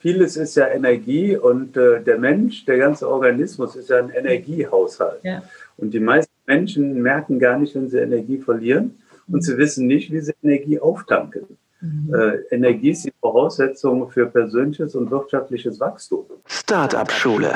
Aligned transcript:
vieles 0.00 0.36
ist 0.36 0.56
ja 0.56 0.66
Energie 0.66 1.36
und 1.36 1.76
äh, 1.76 2.02
der 2.02 2.18
Mensch, 2.18 2.64
der 2.64 2.78
ganze 2.78 3.08
Organismus 3.08 3.76
ist 3.76 3.90
ja 3.90 3.98
ein 3.98 4.10
Energiehaushalt. 4.10 5.22
Ja. 5.22 5.42
Und 5.76 5.94
die 5.94 6.00
meisten 6.00 6.32
Menschen 6.46 7.00
merken 7.00 7.38
gar 7.38 7.58
nicht, 7.58 7.74
wenn 7.74 7.88
sie 7.88 7.98
Energie 7.98 8.38
verlieren 8.38 8.98
und 9.28 9.44
sie 9.44 9.56
wissen 9.56 9.86
nicht, 9.86 10.10
wie 10.10 10.20
sie 10.20 10.32
Energie 10.42 10.80
auftanken. 10.80 11.58
Mhm. 11.80 12.14
Äh, 12.14 12.54
Energie 12.54 12.90
ist 12.90 13.04
die 13.04 13.12
Voraussetzung 13.20 14.10
für 14.10 14.26
persönliches 14.26 14.94
und 14.94 15.10
wirtschaftliches 15.10 15.78
Wachstum. 15.78 16.24
Startup 16.46 17.10
Schule. 17.10 17.52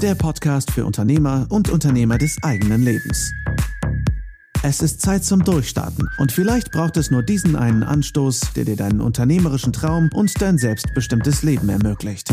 Der 0.00 0.14
Podcast 0.14 0.70
für 0.72 0.84
Unternehmer 0.84 1.46
und 1.50 1.70
Unternehmer 1.70 2.18
des 2.18 2.36
eigenen 2.42 2.82
Lebens. 2.82 3.32
Es 4.64 4.80
ist 4.80 5.02
Zeit 5.02 5.24
zum 5.24 5.42
Durchstarten 5.42 6.08
und 6.18 6.30
vielleicht 6.30 6.70
braucht 6.70 6.96
es 6.96 7.10
nur 7.10 7.24
diesen 7.24 7.56
einen 7.56 7.82
Anstoß, 7.82 8.52
der 8.54 8.64
dir 8.64 8.76
deinen 8.76 9.00
unternehmerischen 9.00 9.72
Traum 9.72 10.08
und 10.14 10.40
dein 10.40 10.56
selbstbestimmtes 10.56 11.42
Leben 11.42 11.68
ermöglicht. 11.68 12.28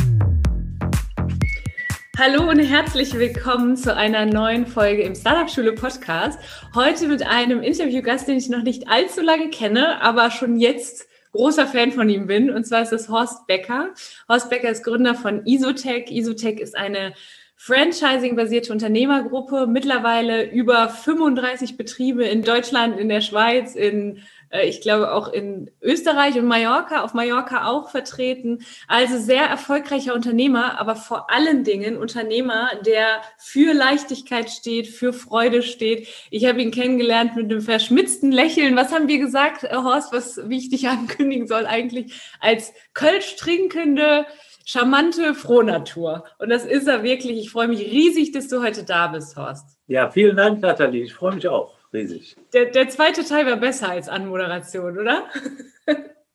Hallo 2.19 2.47
und 2.47 2.59
herzlich 2.59 3.15
willkommen 3.15 3.75
zu 3.77 3.95
einer 3.95 4.27
neuen 4.27 4.67
Folge 4.67 5.01
im 5.01 5.15
Startup 5.15 5.49
Schule 5.49 5.73
Podcast. 5.73 6.37
Heute 6.75 7.07
mit 7.07 7.25
einem 7.25 7.63
Interviewgast, 7.63 8.27
den 8.27 8.37
ich 8.37 8.47
noch 8.47 8.61
nicht 8.61 8.87
allzu 8.87 9.21
lange 9.21 9.49
kenne, 9.49 9.99
aber 9.99 10.29
schon 10.29 10.59
jetzt 10.59 11.07
großer 11.31 11.65
Fan 11.65 11.91
von 11.91 12.09
ihm 12.09 12.27
bin. 12.27 12.51
Und 12.51 12.65
zwar 12.65 12.83
ist 12.83 12.93
es 12.93 13.09
Horst 13.09 13.47
Becker. 13.47 13.89
Horst 14.27 14.51
Becker 14.51 14.69
ist 14.69 14.83
Gründer 14.83 15.15
von 15.15 15.47
Isotech. 15.47 16.11
Isotech 16.11 16.59
ist 16.59 16.77
eine 16.77 17.13
Franchising-basierte 17.61 18.71
Unternehmergruppe, 18.71 19.67
mittlerweile 19.67 20.49
über 20.49 20.87
35 20.87 21.75
Betriebe 21.75 22.23
in 22.23 22.41
Deutschland, 22.41 22.97
in 22.97 23.09
der 23.09 23.19
Schweiz, 23.19 23.75
in 23.75 24.21
äh, 24.49 24.65
ich 24.65 24.79
glaube 24.79 25.11
auch 25.11 25.27
in 25.27 25.69
Österreich 25.81 26.37
und 26.37 26.45
Mallorca, 26.45 27.01
auf 27.01 27.13
Mallorca 27.13 27.67
auch 27.67 27.89
vertreten. 27.89 28.59
Also 28.87 29.17
sehr 29.17 29.43
erfolgreicher 29.43 30.13
Unternehmer, 30.13 30.79
aber 30.79 30.95
vor 30.95 31.29
allen 31.29 31.65
Dingen 31.65 31.97
Unternehmer, 31.97 32.71
der 32.85 33.21
für 33.37 33.73
Leichtigkeit 33.73 34.49
steht, 34.49 34.87
für 34.87 35.11
Freude 35.11 35.61
steht. 35.61 36.07
Ich 36.29 36.45
habe 36.45 36.61
ihn 36.61 36.71
kennengelernt 36.71 37.35
mit 37.35 37.51
einem 37.51 37.61
verschmitzten 37.61 38.31
Lächeln. 38.31 38.77
Was 38.77 38.93
haben 38.93 39.09
wir 39.09 39.19
gesagt, 39.19 39.63
Horst, 39.63 40.13
was, 40.13 40.49
wie 40.49 40.59
ich 40.59 40.69
dich 40.69 40.87
ankündigen 40.87 41.47
soll 41.47 41.65
eigentlich? 41.65 42.13
Als 42.39 42.73
Kölsch 42.93 43.35
trinkende, 43.35 44.25
charmante 44.69 45.33
Frohnatur. 45.33 46.25
Und 46.37 46.49
das 46.49 46.63
ist 46.65 46.87
er 46.87 47.01
wirklich. 47.01 47.39
Ich 47.39 47.49
freue 47.49 47.67
mich 47.67 47.79
riesig, 47.79 48.31
dass 48.31 48.47
du 48.47 48.61
heute 48.61 48.83
da 48.83 49.07
bist, 49.07 49.35
Horst. 49.35 49.79
Ja, 49.87 50.11
vielen 50.11 50.37
Dank, 50.37 50.61
Nathalie. 50.61 51.03
Ich 51.03 51.13
freue 51.13 51.33
mich 51.33 51.47
auch 51.47 51.75
riesig. 51.91 52.35
Der, 52.53 52.65
der 52.65 52.87
zweite 52.89 53.23
Teil 53.23 53.47
war 53.47 53.57
besser 53.57 53.89
als 53.89 54.07
Anmoderation, 54.07 54.97
oder? 54.97 55.23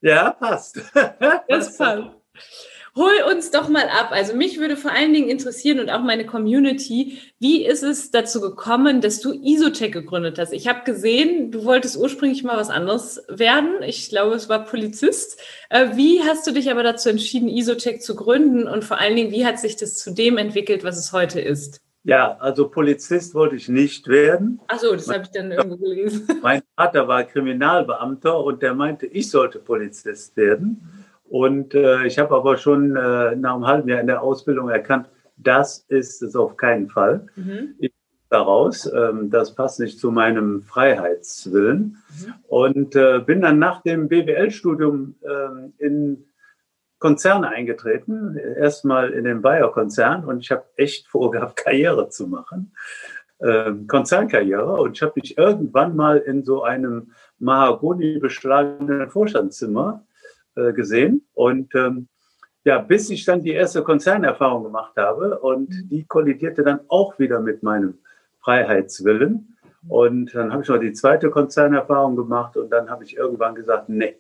Ja, 0.00 0.32
passt. 0.32 0.82
Das 1.48 1.78
passt. 1.78 2.10
Hol 2.96 3.12
uns 3.32 3.50
doch 3.50 3.68
mal 3.68 3.88
ab. 3.88 4.10
Also 4.10 4.36
mich 4.36 4.60
würde 4.60 4.76
vor 4.76 4.92
allen 4.92 5.12
Dingen 5.12 5.28
interessieren 5.28 5.80
und 5.80 5.90
auch 5.90 6.02
meine 6.02 6.26
Community, 6.26 7.18
wie 7.40 7.66
ist 7.66 7.82
es 7.82 8.12
dazu 8.12 8.40
gekommen, 8.40 9.00
dass 9.00 9.20
du 9.20 9.32
Isotech 9.32 9.90
gegründet 9.90 10.38
hast? 10.38 10.52
Ich 10.52 10.68
habe 10.68 10.84
gesehen, 10.84 11.50
du 11.50 11.64
wolltest 11.64 11.96
ursprünglich 11.96 12.44
mal 12.44 12.56
was 12.56 12.70
anderes 12.70 13.20
werden. 13.28 13.82
Ich 13.82 14.10
glaube, 14.10 14.36
es 14.36 14.48
war 14.48 14.64
Polizist. 14.64 15.40
Äh, 15.70 15.96
wie 15.96 16.22
hast 16.22 16.46
du 16.46 16.52
dich 16.52 16.70
aber 16.70 16.84
dazu 16.84 17.08
entschieden, 17.08 17.48
Isotech 17.48 18.00
zu 18.00 18.14
gründen? 18.14 18.68
Und 18.68 18.84
vor 18.84 19.00
allen 19.00 19.16
Dingen, 19.16 19.32
wie 19.32 19.44
hat 19.44 19.58
sich 19.58 19.74
das 19.74 19.96
zu 19.96 20.12
dem 20.12 20.38
entwickelt, 20.38 20.84
was 20.84 20.96
es 20.96 21.12
heute 21.12 21.40
ist? 21.40 21.80
Ja, 22.04 22.36
also 22.38 22.68
Polizist 22.68 23.34
wollte 23.34 23.56
ich 23.56 23.68
nicht 23.68 24.06
werden. 24.06 24.60
Ach 24.68 24.78
so, 24.78 24.92
das 24.92 25.08
habe 25.08 25.22
ich 25.24 25.30
dann 25.30 25.50
irgendwo 25.50 25.78
gelesen. 25.78 26.28
Mein 26.42 26.62
Vater 26.76 27.08
war 27.08 27.24
Kriminalbeamter 27.24 28.38
und 28.38 28.62
der 28.62 28.74
meinte, 28.74 29.06
ich 29.06 29.30
sollte 29.30 29.58
Polizist 29.58 30.36
werden. 30.36 30.93
Und 31.34 31.74
äh, 31.74 32.06
ich 32.06 32.20
habe 32.20 32.32
aber 32.32 32.56
schon 32.56 32.94
äh, 32.94 33.34
nach 33.34 33.56
einem 33.56 33.66
halben 33.66 33.88
Jahr 33.88 33.98
in 33.98 34.06
der 34.06 34.22
Ausbildung 34.22 34.68
erkannt, 34.68 35.08
das 35.36 35.84
ist 35.88 36.22
es 36.22 36.36
auf 36.36 36.56
keinen 36.56 36.88
Fall. 36.88 37.26
Mhm. 37.34 37.74
Ich 37.80 37.92
daraus, 38.30 38.88
ähm, 38.92 39.30
das 39.30 39.52
passt 39.56 39.80
nicht 39.80 39.98
zu 39.98 40.12
meinem 40.12 40.62
Freiheitswillen. 40.62 41.96
Mhm. 42.20 42.34
Und 42.46 42.94
äh, 42.94 43.18
bin 43.18 43.40
dann 43.40 43.58
nach 43.58 43.82
dem 43.82 44.06
BWL-Studium 44.06 45.16
äh, 45.22 45.84
in 45.84 46.24
Konzerne 47.00 47.48
eingetreten, 47.48 48.36
erstmal 48.36 49.10
in 49.10 49.24
den 49.24 49.42
Bayer-Konzern 49.42 50.24
und 50.24 50.38
ich 50.38 50.52
habe 50.52 50.62
echt 50.76 51.08
vorgehabt, 51.08 51.56
Karriere 51.64 52.10
zu 52.10 52.28
machen, 52.28 52.76
ähm, 53.40 53.88
Konzernkarriere. 53.88 54.76
Und 54.80 54.92
ich 54.92 55.02
habe 55.02 55.14
mich 55.16 55.36
irgendwann 55.36 55.96
mal 55.96 56.18
in 56.18 56.44
so 56.44 56.62
einem 56.62 57.10
Mahagoni 57.40 58.20
beschlagenen 58.20 59.10
Vorstandszimmer 59.10 60.04
äh, 60.56 60.72
gesehen 60.72 61.26
und 61.34 61.74
ähm, 61.74 62.08
ja, 62.64 62.78
bis 62.78 63.10
ich 63.10 63.24
dann 63.24 63.42
die 63.42 63.52
erste 63.52 63.82
Konzernerfahrung 63.82 64.64
gemacht 64.64 64.94
habe 64.96 65.38
und 65.38 65.68
mhm. 65.68 65.88
die 65.88 66.04
kollidierte 66.04 66.62
dann 66.62 66.80
auch 66.88 67.18
wieder 67.18 67.40
mit 67.40 67.62
meinem 67.62 67.98
Freiheitswillen. 68.40 69.56
Und 69.86 70.34
dann 70.34 70.50
habe 70.50 70.62
ich 70.62 70.68
noch 70.68 70.78
die 70.78 70.94
zweite 70.94 71.30
Konzernerfahrung 71.30 72.16
gemacht 72.16 72.56
und 72.56 72.70
dann 72.70 72.88
habe 72.88 73.04
ich 73.04 73.16
irgendwann 73.16 73.54
gesagt, 73.54 73.90
nee, 73.90 74.16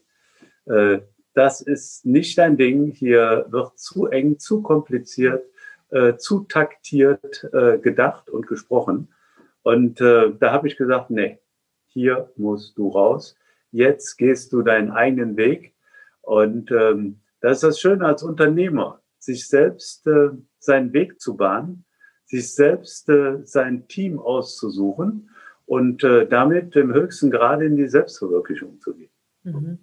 äh, 0.66 0.98
das 1.32 1.60
ist 1.62 2.06
nicht 2.06 2.38
dein 2.38 2.56
Ding. 2.56 2.92
Hier 2.92 3.46
wird 3.48 3.78
zu 3.78 4.06
eng, 4.06 4.38
zu 4.38 4.62
kompliziert, 4.62 5.42
äh, 5.90 6.16
zu 6.16 6.40
taktiert 6.40 7.48
äh, 7.52 7.78
gedacht 7.78 8.28
und 8.28 8.46
gesprochen. 8.46 9.08
Und 9.62 10.00
äh, 10.00 10.32
da 10.38 10.52
habe 10.52 10.68
ich 10.68 10.76
gesagt, 10.76 11.10
nee, 11.10 11.38
hier 11.86 12.30
musst 12.36 12.76
du 12.76 12.88
raus. 12.88 13.36
Jetzt 13.72 14.16
gehst 14.16 14.52
du 14.52 14.62
deinen 14.62 14.90
eigenen 14.90 15.36
Weg. 15.36 15.73
Und 16.24 16.70
ähm, 16.70 17.20
das 17.40 17.58
ist 17.58 17.62
das 17.64 17.80
Schöne 17.80 18.06
als 18.06 18.22
Unternehmer, 18.22 19.00
sich 19.18 19.48
selbst 19.48 20.06
äh, 20.06 20.30
seinen 20.58 20.92
Weg 20.92 21.20
zu 21.20 21.36
bahnen, 21.36 21.84
sich 22.24 22.54
selbst 22.54 23.08
äh, 23.08 23.38
sein 23.44 23.86
Team 23.88 24.18
auszusuchen 24.18 25.30
und 25.66 26.04
äh, 26.04 26.26
damit 26.26 26.76
im 26.76 26.92
höchsten 26.92 27.30
Grade 27.30 27.66
in 27.66 27.76
die 27.76 27.88
Selbstverwirklichung 27.88 28.80
zu 28.80 28.94
gehen. 28.94 29.10
Mhm. 29.42 29.78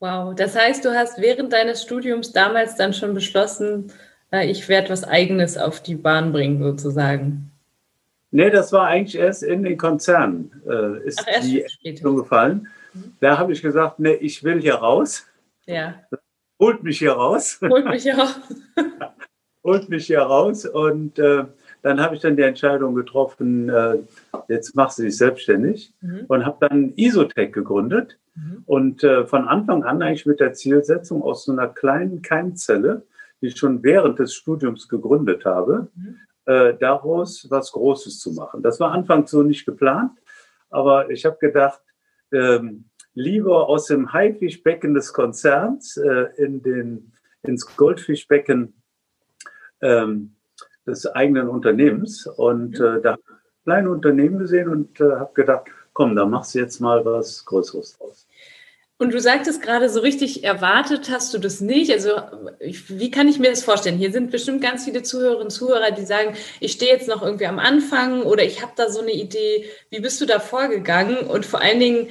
Wow, 0.00 0.34
das 0.34 0.56
heißt, 0.56 0.84
du 0.84 0.94
hast 0.94 1.20
während 1.20 1.52
deines 1.52 1.82
Studiums 1.82 2.32
damals 2.32 2.76
dann 2.76 2.92
schon 2.92 3.14
beschlossen, 3.14 3.92
äh, 4.32 4.48
ich 4.48 4.68
werde 4.68 4.90
was 4.90 5.04
Eigenes 5.04 5.58
auf 5.58 5.82
die 5.82 5.96
Bahn 5.96 6.32
bringen, 6.32 6.62
sozusagen. 6.62 7.50
Nee, 8.30 8.50
das 8.50 8.72
war 8.72 8.86
eigentlich 8.86 9.16
erst 9.16 9.42
in 9.42 9.62
den 9.62 9.78
Konzernen, 9.78 10.62
äh, 10.68 11.04
ist 11.04 11.24
Ach, 11.26 11.40
die 11.40 11.62
Entscheidung 11.62 12.16
gefallen. 12.16 12.68
Mhm. 12.92 13.16
Da 13.20 13.38
habe 13.38 13.52
ich 13.52 13.62
gesagt, 13.62 13.98
nee, 13.98 14.14
ich 14.14 14.44
will 14.44 14.60
hier 14.60 14.76
raus. 14.76 15.26
Ja. 15.68 15.94
Holt 16.58 16.82
mich 16.82 16.98
hier 16.98 17.12
raus. 17.12 17.60
Holt 17.62 17.84
mich 17.84 18.02
hier 18.02 18.18
raus. 18.18 18.40
Holt 19.64 19.88
mich 19.88 20.06
hier 20.06 20.22
raus. 20.22 20.64
Und 20.64 21.18
äh, 21.18 21.44
dann 21.82 22.00
habe 22.00 22.16
ich 22.16 22.22
dann 22.22 22.36
die 22.36 22.42
Entscheidung 22.42 22.94
getroffen, 22.94 23.68
äh, 23.68 23.98
jetzt 24.48 24.74
machst 24.74 24.98
du 24.98 25.02
dich 25.02 25.16
selbstständig 25.16 25.92
mhm. 26.00 26.24
und 26.28 26.46
habe 26.46 26.66
dann 26.66 26.94
Isotech 26.96 27.52
gegründet. 27.52 28.18
Mhm. 28.34 28.62
Und 28.66 29.04
äh, 29.04 29.26
von 29.26 29.46
Anfang 29.46 29.84
an 29.84 30.02
eigentlich 30.02 30.26
mit 30.26 30.40
der 30.40 30.54
Zielsetzung 30.54 31.22
aus 31.22 31.44
so 31.44 31.52
einer 31.52 31.68
kleinen 31.68 32.22
Keimzelle, 32.22 33.02
die 33.40 33.48
ich 33.48 33.58
schon 33.58 33.82
während 33.82 34.18
des 34.18 34.34
Studiums 34.34 34.88
gegründet 34.88 35.44
habe, 35.44 35.88
mhm. 35.94 36.16
äh, 36.46 36.74
daraus 36.80 37.46
was 37.50 37.72
Großes 37.72 38.18
zu 38.18 38.32
machen. 38.32 38.62
Das 38.62 38.80
war 38.80 38.92
anfangs 38.92 39.30
so 39.30 39.42
nicht 39.42 39.66
geplant, 39.66 40.12
aber 40.70 41.10
ich 41.10 41.24
habe 41.26 41.36
gedacht, 41.38 41.82
ähm, 42.32 42.86
lieber 43.18 43.68
aus 43.68 43.86
dem 43.86 44.12
Haifischbecken 44.12 44.94
des 44.94 45.12
Konzerns 45.12 45.96
äh, 45.96 46.26
in 46.36 46.62
den, 46.62 47.12
ins 47.42 47.66
Goldfischbecken 47.76 48.74
ähm, 49.80 50.34
des 50.86 51.06
eigenen 51.06 51.48
Unternehmens. 51.48 52.26
Und 52.26 52.80
äh, 52.80 53.00
da 53.00 53.12
habe 53.12 53.22
ich 53.22 53.64
kleine 53.64 53.90
Unternehmen 53.90 54.38
gesehen 54.38 54.68
und 54.68 55.00
äh, 55.00 55.16
habe 55.16 55.34
gedacht, 55.34 55.66
komm, 55.92 56.16
da 56.16 56.24
machst 56.24 56.54
du 56.54 56.60
jetzt 56.60 56.80
mal 56.80 57.04
was 57.04 57.44
Größeres 57.44 57.98
draus. 57.98 58.26
Und 59.00 59.14
du 59.14 59.20
sagtest 59.20 59.62
gerade 59.62 59.88
so 59.88 60.00
richtig, 60.00 60.42
erwartet 60.42 61.08
hast 61.08 61.32
du 61.32 61.38
das 61.38 61.60
nicht. 61.60 61.92
Also 61.92 62.10
wie 62.88 63.12
kann 63.12 63.28
ich 63.28 63.38
mir 63.38 63.50
das 63.50 63.62
vorstellen? 63.62 63.96
Hier 63.96 64.10
sind 64.10 64.32
bestimmt 64.32 64.60
ganz 64.60 64.84
viele 64.84 65.04
Zuhörerinnen 65.04 65.44
und 65.44 65.50
Zuhörer, 65.50 65.92
die 65.92 66.04
sagen, 66.04 66.34
ich 66.58 66.72
stehe 66.72 66.92
jetzt 66.92 67.06
noch 67.06 67.22
irgendwie 67.22 67.46
am 67.46 67.60
Anfang 67.60 68.22
oder 68.22 68.42
ich 68.42 68.60
habe 68.60 68.72
da 68.74 68.90
so 68.90 69.00
eine 69.00 69.12
Idee. 69.12 69.66
Wie 69.90 70.00
bist 70.00 70.20
du 70.20 70.26
da 70.26 70.40
vorgegangen? 70.40 71.18
Und 71.18 71.46
vor 71.46 71.60
allen 71.60 71.78
Dingen, 71.78 72.08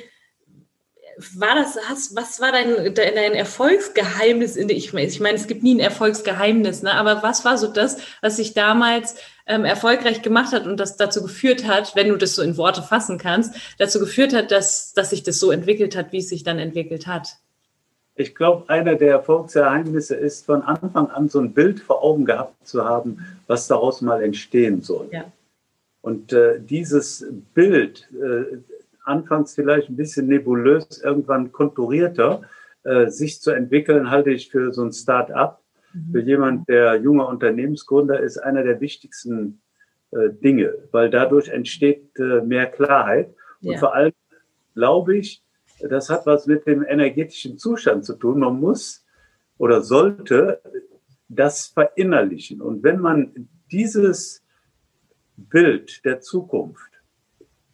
war 1.36 1.56
das, 1.56 1.78
hast, 1.90 2.16
was 2.16 2.40
war 2.40 2.52
dein, 2.52 2.94
dein 2.94 3.34
Erfolgsgeheimnis? 3.34 4.56
In 4.56 4.70
ich, 4.70 4.94
ich 4.94 5.20
meine, 5.20 5.36
es 5.36 5.48
gibt 5.48 5.64
nie 5.64 5.76
ein 5.76 5.80
Erfolgsgeheimnis, 5.80 6.84
ne? 6.84 6.94
aber 6.94 7.24
was 7.24 7.44
war 7.44 7.58
so 7.58 7.68
das, 7.68 7.98
was 8.22 8.38
sich 8.38 8.54
damals 8.54 9.16
ähm, 9.48 9.66
erfolgreich 9.66 10.22
gemacht 10.22 10.54
hat 10.54 10.68
und 10.68 10.80
das 10.80 10.98
dazu 10.98 11.24
geführt 11.24 11.66
hat, 11.66 11.96
wenn 11.96 12.10
du 12.10 12.18
das 12.18 12.36
so 12.36 12.44
in 12.44 12.58
Worte 12.58 12.84
fassen 12.84 13.18
kannst, 13.18 13.56
dazu 13.80 14.00
geführt 14.00 14.34
hat, 14.34 14.52
dass, 14.52 14.94
dass 14.94 15.10
sich 15.10 15.24
das 15.24 15.40
so 15.40 15.52
entwickelt 15.52 15.96
hat, 15.96 16.12
wie 16.12 16.20
es 16.20 16.30
sich 16.30 16.44
dann 16.44 16.60
entwickelt 16.60 17.08
hat? 17.08 17.38
Ich 18.16 18.36
glaube, 18.36 18.70
einer 18.70 18.96
der 18.96 19.12
Erfolgsgeheimnisse 19.12 20.16
ist, 20.16 20.46
von 20.46 20.64
Anfang 20.64 21.10
an 21.10 21.30
so 21.30 21.40
ein 21.40 21.54
Bild 21.54 21.80
vor 21.80 22.04
Augen 22.04 22.26
gehabt 22.26 22.68
zu 22.68 22.84
haben, 22.84 23.26
was 23.46 23.68
daraus 23.68 24.02
mal 24.02 24.24
entstehen 24.24 24.82
soll. 24.82 25.08
Ja. 25.12 25.26
Und 26.02 26.34
äh, 26.34 26.60
dieses 26.60 27.26
Bild, 27.54 28.08
äh, 28.14 28.58
anfangs 29.08 29.56
vielleicht 29.56 29.90
ein 29.90 29.96
bisschen 29.96 30.28
nebulös, 30.28 31.02
irgendwann 31.04 31.52
konturierter, 31.52 32.42
äh, 32.84 33.08
sich 33.08 33.42
zu 33.42 33.52
entwickeln, 33.52 34.10
halte 34.10 34.32
ich 34.32 34.50
für 34.50 34.74
so 34.74 34.84
ein 34.84 34.92
Start-up, 34.92 35.62
mhm. 35.94 36.12
für 36.12 36.22
jemand, 36.22 36.70
der 36.70 36.96
junger 36.96 37.28
Unternehmensgründer 37.28 38.20
ist, 38.20 38.38
einer 38.38 38.64
der 38.64 38.80
wichtigsten 38.82 39.62
äh, 40.12 40.30
Dinge, 40.30 40.74
weil 40.92 41.10
dadurch 41.10 41.50
entsteht 41.50 42.18
äh, 42.18 42.42
mehr 42.42 42.68
Klarheit. 42.68 43.34
Und 43.62 43.74
ja. 43.74 43.80
vor 43.80 43.96
allem 43.96 44.14
glaube 44.74 45.18
ich, 45.18 45.44
das 45.80 46.10
hat 46.10 46.26
was 46.26 46.48
mit 46.48 46.66
dem 46.68 46.86
energetischen 46.86 47.58
Zustand 47.58 48.06
zu 48.06 48.16
tun. 48.16 48.40
Man 48.40 48.60
muss 48.60 49.06
oder 49.58 49.82
sollte 49.82 50.62
das 51.28 51.68
verinnerlichen. 51.68 52.62
Und 52.62 52.84
wenn 52.84 53.00
man 53.00 53.50
dieses 53.72 54.44
Bild 55.36 56.06
der 56.06 56.22
Zukunft 56.22 56.87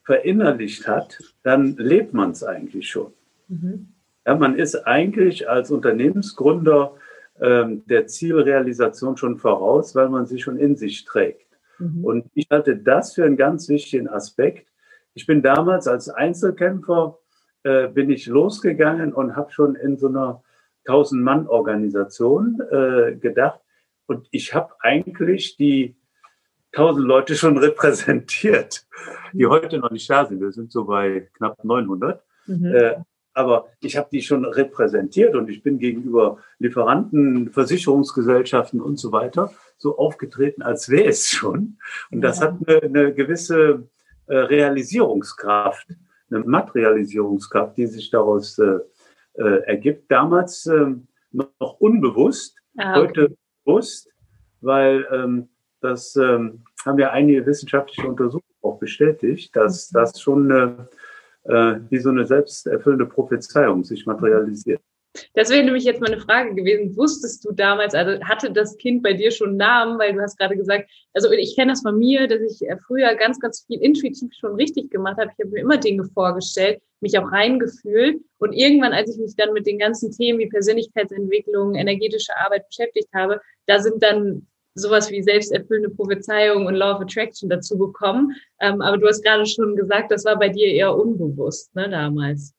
verinnerlicht 0.03 0.88
hat, 0.88 1.19
dann 1.44 1.75
lebt 1.77 2.13
man 2.13 2.31
es 2.31 2.44
eigentlich 2.44 2.89
schon. 2.89 3.13
Mhm. 3.47 3.89
Ja, 4.25 4.35
man 4.35 4.57
ist 4.57 4.75
eigentlich 4.88 5.50
als 5.50 5.71
Unternehmensgründer 5.71 6.94
ähm, 7.41 7.83
der 7.88 8.07
Zielrealisation 8.07 9.17
schon 9.17 9.38
voraus, 9.38 9.95
weil 9.95 10.09
man 10.09 10.25
sie 10.25 10.39
schon 10.39 10.57
in 10.57 10.75
sich 10.75 11.03
trägt. 11.05 11.47
Mhm. 11.79 12.05
Und 12.05 12.25
ich 12.33 12.47
halte 12.50 12.77
das 12.77 13.13
für 13.13 13.25
einen 13.25 13.38
ganz 13.38 13.67
wichtigen 13.69 14.07
Aspekt. 14.07 14.67
Ich 15.13 15.25
bin 15.25 15.41
damals 15.41 15.88
als 15.88 16.09
Einzelkämpfer 16.09 17.17
äh, 17.63 17.88
bin 17.88 18.09
ich 18.09 18.25
losgegangen 18.27 19.13
und 19.13 19.35
habe 19.35 19.51
schon 19.51 19.75
in 19.75 19.97
so 19.97 20.07
einer 20.07 20.44
1000-Mann-Organisation 20.85 22.61
äh, 22.71 23.15
gedacht. 23.15 23.61
Und 24.05 24.27
ich 24.31 24.53
habe 24.53 24.73
eigentlich 24.81 25.55
die 25.55 25.95
1000 26.74 27.06
Leute 27.06 27.36
schon 27.36 27.58
repräsentiert, 27.58 28.86
die 29.31 29.46
heute 29.46 29.78
noch 29.78 29.92
nicht 29.92 30.10
da 30.10 30.25
sind. 30.25 30.42
Wir 30.42 30.52
sind 30.52 30.72
so 30.72 30.86
bei 30.86 31.30
knapp 31.38 31.64
900. 31.64 32.24
Mhm. 32.48 32.66
Äh, 32.66 32.96
aber 33.36 33.68
ich 33.80 33.98
habe 33.98 34.10
die 34.12 34.22
schon 34.22 34.46
repräsentiert 34.46 35.36
und 35.36 35.50
ich 35.50 35.64
bin 35.64 35.80
gegenüber 35.80 36.38
Lieferanten, 36.60 37.52
Versicherungsgesellschaften 37.52 38.80
und 38.80 38.98
so 38.98 39.12
weiter 39.12 39.52
so 39.78 39.98
aufgetreten, 39.98 40.62
als 40.62 40.90
wäre 40.90 41.10
es 41.10 41.30
schon. 41.30 41.78
Und 42.12 42.22
das 42.22 42.40
ja. 42.40 42.48
hat 42.48 42.56
eine, 42.68 42.81
eine 42.81 43.14
gewisse 43.14 43.88
äh, 44.28 44.36
Realisierungskraft, 44.36 45.88
eine 46.30 46.40
Materialisierungskraft, 46.40 47.78
die 47.78 47.88
sich 47.88 48.10
daraus 48.10 48.58
äh, 48.60 48.80
äh, 49.34 49.64
ergibt. 49.66 50.10
Damals 50.12 50.66
ähm, 50.68 51.08
noch 51.31 51.80
unbewusst, 51.80 52.56
ah, 52.78 52.92
okay. 52.92 53.00
heute 53.00 53.38
bewusst, 53.66 54.10
weil 54.62 55.06
ähm, 55.12 55.50
das 55.83 56.15
ähm, 56.15 56.63
haben 56.85 57.00
ja 57.00 57.12
einige 57.12 57.45
wissenschaftliche 57.45 58.07
Untersuchungen 58.07 58.44
auch 58.62 58.80
bestätigt, 58.80 59.56
dass 59.56 59.91
mhm. 59.91 59.95
das 59.95 60.21
schon 60.21 60.51
eine, 60.51 60.88
äh, 61.44 61.80
wie 61.89 62.00
so 62.00 62.09
eine 62.09 62.25
selbsterfüllende 62.25 63.06
Prophezeiung 63.06 63.83
sich 63.83 64.06
materialisiert. 64.06 64.81
Das 65.35 65.51
wäre 65.51 65.63
nämlich 65.63 65.83
jetzt 65.83 66.01
meine 66.01 66.19
Frage 66.19 66.56
gewesen. 66.56 66.97
Wusstest 66.97 67.45
du 67.45 67.51
damals, 67.51 67.94
also 67.94 68.24
hatte 68.24 68.51
das 68.51 68.77
Kind 68.77 69.03
bei 69.03 69.13
dir 69.13 69.30
schon 69.30 69.50
einen 69.50 69.57
Namen? 69.57 70.00
Weil 70.00 70.13
du 70.13 70.21
hast 70.21 70.39
gerade 70.39 70.57
gesagt, 70.57 70.89
also 71.13 71.31
ich 71.31 71.56
kenne 71.56 71.74
das 71.74 71.81
von 71.81 72.00
mir, 72.00 72.27
dass 72.27 72.41
ich 72.41 72.68
äh, 72.68 72.77
früher 72.88 73.13
ganz, 73.15 73.39
ganz 73.39 73.63
viel 73.68 73.79
intuitiv 73.79 74.31
schon 74.33 74.56
richtig 74.56 74.89
gemacht 74.89 75.18
habe. 75.18 75.29
Ich 75.31 75.44
habe 75.44 75.53
mir 75.53 75.62
immer 75.62 75.77
Dinge 75.77 76.06
vorgestellt, 76.15 76.81
mich 77.00 77.18
auch 77.19 77.31
reingefühlt. 77.31 78.21
Und 78.39 78.53
irgendwann, 78.53 78.94
als 78.94 79.13
ich 79.13 79.21
mich 79.21 79.36
dann 79.36 79.53
mit 79.53 79.68
den 79.68 79.77
ganzen 79.77 80.12
Themen 80.12 80.39
wie 80.39 80.50
Persönlichkeitsentwicklung, 80.50 81.75
energetische 81.75 82.36
Arbeit 82.38 82.68
beschäftigt 82.68 83.09
habe, 83.13 83.39
da 83.68 83.79
sind 83.79 84.01
dann 84.01 84.47
sowas 84.75 85.12
wie 85.12 85.22
selbsterfüllende 85.22 85.90
Prophezeiung 85.90 86.66
und 86.66 86.75
Law 86.75 86.96
of 86.96 87.02
Attraction 87.02 87.50
dazu 87.50 87.78
gekommen. 87.78 88.36
Ähm, 88.60 88.81
aber 88.81 88.98
du 88.98 89.08
hast 89.08 89.24
gerade 89.24 89.46
schon 89.46 89.75
gesagt, 89.75 90.12
das 90.12 90.25
war 90.25 90.38
bei 90.38 90.50
dir 90.50 90.68
eher 90.68 90.96
unbewusst, 90.96 91.75
ne, 91.75 91.90
damals. 91.90 92.54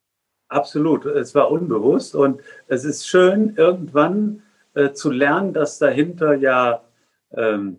Absolut, 0.49 1.07
es 1.07 1.35
war 1.35 1.51
unbewusst 1.51 2.15
und 2.15 2.41
es 2.69 2.85
ist 2.85 3.09
schön, 3.09 3.55
irgendwann 3.57 4.43
äh, 4.75 4.93
zu 4.93 5.11
lernen, 5.11 5.53
dass 5.53 5.79
dahinter 5.79 6.35
ja 6.35 6.85
ähm, 7.33 7.79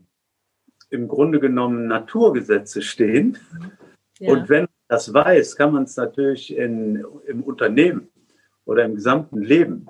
im 0.89 1.07
Grunde 1.07 1.39
genommen 1.39 1.87
Naturgesetze 1.87 2.81
stehen. 2.81 3.37
Ja. 4.19 4.31
Und 4.31 4.49
wenn 4.49 4.61
man 4.63 4.69
das 4.87 5.13
weiß, 5.13 5.55
kann 5.55 5.73
man 5.73 5.83
es 5.83 5.95
natürlich 5.95 6.55
in, 6.55 7.05
im 7.27 7.43
Unternehmen 7.43 8.09
oder 8.65 8.83
im 8.83 8.95
gesamten 8.95 9.41
Leben, 9.41 9.87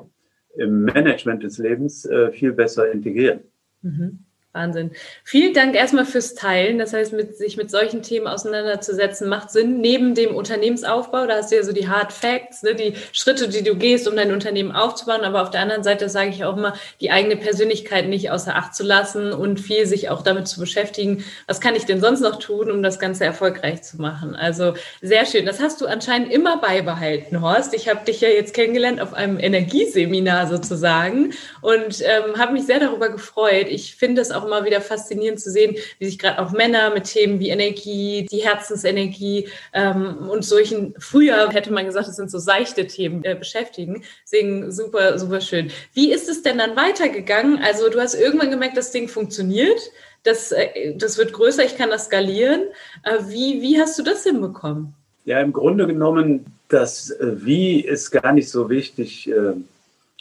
im 0.58 0.84
Management 0.84 1.44
des 1.44 1.58
Lebens 1.58 2.06
äh, 2.06 2.32
viel 2.32 2.54
besser 2.54 2.92
integrieren. 2.92 3.42
Mhm. 3.82 4.25
Wahnsinn. 4.56 4.92
Vielen 5.24 5.54
Dank 5.54 5.75
erstmal 5.75 6.06
fürs 6.06 6.34
Teilen. 6.34 6.80
Das 6.80 6.94
heißt, 6.94 7.13
mit, 7.13 7.38
sich 7.38 7.57
mit 7.57 7.69
solchen 7.69 8.02
Themen 8.02 8.25
auseinanderzusetzen, 8.25 9.28
macht 9.28 9.52
Sinn. 9.52 9.81
Neben 9.81 10.16
dem 10.16 10.34
Unternehmensaufbau, 10.34 11.28
da 11.28 11.36
hast 11.36 11.52
du 11.52 11.57
ja 11.57 11.63
so 11.63 11.74
die 11.74 11.90
Hard 11.90 12.13
Facts, 12.13 12.63
ne, 12.63 12.74
die 12.74 12.94
Schritte, 13.12 13.50
die 13.50 13.63
du 13.63 13.75
gehst, 13.75 14.07
um 14.07 14.16
dein 14.16 14.31
Unternehmen 14.31 14.72
aufzubauen. 14.72 15.22
Aber 15.22 15.42
auf 15.42 15.52
der 15.52 15.62
anderen 15.62 15.84
Seite 15.84 16.07
sage 16.07 16.30
ich 16.30 16.46
auch 16.46 16.56
immer, 16.56 16.74
die 17.02 17.12
eigene 17.12 17.36
Persönlichkeit 17.36 18.07
nicht 18.07 18.31
außer 18.31 18.56
Acht 18.56 18.74
zu 18.74 18.84
lassen 18.84 19.34
und 19.34 19.60
viel 19.60 19.86
sich 19.86 20.10
auch 20.10 20.22
damit 20.22 20.48
zu 20.48 20.60
beschäftigen. 20.60 21.25
Was 21.48 21.60
kann 21.60 21.75
ich 21.75 21.86
denn 21.86 22.00
sonst 22.00 22.22
noch 22.22 22.40
tun, 22.40 22.72
um 22.72 22.81
das 22.81 22.98
Ganze 22.98 23.25
erfolgreich 23.25 23.84
zu 23.84 24.01
machen? 24.01 24.36
Also 24.36 24.74
sehr 25.01 25.25
schön. 25.25 25.46
Das 25.46 25.60
hast 25.60 25.81
du 25.81 25.86
anscheinend 25.86 26.31
immer 26.31 26.58
beibehalten, 26.58 27.42
Horst. 27.42 27.74
Ich 27.74 27.90
habe 27.90 28.06
dich 28.06 28.22
ja 28.22 28.30
jetzt 28.30 28.54
kennengelernt 28.54 29.01
auf 29.01 29.13
einem 29.13 29.38
Energieseminar 29.38 30.48
sozusagen 30.48 31.34
und 31.62 32.01
ähm, 32.01 32.40
habe 32.40 32.54
mich 32.54 32.66
sehr 32.66 32.80
darüber 32.80 33.10
gefreut. 33.10 33.68
Ich 33.68 33.96
finde 33.96 34.22
es 34.22 34.31
auch 34.31 34.45
immer 34.46 34.66
wieder 34.66 34.82
faszinierend 34.82 35.40
zu 35.40 35.52
sehen, 35.52 35.76
wie 36.00 36.06
sich 36.06 36.20
gerade 36.20 36.40
auch 36.40 36.52
Männer 36.52 36.94
mit 36.94 37.06
Themen 37.06 37.40
wie 37.40 37.50
Energie, 37.50 38.28
die 38.32 38.46
Herzensenergie 38.46 39.50
ähm, 39.74 40.30
und 40.30 40.46
solchen, 40.46 40.94
früher 41.00 41.50
hätte 41.52 41.74
man 41.74 41.86
gesagt, 41.86 42.08
das 42.08 42.16
sind 42.16 42.32
so 42.32 42.40
seichte 42.40 42.88
Themen, 42.88 43.24
äh, 43.24 43.36
beschäftigen. 43.36 44.04
Deswegen 44.24 44.72
super, 44.72 45.18
super 45.20 45.42
schön. 45.42 45.72
Wie 45.94 46.12
ist 46.12 46.30
es 46.30 46.42
denn 46.42 46.58
dann 46.58 46.76
weitergegangen? 46.76 47.60
Also 47.64 47.90
du 47.90 48.00
hast 48.00 48.16
irgendwann 48.16 48.52
gemerkt, 48.52 48.78
das 48.78 48.92
Ding 48.92 49.08
funktioniert. 49.08 49.80
Das, 50.24 50.52
äh, 50.52 50.96
das 50.96 51.18
wird 51.18 51.34
größer, 51.34 51.64
ich 51.64 51.78
kann 51.78 51.90
das 51.90 52.06
skalieren. 52.06 52.64
Äh, 53.04 53.20
wie, 53.28 53.62
wie 53.62 53.80
hast 53.80 53.98
du 54.00 54.04
das 54.04 54.24
hinbekommen? 54.24 54.94
Ja, 55.26 55.42
im 55.42 55.54
Grunde 55.54 55.88
genommen, 55.88 56.46
das 56.70 57.12
äh, 57.12 57.46
Wie 57.46 57.82
ist 57.82 58.12
gar 58.12 58.32
nicht 58.32 58.50
so 58.50 58.70
wichtig 58.70 59.30
äh, 59.30 59.54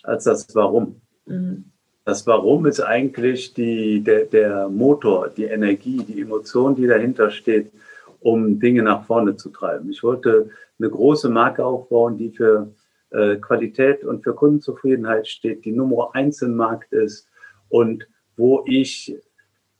als 0.02 0.24
das 0.24 0.54
Warum. 0.54 1.00
Mhm. 1.26 1.64
Das 2.04 2.26
Warum 2.26 2.66
ist 2.66 2.80
eigentlich 2.80 3.54
die, 3.54 4.00
der, 4.00 4.26
der 4.26 4.68
Motor, 4.68 5.30
die 5.30 5.44
Energie, 5.44 6.02
die 6.02 6.20
Emotion, 6.20 6.74
die 6.74 6.86
dahinter 6.86 7.30
steht, 7.30 7.72
um 8.20 8.60
Dinge 8.60 8.82
nach 8.82 9.04
vorne 9.06 9.36
zu 9.36 9.48
treiben. 9.48 9.90
Ich 9.90 10.02
wollte 10.02 10.50
eine 10.78 10.90
große 10.90 11.30
Marke 11.30 11.64
aufbauen, 11.64 12.18
die 12.18 12.30
für 12.30 12.72
äh, 13.10 13.36
Qualität 13.36 14.04
und 14.04 14.22
für 14.22 14.34
Kundenzufriedenheit 14.34 15.28
steht, 15.28 15.64
die 15.64 15.72
Nummer 15.72 16.10
eins 16.14 16.42
im 16.42 16.56
Markt 16.56 16.92
ist 16.92 17.28
und 17.68 18.06
wo 18.36 18.64
ich 18.66 19.16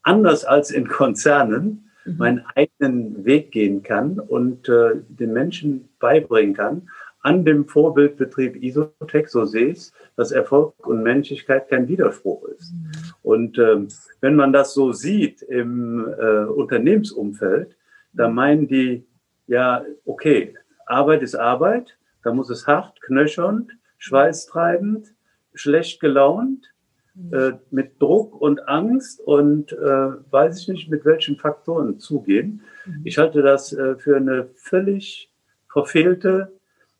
anders 0.01 0.45
als 0.45 0.71
in 0.71 0.87
Konzernen 0.87 1.91
mhm. 2.05 2.17
meinen 2.17 2.45
eigenen 2.55 3.25
Weg 3.25 3.51
gehen 3.51 3.83
kann 3.83 4.19
und 4.19 4.67
äh, 4.69 4.95
den 5.09 5.33
Menschen 5.33 5.89
beibringen 5.99 6.55
kann, 6.55 6.89
an 7.25 7.43
dem 7.43 7.67
Vorbildbetrieb 7.67 8.61
Isotech, 8.61 9.29
so 9.29 9.45
sehe 9.45 9.69
ich 9.69 9.91
dass 10.15 10.31
Erfolg 10.31 10.75
und 10.85 11.01
Menschlichkeit 11.01 11.67
kein 11.69 11.87
Widerspruch 11.87 12.47
ist. 12.49 12.71
Mhm. 12.71 12.91
Und 13.23 13.57
ähm, 13.57 13.87
wenn 14.21 14.35
man 14.35 14.53
das 14.53 14.75
so 14.75 14.93
sieht 14.93 15.41
im 15.41 16.07
äh, 16.19 16.45
Unternehmensumfeld, 16.45 17.75
da 18.13 18.29
mhm. 18.29 18.35
meinen 18.35 18.67
die, 18.67 19.07
ja, 19.47 19.83
okay, 20.05 20.53
Arbeit 20.85 21.23
ist 21.23 21.35
Arbeit, 21.35 21.97
da 22.23 22.31
muss 22.31 22.51
es 22.51 22.67
hart, 22.67 23.01
knöchernd, 23.01 23.71
schweißtreibend, 23.97 25.13
schlecht 25.55 25.99
gelaunt, 25.99 26.71
mhm. 27.15 27.33
äh, 27.33 27.51
mit 27.71 27.99
Druck 27.99 28.39
und 28.39 28.69
Angst 28.69 29.19
und 29.19 29.73
äh, 29.73 30.31
weiß 30.31 30.59
ich 30.59 30.67
nicht, 30.67 30.89
mit 30.91 31.05
welchen 31.05 31.37
Faktoren 31.37 31.97
zugehen. 31.97 32.61
Ich 33.03 33.17
halte 33.17 33.41
das 33.41 33.73
äh, 33.73 33.95
für 33.95 34.15
eine 34.15 34.49
völlig 34.55 35.31
verfehlte 35.67 36.51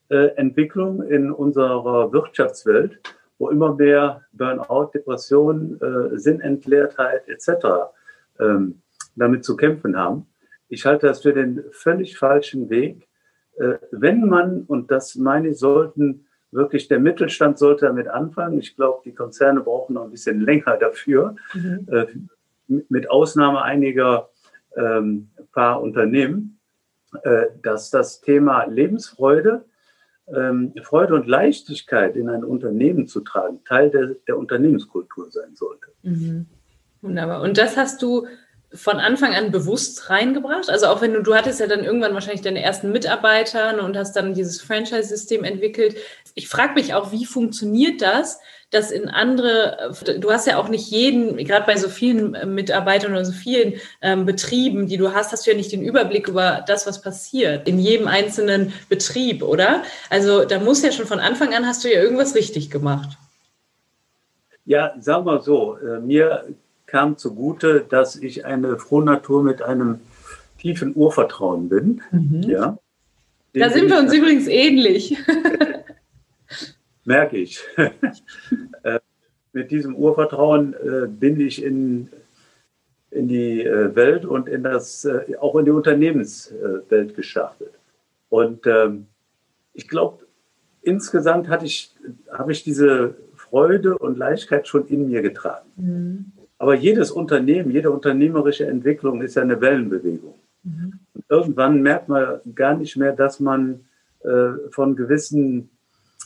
äh, 0.10 0.28
Entwicklung 0.36 1.04
in 1.04 1.32
unserer 1.32 2.12
Wirtschaftswelt, 2.12 3.00
wo 3.38 3.50
immer 3.50 3.76
mehr 3.76 4.22
Burnout, 4.32 4.92
Depression, 4.94 5.80
äh, 5.82 6.18
Sinnentleertheit 6.18 7.28
etc. 7.28 7.92
Ähm, 8.40 8.82
damit 9.16 9.44
zu 9.46 9.56
kämpfen 9.56 9.98
haben. 9.98 10.28
Ich 10.70 10.86
halte 10.86 11.08
das 11.08 11.22
für 11.22 11.34
den 11.34 11.64
völlig 11.72 12.18
falschen 12.18 12.70
Weg. 12.70 13.08
Äh, 13.58 13.76
wenn 13.92 14.28
man, 14.28 14.64
und 14.64 14.92
das 14.92 15.16
meine 15.16 15.50
ich, 15.50 15.60
sollten 15.60 16.26
wirklich 16.52 16.88
der 16.88 17.00
Mittelstand 17.00 17.58
sollte 17.58 17.86
damit 17.86 18.08
anfangen. 18.08 18.60
Ich 18.60 18.76
glaube, 18.76 19.02
die 19.06 19.14
Konzerne 19.14 19.62
brauchen 19.62 19.94
noch 19.94 20.06
ein 20.06 20.12
bisschen 20.12 20.40
länger 20.40 20.78
dafür, 20.78 21.36
mhm. 21.54 21.88
äh, 21.92 22.06
mit 22.68 23.10
Ausnahme 23.10 23.62
einiger 23.62 24.30
ähm, 24.76 25.30
paar 25.52 25.82
Unternehmen, 25.82 26.60
äh, 27.24 27.48
dass 27.62 27.90
das 27.90 28.22
Thema 28.22 28.66
Lebensfreude 28.66 29.66
ähm, 30.28 30.74
Freude 30.84 31.14
und 31.16 31.28
Leichtigkeit 31.28 32.16
in 32.16 32.30
ein 32.30 32.44
Unternehmen 32.44 33.08
zu 33.08 33.22
tragen, 33.22 33.64
Teil 33.64 33.90
der, 33.90 34.16
der 34.28 34.38
Unternehmenskultur 34.38 35.30
sein 35.32 35.56
sollte. 35.56 35.88
Mhm. 36.04 36.46
Wunderbar. 37.02 37.42
Und 37.42 37.58
das 37.58 37.78
hast 37.78 38.02
du 38.02 38.26
von 38.76 38.98
Anfang 38.98 39.34
an 39.34 39.52
bewusst 39.52 40.10
reingebracht? 40.10 40.70
Also 40.70 40.88
auch 40.88 41.02
wenn 41.02 41.14
du, 41.14 41.22
du 41.22 41.36
hattest 41.36 41.60
ja 41.60 41.68
dann 41.68 41.84
irgendwann 41.84 42.14
wahrscheinlich 42.14 42.42
deine 42.42 42.62
ersten 42.62 42.92
Mitarbeiter 42.92 43.82
und 43.84 43.98
hast 43.98 44.16
dann 44.16 44.34
dieses 44.34 44.62
Franchise-System 44.62 45.44
entwickelt. 45.44 45.96
Ich 46.34 46.50
frage 46.50 46.74
mich 46.74 46.94
auch, 46.94 47.12
wie 47.12 47.26
funktioniert 47.26 48.02
das, 48.02 48.40
dass 48.76 48.92
in 48.92 49.08
andere, 49.10 49.94
du 50.20 50.32
hast 50.32 50.46
ja 50.46 50.58
auch 50.58 50.68
nicht 50.68 50.92
jeden, 50.92 51.38
gerade 51.38 51.66
bei 51.66 51.78
so 51.78 51.88
vielen 51.88 52.54
Mitarbeitern 52.54 53.12
oder 53.12 53.26
so 53.26 53.32
vielen 53.32 53.76
ähm, 54.02 54.26
Betrieben, 54.26 54.88
die 54.88 54.98
du 54.98 55.14
hast, 55.14 55.32
hast 55.32 55.48
du 55.48 55.52
ja 55.52 55.58
nicht 55.58 55.72
den 55.72 55.82
Überblick 55.82 56.28
über 56.28 56.64
das, 56.68 56.86
was 56.86 57.02
passiert 57.02 57.68
in 57.68 57.80
jedem 57.80 58.08
einzelnen 58.08 58.74
Betrieb, 58.90 59.42
oder? 59.42 59.84
Also 60.10 60.44
da 60.46 60.60
muss 60.60 60.84
ja 60.84 60.92
schon 60.92 61.06
von 61.06 61.20
Anfang 61.20 61.54
an 61.54 61.66
hast 61.66 61.84
du 61.84 61.92
ja 61.92 62.02
irgendwas 62.02 62.36
richtig 62.36 62.70
gemacht. 62.70 63.18
Ja, 64.66 64.94
sagen 65.00 65.26
wir 65.26 65.42
so, 65.42 65.78
äh, 65.78 66.00
mir 66.00 66.46
kam 66.86 67.18
zugute, 67.18 67.86
dass 67.88 68.16
ich 68.16 68.46
eine 68.46 68.78
Frohnatur 68.78 69.44
mit 69.44 69.62
einem 69.62 70.00
tiefen 70.60 70.96
Urvertrauen 70.96 71.70
bin. 71.70 72.02
Mhm. 72.12 72.44
Ja. 72.44 72.78
Da 73.54 73.70
sind 73.70 73.90
wir 73.90 74.00
uns 74.00 74.14
übrigens 74.14 74.48
ähnlich. 74.48 75.18
Merke 77.06 77.38
ich. 77.38 77.64
äh, 78.84 79.00
mit 79.54 79.72
diesem 79.72 79.96
Urvertrauen 79.96 80.74
äh, 80.74 81.08
bin 81.08 81.40
ich 81.40 81.64
in, 81.64 82.10
in 83.12 83.28
die 83.28 83.64
äh, 83.64 83.96
Welt 83.96 84.26
und 84.26 84.50
in 84.50 84.64
das, 84.64 85.08
auch 85.40 85.56
in 85.56 85.66
die 85.66 85.72
Unternehmenswelt 85.72 87.16
gestartet. 87.16 87.72
Und 88.30 88.68
ähm, 88.68 89.08
ich 89.74 89.88
glaube, 89.88 90.26
insgesamt 90.82 91.48
hatte 91.48 91.66
ich, 91.66 91.96
habe 92.32 92.52
ich 92.52 92.64
diese 92.64 93.16
Freude 93.36 93.98
und 93.98 94.18
Leichtigkeit 94.18 94.68
schon 94.68 94.88
in 94.88 95.08
mir 95.08 95.22
getragen. 95.22 95.70
Mhm. 95.78 96.32
Aber 96.58 96.76
jedes 96.76 97.12
Unternehmen, 97.12 97.72
jede 97.72 97.92
unternehmerische 97.92 98.66
Entwicklung 98.66 99.22
ist 99.22 99.36
ja 99.36 99.42
eine 99.42 99.62
Wellenbewegung. 99.62 100.36
Mhm. 100.64 101.00
Und 101.14 101.26
irgendwann 101.30 101.82
merkt 101.82 102.10
man 102.10 102.40
gar 102.56 102.76
nicht 102.76 102.98
mehr, 102.98 103.14
dass 103.14 103.40
man 103.40 103.86
äh, 104.24 104.52
von 104.72 104.96
gewissen 104.96 105.70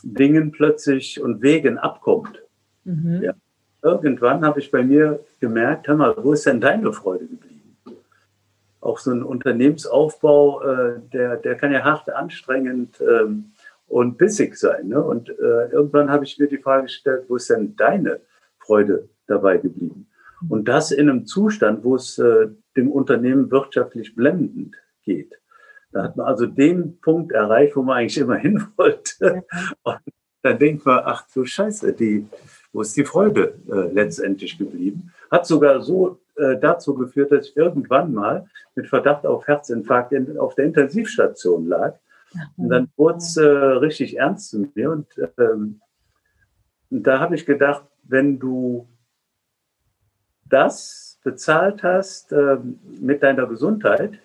Dingen 0.02 0.52
plötzlich 0.52 1.20
und 1.20 1.42
Wegen 1.42 1.78
abkommt. 1.78 2.42
Mhm. 2.84 3.22
Ja. 3.22 3.34
Irgendwann 3.82 4.44
habe 4.44 4.60
ich 4.60 4.70
bei 4.70 4.82
mir 4.82 5.20
gemerkt, 5.40 5.88
hör 5.88 5.96
mal, 5.96 6.14
wo 6.18 6.32
ist 6.32 6.46
denn 6.46 6.60
deine 6.60 6.92
Freude 6.92 7.26
geblieben? 7.26 7.76
Auch 8.80 8.98
so 8.98 9.10
ein 9.10 9.22
Unternehmensaufbau, 9.22 10.62
äh, 10.62 11.00
der, 11.12 11.36
der 11.36 11.54
kann 11.56 11.72
ja 11.72 11.82
hart 11.84 12.10
anstrengend 12.10 13.00
ähm, 13.00 13.52
und 13.88 14.18
bissig 14.18 14.56
sein. 14.56 14.88
Ne? 14.88 15.02
Und 15.02 15.30
äh, 15.30 15.70
irgendwann 15.70 16.10
habe 16.10 16.24
ich 16.24 16.38
mir 16.38 16.48
die 16.48 16.58
Frage 16.58 16.84
gestellt, 16.84 17.24
wo 17.28 17.36
ist 17.36 17.50
denn 17.50 17.76
deine 17.76 18.20
Freude 18.58 19.08
dabei 19.26 19.58
geblieben? 19.58 20.06
Und 20.48 20.68
das 20.68 20.90
in 20.90 21.10
einem 21.10 21.26
Zustand, 21.26 21.84
wo 21.84 21.96
es 21.96 22.18
äh, 22.18 22.48
dem 22.76 22.90
Unternehmen 22.90 23.50
wirtschaftlich 23.50 24.14
blendend 24.14 24.76
geht. 25.04 25.38
Da 25.92 26.04
hat 26.04 26.16
man 26.16 26.26
also 26.26 26.46
den 26.46 26.98
Punkt 27.00 27.32
erreicht, 27.32 27.76
wo 27.76 27.82
man 27.82 27.98
eigentlich 27.98 28.18
immer 28.18 28.36
hin 28.46 28.66
wollte. 28.76 29.44
Und 29.82 29.98
dann 30.42 30.58
denkt 30.58 30.86
man, 30.86 31.00
ach 31.04 31.26
du 31.34 31.44
Scheiße, 31.44 31.92
die, 31.92 32.26
wo 32.72 32.82
ist 32.82 32.96
die 32.96 33.04
Freude 33.04 33.54
äh, 33.68 33.92
letztendlich 33.92 34.56
geblieben? 34.56 35.12
Hat 35.30 35.46
sogar 35.46 35.80
so 35.80 36.20
äh, 36.36 36.58
dazu 36.58 36.94
geführt, 36.94 37.32
dass 37.32 37.48
ich 37.48 37.56
irgendwann 37.56 38.14
mal 38.14 38.46
mit 38.74 38.88
Verdacht 38.88 39.26
auf 39.26 39.46
Herzinfarkt 39.46 40.12
in, 40.12 40.38
auf 40.38 40.54
der 40.54 40.66
Intensivstation 40.66 41.68
lag. 41.68 41.96
Und 42.56 42.68
dann 42.68 42.88
wurde 42.96 43.18
es 43.18 43.36
äh, 43.36 43.44
richtig 43.44 44.16
ernst 44.16 44.54
mit 44.54 44.74
mir. 44.76 44.92
Und, 44.92 45.06
ähm, 45.38 45.80
und 46.90 47.02
da 47.02 47.18
habe 47.18 47.34
ich 47.34 47.44
gedacht, 47.44 47.84
wenn 48.04 48.38
du 48.38 48.88
das 50.48 51.18
bezahlt 51.22 51.82
hast 51.82 52.32
äh, 52.32 52.58
mit 53.00 53.22
deiner 53.22 53.46
Gesundheit, 53.46 54.18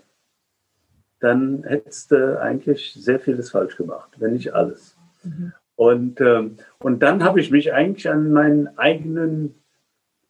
dann 1.19 1.63
hättest 1.63 2.11
du 2.11 2.39
eigentlich 2.39 2.93
sehr 2.93 3.19
vieles 3.19 3.51
falsch 3.51 3.77
gemacht, 3.77 4.11
wenn 4.19 4.33
nicht 4.33 4.53
alles. 4.53 4.97
Mhm. 5.23 5.53
Und, 5.75 6.21
äh, 6.21 6.49
und 6.79 7.03
dann 7.03 7.23
habe 7.23 7.39
ich 7.39 7.51
mich 7.51 7.73
eigentlich 7.73 8.09
an 8.09 8.31
meinen 8.31 8.77
eigenen 8.77 9.55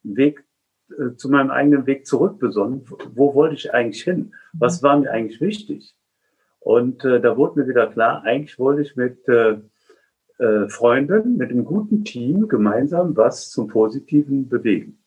Weg, 0.03 0.43
äh, 0.89 1.15
zu 1.15 1.29
meinem 1.29 1.51
eigenen 1.51 1.85
Weg 1.85 2.07
zurückbesonnen. 2.07 2.83
Wo 3.13 3.35
wollte 3.35 3.55
ich 3.55 3.73
eigentlich 3.73 4.03
hin? 4.03 4.33
Was 4.53 4.81
war 4.81 4.97
mir 4.97 5.11
eigentlich 5.11 5.41
wichtig? 5.41 5.95
Und 6.59 7.05
äh, 7.05 7.21
da 7.21 7.37
wurde 7.37 7.59
mir 7.59 7.67
wieder 7.67 7.87
klar, 7.87 8.23
eigentlich 8.23 8.57
wollte 8.57 8.81
ich 8.81 8.95
mit 8.95 9.27
äh, 9.27 9.57
äh, 10.39 10.67
Freunden, 10.67 11.37
mit 11.37 11.51
einem 11.51 11.63
guten 11.63 12.03
Team 12.03 12.47
gemeinsam 12.47 13.15
was 13.15 13.49
zum 13.51 13.67
Positiven 13.67 14.49
bewegen. 14.49 14.97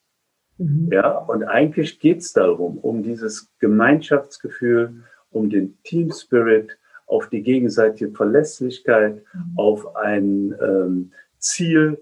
Mhm. 0.59 0.89
Ja, 0.93 1.19
und 1.19 1.45
eigentlich 1.45 1.99
geht 2.01 2.19
es 2.19 2.33
darum, 2.33 2.79
um 2.79 3.03
dieses 3.03 3.51
Gemeinschaftsgefühl, 3.59 5.03
um 5.31 5.51
den 5.51 5.81
Team 5.83 6.11
Spirit, 6.11 6.79
auf 7.07 7.29
die 7.29 7.43
gegenseitige 7.43 8.13
Verlässlichkeit, 8.13 9.23
mhm. 9.33 9.53
auf 9.57 9.97
ein 9.97 10.55
ähm, 10.61 11.13
Ziel, 11.39 11.99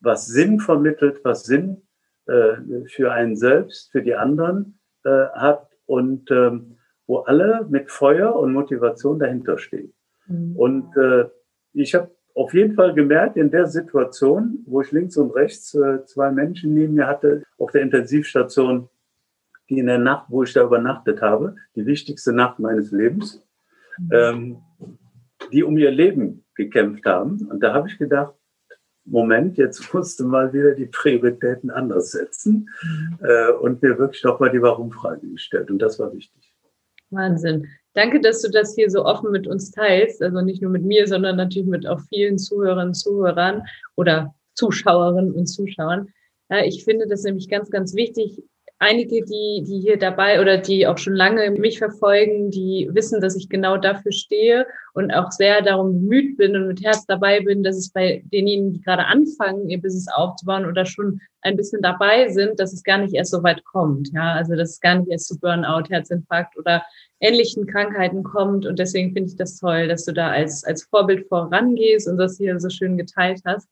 was 0.00 0.26
Sinn 0.26 0.60
vermittelt, 0.60 1.20
was 1.24 1.44
Sinn 1.44 1.82
äh, 2.26 2.56
für 2.86 3.12
einen 3.12 3.36
selbst, 3.36 3.92
für 3.92 4.02
die 4.02 4.14
anderen 4.14 4.78
äh, 5.04 5.26
hat 5.34 5.68
und 5.86 6.30
ähm, 6.30 6.76
wo 7.06 7.18
alle 7.18 7.66
mit 7.68 7.90
Feuer 7.90 8.34
und 8.34 8.52
Motivation 8.52 9.18
dahinter 9.18 9.58
stehen. 9.58 9.92
Mhm. 10.26 10.56
Und 10.56 10.96
äh, 10.96 11.26
ich 11.72 11.94
habe 11.94 12.10
auf 12.34 12.52
jeden 12.52 12.74
Fall 12.74 12.92
gemerkt, 12.92 13.36
in 13.36 13.50
der 13.50 13.66
Situation, 13.66 14.62
wo 14.66 14.82
ich 14.82 14.92
links 14.92 15.16
und 15.16 15.30
rechts 15.30 15.74
äh, 15.74 16.04
zwei 16.04 16.30
Menschen 16.30 16.74
neben 16.74 16.94
mir 16.94 17.06
hatte, 17.06 17.42
auf 17.58 17.70
der 17.70 17.82
Intensivstation, 17.82 18.88
die 19.68 19.78
in 19.78 19.86
der 19.86 19.98
Nacht, 19.98 20.26
wo 20.28 20.42
ich 20.42 20.52
da 20.52 20.62
übernachtet 20.62 21.22
habe, 21.22 21.56
die 21.74 21.86
wichtigste 21.86 22.32
Nacht 22.32 22.58
meines 22.58 22.90
Lebens, 22.92 23.44
mhm. 23.98 24.10
ähm, 24.12 24.56
die 25.52 25.62
um 25.62 25.76
ihr 25.76 25.90
Leben 25.90 26.44
gekämpft 26.54 27.04
haben. 27.04 27.46
Und 27.50 27.60
da 27.60 27.74
habe 27.74 27.88
ich 27.88 27.98
gedacht, 27.98 28.34
Moment, 29.04 29.56
jetzt 29.56 29.92
musst 29.94 30.20
du 30.20 30.26
mal 30.26 30.52
wieder 30.52 30.74
die 30.74 30.86
Prioritäten 30.86 31.70
anders 31.70 32.12
setzen 32.12 32.68
mhm. 32.82 33.18
äh, 33.22 33.52
und 33.52 33.82
mir 33.82 33.98
wirklich 33.98 34.22
nochmal 34.24 34.50
die 34.50 34.62
Warum-Frage 34.62 35.28
gestellt. 35.28 35.70
Und 35.70 35.80
das 35.80 35.98
war 35.98 36.12
wichtig. 36.12 36.52
Wahnsinn. 37.10 37.68
Danke, 37.94 38.20
dass 38.20 38.42
du 38.42 38.50
das 38.50 38.74
hier 38.74 38.90
so 38.90 39.04
offen 39.04 39.30
mit 39.30 39.46
uns 39.46 39.70
teilst. 39.70 40.20
Also 40.22 40.40
nicht 40.42 40.60
nur 40.60 40.70
mit 40.70 40.82
mir, 40.82 41.06
sondern 41.06 41.36
natürlich 41.36 41.68
mit 41.68 41.86
auch 41.86 42.00
vielen 42.08 42.36
Zuhörern, 42.36 42.94
Zuhörern 42.94 43.62
oder 43.94 44.34
Zuschauerinnen 44.54 45.32
und 45.32 45.46
Zuschauern. 45.46 46.08
Ja, 46.50 46.64
ich 46.64 46.84
finde 46.84 47.06
das 47.06 47.22
nämlich 47.22 47.48
ganz, 47.48 47.70
ganz 47.70 47.94
wichtig. 47.94 48.42
Einige, 48.78 49.24
die, 49.24 49.64
die 49.66 49.80
hier 49.80 49.98
dabei 49.98 50.38
oder 50.38 50.58
die 50.58 50.86
auch 50.86 50.98
schon 50.98 51.14
lange 51.14 51.50
mich 51.52 51.78
verfolgen, 51.78 52.50
die 52.50 52.90
wissen, 52.92 53.22
dass 53.22 53.34
ich 53.34 53.48
genau 53.48 53.78
dafür 53.78 54.12
stehe 54.12 54.66
und 54.92 55.10
auch 55.12 55.30
sehr 55.30 55.62
darum 55.62 55.94
bemüht 55.94 56.36
bin 56.36 56.54
und 56.54 56.66
mit 56.68 56.84
Herz 56.84 57.06
dabei 57.06 57.40
bin, 57.40 57.62
dass 57.62 57.78
es 57.78 57.90
bei 57.90 58.22
denjenigen, 58.30 58.74
die 58.74 58.82
gerade 58.82 59.06
anfangen, 59.06 59.70
ihr 59.70 59.80
Business 59.80 60.08
aufzubauen 60.14 60.66
oder 60.66 60.84
schon 60.84 61.22
ein 61.40 61.56
bisschen 61.56 61.80
dabei 61.80 62.28
sind, 62.28 62.60
dass 62.60 62.74
es 62.74 62.82
gar 62.82 62.98
nicht 62.98 63.14
erst 63.14 63.30
so 63.30 63.42
weit 63.42 63.64
kommt. 63.64 64.10
Ja, 64.12 64.34
also 64.34 64.54
dass 64.54 64.72
es 64.72 64.80
gar 64.80 64.96
nicht 64.96 65.10
erst 65.10 65.28
zu 65.28 65.38
Burnout, 65.40 65.88
Herzinfarkt 65.88 66.58
oder 66.58 66.82
ähnlichen 67.20 67.66
Krankheiten 67.66 68.22
kommt. 68.24 68.66
Und 68.66 68.78
deswegen 68.78 69.14
finde 69.14 69.30
ich 69.30 69.36
das 69.36 69.58
toll, 69.58 69.88
dass 69.88 70.04
du 70.04 70.12
da 70.12 70.28
als, 70.28 70.64
als 70.64 70.84
Vorbild 70.84 71.26
vorangehst 71.28 72.08
und 72.08 72.18
das 72.18 72.36
hier 72.36 72.60
so 72.60 72.68
schön 72.68 72.98
geteilt 72.98 73.40
hast. 73.46 73.68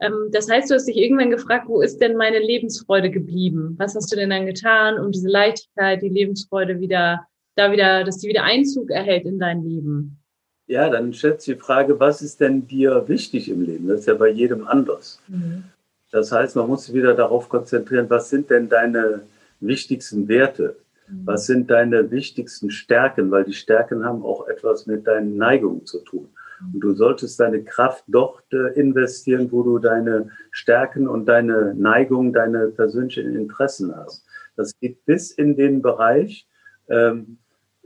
Ähm, 0.00 0.28
das 0.32 0.50
heißt, 0.50 0.70
du 0.70 0.74
hast 0.74 0.86
dich 0.86 0.96
irgendwann 0.96 1.30
gefragt, 1.30 1.68
wo 1.68 1.80
ist 1.80 1.98
denn 1.98 2.16
meine 2.16 2.38
Lebensfreude 2.38 3.10
geblieben? 3.10 3.74
Was 3.78 3.94
hast 3.94 4.12
du 4.12 4.16
denn 4.16 4.30
dann 4.30 4.46
getan, 4.46 4.98
um 4.98 5.12
diese 5.12 5.28
Leichtigkeit, 5.28 6.02
die 6.02 6.08
Lebensfreude 6.08 6.80
wieder, 6.80 7.26
da 7.54 7.72
wieder, 7.72 8.04
dass 8.04 8.18
die 8.18 8.28
wieder 8.28 8.44
Einzug 8.44 8.90
erhält 8.90 9.24
in 9.24 9.38
dein 9.38 9.62
Leben? 9.62 10.18
Ja, 10.66 10.90
dann 10.90 11.14
stellt 11.14 11.40
sich 11.40 11.54
die 11.54 11.60
Frage, 11.60 12.00
was 12.00 12.22
ist 12.22 12.40
denn 12.40 12.66
dir 12.66 13.04
wichtig 13.06 13.48
im 13.48 13.62
Leben? 13.62 13.86
Das 13.88 14.00
ist 14.00 14.06
ja 14.06 14.14
bei 14.14 14.28
jedem 14.28 14.66
anders. 14.66 15.20
Mhm. 15.28 15.64
Das 16.10 16.32
heißt, 16.32 16.56
man 16.56 16.66
muss 16.66 16.86
sich 16.86 16.94
wieder 16.94 17.14
darauf 17.14 17.48
konzentrieren, 17.48 18.10
was 18.10 18.30
sind 18.30 18.50
denn 18.50 18.68
deine 18.68 19.22
wichtigsten 19.60 20.28
Werte? 20.28 20.76
Was 21.24 21.46
sind 21.46 21.70
deine 21.70 22.10
wichtigsten 22.10 22.70
Stärken? 22.70 23.30
Weil 23.30 23.44
die 23.44 23.52
Stärken 23.52 24.04
haben 24.04 24.24
auch 24.24 24.48
etwas 24.48 24.86
mit 24.86 25.06
deinen 25.06 25.36
Neigungen 25.36 25.86
zu 25.86 26.00
tun. 26.00 26.28
Und 26.72 26.80
du 26.80 26.92
solltest 26.94 27.38
deine 27.40 27.62
Kraft 27.62 28.04
dort 28.08 28.44
äh, 28.52 28.78
investieren, 28.78 29.50
wo 29.50 29.62
du 29.62 29.78
deine 29.78 30.30
Stärken 30.50 31.08
und 31.08 31.26
deine 31.26 31.74
Neigungen, 31.74 32.32
deine 32.32 32.68
persönlichen 32.68 33.34
Interessen 33.34 33.94
hast. 33.94 34.24
Das 34.56 34.78
geht 34.80 35.04
bis 35.04 35.30
in 35.30 35.56
den 35.56 35.82
Bereich, 35.82 36.46
ähm, 36.88 37.38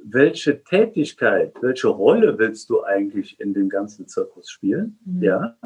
welche 0.02 0.62
Tätigkeit, 0.62 1.52
welche 1.60 1.88
Rolle 1.88 2.38
willst 2.38 2.70
du 2.70 2.82
eigentlich 2.84 3.38
in 3.40 3.52
dem 3.54 3.68
ganzen 3.68 4.06
Zirkus 4.06 4.50
spielen? 4.50 4.98
Mhm. 5.04 5.22
Ja. 5.22 5.56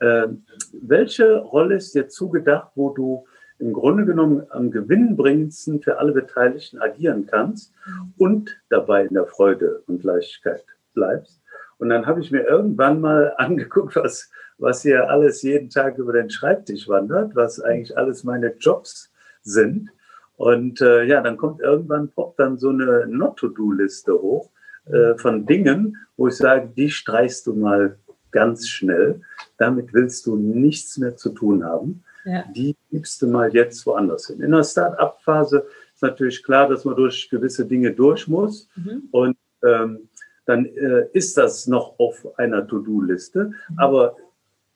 Ähm, 0.00 0.44
welche 0.72 1.38
Rolle 1.38 1.76
ist 1.76 1.94
dir 1.94 2.08
zugedacht, 2.08 2.72
wo 2.74 2.90
du 2.90 3.24
im 3.58 3.72
Grunde 3.72 4.04
genommen 4.04 4.42
am 4.50 4.70
gewinnbringendsten 4.70 5.80
für 5.80 5.98
alle 5.98 6.12
Beteiligten 6.12 6.78
agieren 6.80 7.26
kannst 7.26 7.72
und 8.18 8.60
dabei 8.68 9.06
in 9.06 9.14
der 9.14 9.26
Freude 9.26 9.82
und 9.86 10.02
Leichtigkeit 10.02 10.64
bleibst. 10.94 11.40
Und 11.82 11.88
dann 11.88 12.06
habe 12.06 12.20
ich 12.20 12.30
mir 12.30 12.44
irgendwann 12.44 13.00
mal 13.00 13.34
angeguckt, 13.38 13.96
was, 13.96 14.30
was 14.56 14.82
hier 14.82 15.10
alles 15.10 15.42
jeden 15.42 15.68
Tag 15.68 15.98
über 15.98 16.12
den 16.12 16.30
Schreibtisch 16.30 16.88
wandert, 16.88 17.34
was 17.34 17.58
eigentlich 17.58 17.98
alles 17.98 18.22
meine 18.22 18.54
Jobs 18.54 19.10
sind. 19.42 19.90
Und 20.36 20.80
äh, 20.80 21.02
ja, 21.02 21.20
dann 21.20 21.36
kommt 21.36 21.60
irgendwann 21.60 22.08
poppt 22.08 22.38
dann 22.38 22.56
so 22.56 22.68
eine 22.68 23.08
Not-to-Do-Liste 23.08 24.12
hoch 24.12 24.48
äh, 24.86 25.16
von 25.16 25.44
Dingen, 25.44 25.96
wo 26.16 26.28
ich 26.28 26.36
sage, 26.36 26.70
die 26.76 26.88
streichst 26.88 27.48
du 27.48 27.54
mal 27.54 27.98
ganz 28.30 28.68
schnell. 28.68 29.20
Damit 29.58 29.92
willst 29.92 30.26
du 30.26 30.36
nichts 30.36 30.98
mehr 30.98 31.16
zu 31.16 31.30
tun 31.30 31.64
haben. 31.64 32.04
Ja. 32.24 32.44
Die 32.54 32.76
gibst 32.92 33.22
du 33.22 33.26
mal 33.26 33.52
jetzt 33.52 33.84
woanders 33.86 34.28
hin. 34.28 34.40
In 34.40 34.52
der 34.52 34.62
Start-up-Phase 34.62 35.66
ist 35.92 36.02
natürlich 36.02 36.44
klar, 36.44 36.68
dass 36.68 36.84
man 36.84 36.94
durch 36.94 37.28
gewisse 37.28 37.66
Dinge 37.66 37.90
durch 37.90 38.28
muss. 38.28 38.68
Mhm. 38.76 39.08
Und 39.10 39.36
ähm, 39.64 40.08
dann 40.44 40.66
äh, 40.66 41.06
ist 41.12 41.36
das 41.36 41.66
noch 41.66 41.98
auf 41.98 42.26
einer 42.38 42.66
To-Do-Liste. 42.66 43.44
Mhm. 43.44 43.78
Aber 43.78 44.16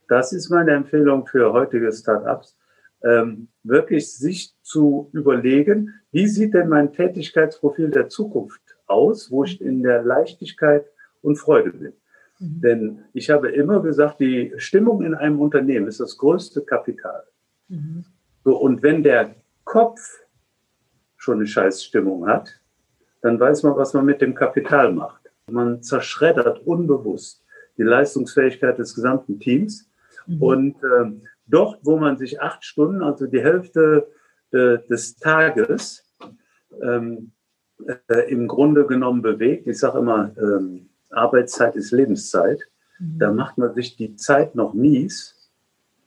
das 0.08 0.32
ist 0.32 0.50
meine 0.50 0.72
Empfehlung 0.72 1.26
für 1.26 1.52
heutige 1.52 1.92
Start-ups, 1.92 2.56
ähm, 3.02 3.48
wirklich 3.62 4.12
sich 4.12 4.54
zu 4.62 5.10
überlegen, 5.12 5.94
wie 6.12 6.26
sieht 6.26 6.54
denn 6.54 6.68
mein 6.68 6.92
Tätigkeitsprofil 6.92 7.90
der 7.90 8.08
Zukunft 8.08 8.62
aus, 8.86 9.30
wo 9.30 9.44
ich 9.44 9.60
in 9.60 9.82
der 9.82 10.02
Leichtigkeit 10.02 10.86
und 11.22 11.36
Freude 11.36 11.70
bin. 11.70 11.92
Mhm. 12.38 12.60
Denn 12.60 12.98
ich 13.12 13.30
habe 13.30 13.50
immer 13.50 13.80
gesagt, 13.82 14.20
die 14.20 14.52
Stimmung 14.56 15.02
in 15.02 15.14
einem 15.14 15.40
Unternehmen 15.40 15.88
ist 15.88 16.00
das 16.00 16.16
größte 16.16 16.62
Kapital. 16.62 17.24
Mhm. 17.68 18.04
So, 18.44 18.56
und 18.56 18.82
wenn 18.82 19.02
der 19.02 19.34
Kopf 19.64 20.20
schon 21.16 21.38
eine 21.38 21.46
Scheißstimmung 21.46 22.26
hat, 22.26 22.60
dann 23.22 23.40
weiß 23.40 23.64
man, 23.64 23.76
was 23.76 23.94
man 23.94 24.04
mit 24.04 24.20
dem 24.20 24.34
Kapital 24.34 24.92
macht. 24.92 25.25
Man 25.48 25.82
zerschreddert 25.82 26.66
unbewusst 26.66 27.44
die 27.78 27.82
Leistungsfähigkeit 27.82 28.78
des 28.78 28.94
gesamten 28.94 29.38
Teams. 29.38 29.88
Mhm. 30.26 30.42
Und 30.42 30.76
äh, 30.82 31.12
dort, 31.46 31.78
wo 31.82 31.96
man 31.98 32.18
sich 32.18 32.40
acht 32.40 32.64
Stunden, 32.64 33.02
also 33.02 33.26
die 33.26 33.42
Hälfte 33.42 34.08
äh, 34.52 34.78
des 34.88 35.16
Tages, 35.16 36.04
ähm, 36.82 37.32
äh, 38.08 38.30
im 38.30 38.48
Grunde 38.48 38.86
genommen 38.86 39.22
bewegt, 39.22 39.66
ich 39.66 39.78
sage 39.78 39.98
immer, 39.98 40.32
ähm, 40.36 40.88
Arbeitszeit 41.10 41.76
ist 41.76 41.92
Lebenszeit, 41.92 42.60
mhm. 42.98 43.18
da 43.18 43.32
macht 43.32 43.58
man 43.58 43.74
sich 43.74 43.96
die 43.96 44.16
Zeit 44.16 44.54
noch 44.54 44.74
mies 44.74 45.50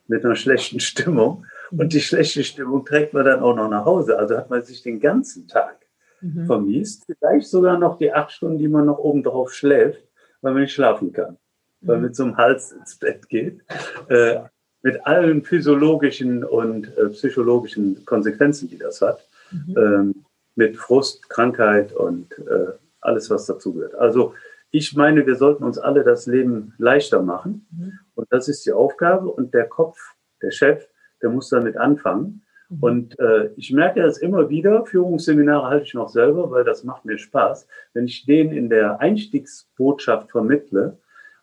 mit 0.07 0.25
einer 0.25 0.35
schlechten 0.35 0.79
Stimmung 0.79 1.45
und 1.71 1.85
mhm. 1.85 1.89
die 1.89 2.01
schlechte 2.01 2.43
Stimmung 2.43 2.83
trägt 2.83 3.13
man 3.13 3.25
dann 3.25 3.39
auch 3.39 3.55
noch 3.55 3.69
nach 3.69 3.85
Hause. 3.85 4.17
Also 4.17 4.37
hat 4.37 4.49
man 4.49 4.63
sich 4.63 4.81
den 4.81 4.99
ganzen 4.99 5.47
Tag 5.47 5.78
mhm. 6.21 6.45
vermiest, 6.45 7.05
vielleicht 7.05 7.47
sogar 7.47 7.77
noch 7.77 7.97
die 7.97 8.11
acht 8.11 8.31
Stunden, 8.31 8.57
die 8.57 8.67
man 8.67 8.85
noch 8.85 8.97
oben 8.97 9.23
drauf 9.23 9.53
schläft, 9.53 10.03
weil 10.41 10.53
man 10.53 10.63
nicht 10.63 10.73
schlafen 10.73 11.11
kann, 11.11 11.37
weil 11.81 11.95
man 11.95 11.97
mhm. 11.97 12.05
mit 12.07 12.15
so 12.15 12.23
einem 12.23 12.37
Hals 12.37 12.71
ins 12.71 12.95
Bett 12.95 13.27
geht. 13.29 13.61
Äh, 14.09 14.39
mit 14.81 15.05
allen 15.05 15.43
physiologischen 15.43 16.43
und 16.43 16.95
äh, 16.97 17.09
psychologischen 17.09 18.05
Konsequenzen, 18.05 18.69
die 18.69 18.77
das 18.77 19.01
hat. 19.01 19.27
Mhm. 19.51 19.75
Ähm, 19.77 20.25
mit 20.55 20.77
Frust, 20.77 21.29
Krankheit 21.29 21.93
und 21.93 22.31
äh, 22.39 22.73
alles, 23.01 23.29
was 23.29 23.45
dazugehört. 23.45 23.95
Also 23.95 24.33
ich 24.71 24.95
meine, 24.95 25.25
wir 25.25 25.35
sollten 25.35 25.63
uns 25.63 25.79
alle 25.79 26.03
das 26.03 26.27
Leben 26.27 26.73
leichter 26.77 27.21
machen. 27.21 27.65
Mhm. 27.71 27.99
Und 28.15 28.27
das 28.29 28.47
ist 28.47 28.65
die 28.65 28.71
Aufgabe. 28.71 29.29
Und 29.29 29.53
der 29.53 29.67
Kopf, 29.67 29.97
der 30.41 30.51
Chef, 30.51 30.87
der 31.21 31.29
muss 31.29 31.49
damit 31.49 31.77
anfangen. 31.77 32.43
Mhm. 32.69 32.83
Und 32.83 33.19
äh, 33.19 33.49
ich 33.55 33.71
merke 33.71 34.01
das 34.01 34.19
immer 34.19 34.49
wieder. 34.49 34.85
Führungsseminare 34.85 35.67
halte 35.67 35.85
ich 35.85 35.93
noch 35.93 36.09
selber, 36.09 36.49
weil 36.51 36.63
das 36.63 36.83
macht 36.83 37.05
mir 37.05 37.17
Spaß. 37.17 37.67
Wenn 37.93 38.05
ich 38.05 38.25
denen 38.25 38.51
in 38.51 38.69
der 38.69 38.99
Einstiegsbotschaft 38.99 40.31
vermittle, 40.31 40.97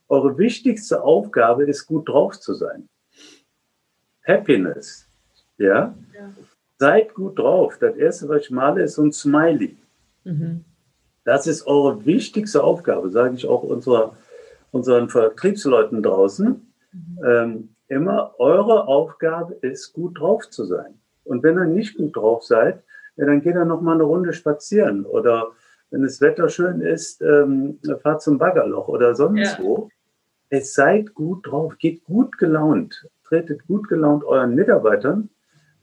eure 0.08 0.38
wichtigste 0.38 1.02
Aufgabe 1.02 1.64
ist, 1.64 1.86
gut 1.86 2.08
drauf 2.08 2.38
zu 2.38 2.54
sein. 2.54 2.88
Happiness. 4.24 5.08
Ja? 5.58 5.94
ja. 6.14 6.30
Seid 6.78 7.14
gut 7.14 7.38
drauf. 7.38 7.78
Das 7.80 7.96
erste, 7.96 8.28
was 8.28 8.42
ich 8.42 8.50
male, 8.50 8.82
ist 8.82 8.94
so 8.94 9.02
ein 9.02 9.12
Smiley. 9.12 9.76
Mhm. 10.24 10.64
Das 11.24 11.48
ist 11.48 11.66
eure 11.66 12.04
wichtigste 12.06 12.62
Aufgabe, 12.62 13.10
sage 13.10 13.34
ich 13.34 13.48
auch 13.48 13.64
unserer, 13.64 14.16
unseren 14.70 15.08
Vertriebsleuten 15.08 16.02
draußen. 16.02 16.72
Mhm. 16.92 17.24
Ähm, 17.24 17.68
immer 17.88 18.34
eure 18.38 18.86
Aufgabe 18.86 19.54
ist, 19.54 19.92
gut 19.92 20.20
drauf 20.20 20.48
zu 20.50 20.64
sein. 20.64 21.00
Und 21.26 21.42
wenn 21.42 21.58
ihr 21.58 21.64
nicht 21.64 21.96
gut 21.96 22.16
drauf 22.16 22.44
seid, 22.44 22.82
ja, 23.16 23.26
dann 23.26 23.40
geht 23.42 23.54
er 23.54 23.64
noch 23.64 23.80
mal 23.80 23.94
eine 23.94 24.04
Runde 24.04 24.32
spazieren 24.32 25.04
oder 25.04 25.52
wenn 25.90 26.02
das 26.02 26.20
Wetter 26.20 26.48
schön 26.48 26.80
ist, 26.80 27.22
ähm, 27.22 27.78
fahrt 28.02 28.22
zum 28.22 28.38
Baggerloch 28.38 28.88
oder 28.88 29.14
sonst 29.14 29.58
ja. 29.58 29.64
wo. 29.64 29.88
Es 30.48 30.74
seid 30.74 31.14
gut 31.14 31.46
drauf, 31.46 31.76
geht 31.78 32.04
gut 32.04 32.38
gelaunt 32.38 33.06
tretet 33.26 33.66
gut 33.66 33.88
gelaunt 33.88 34.24
euren 34.24 34.54
Mitarbeitern 34.54 35.28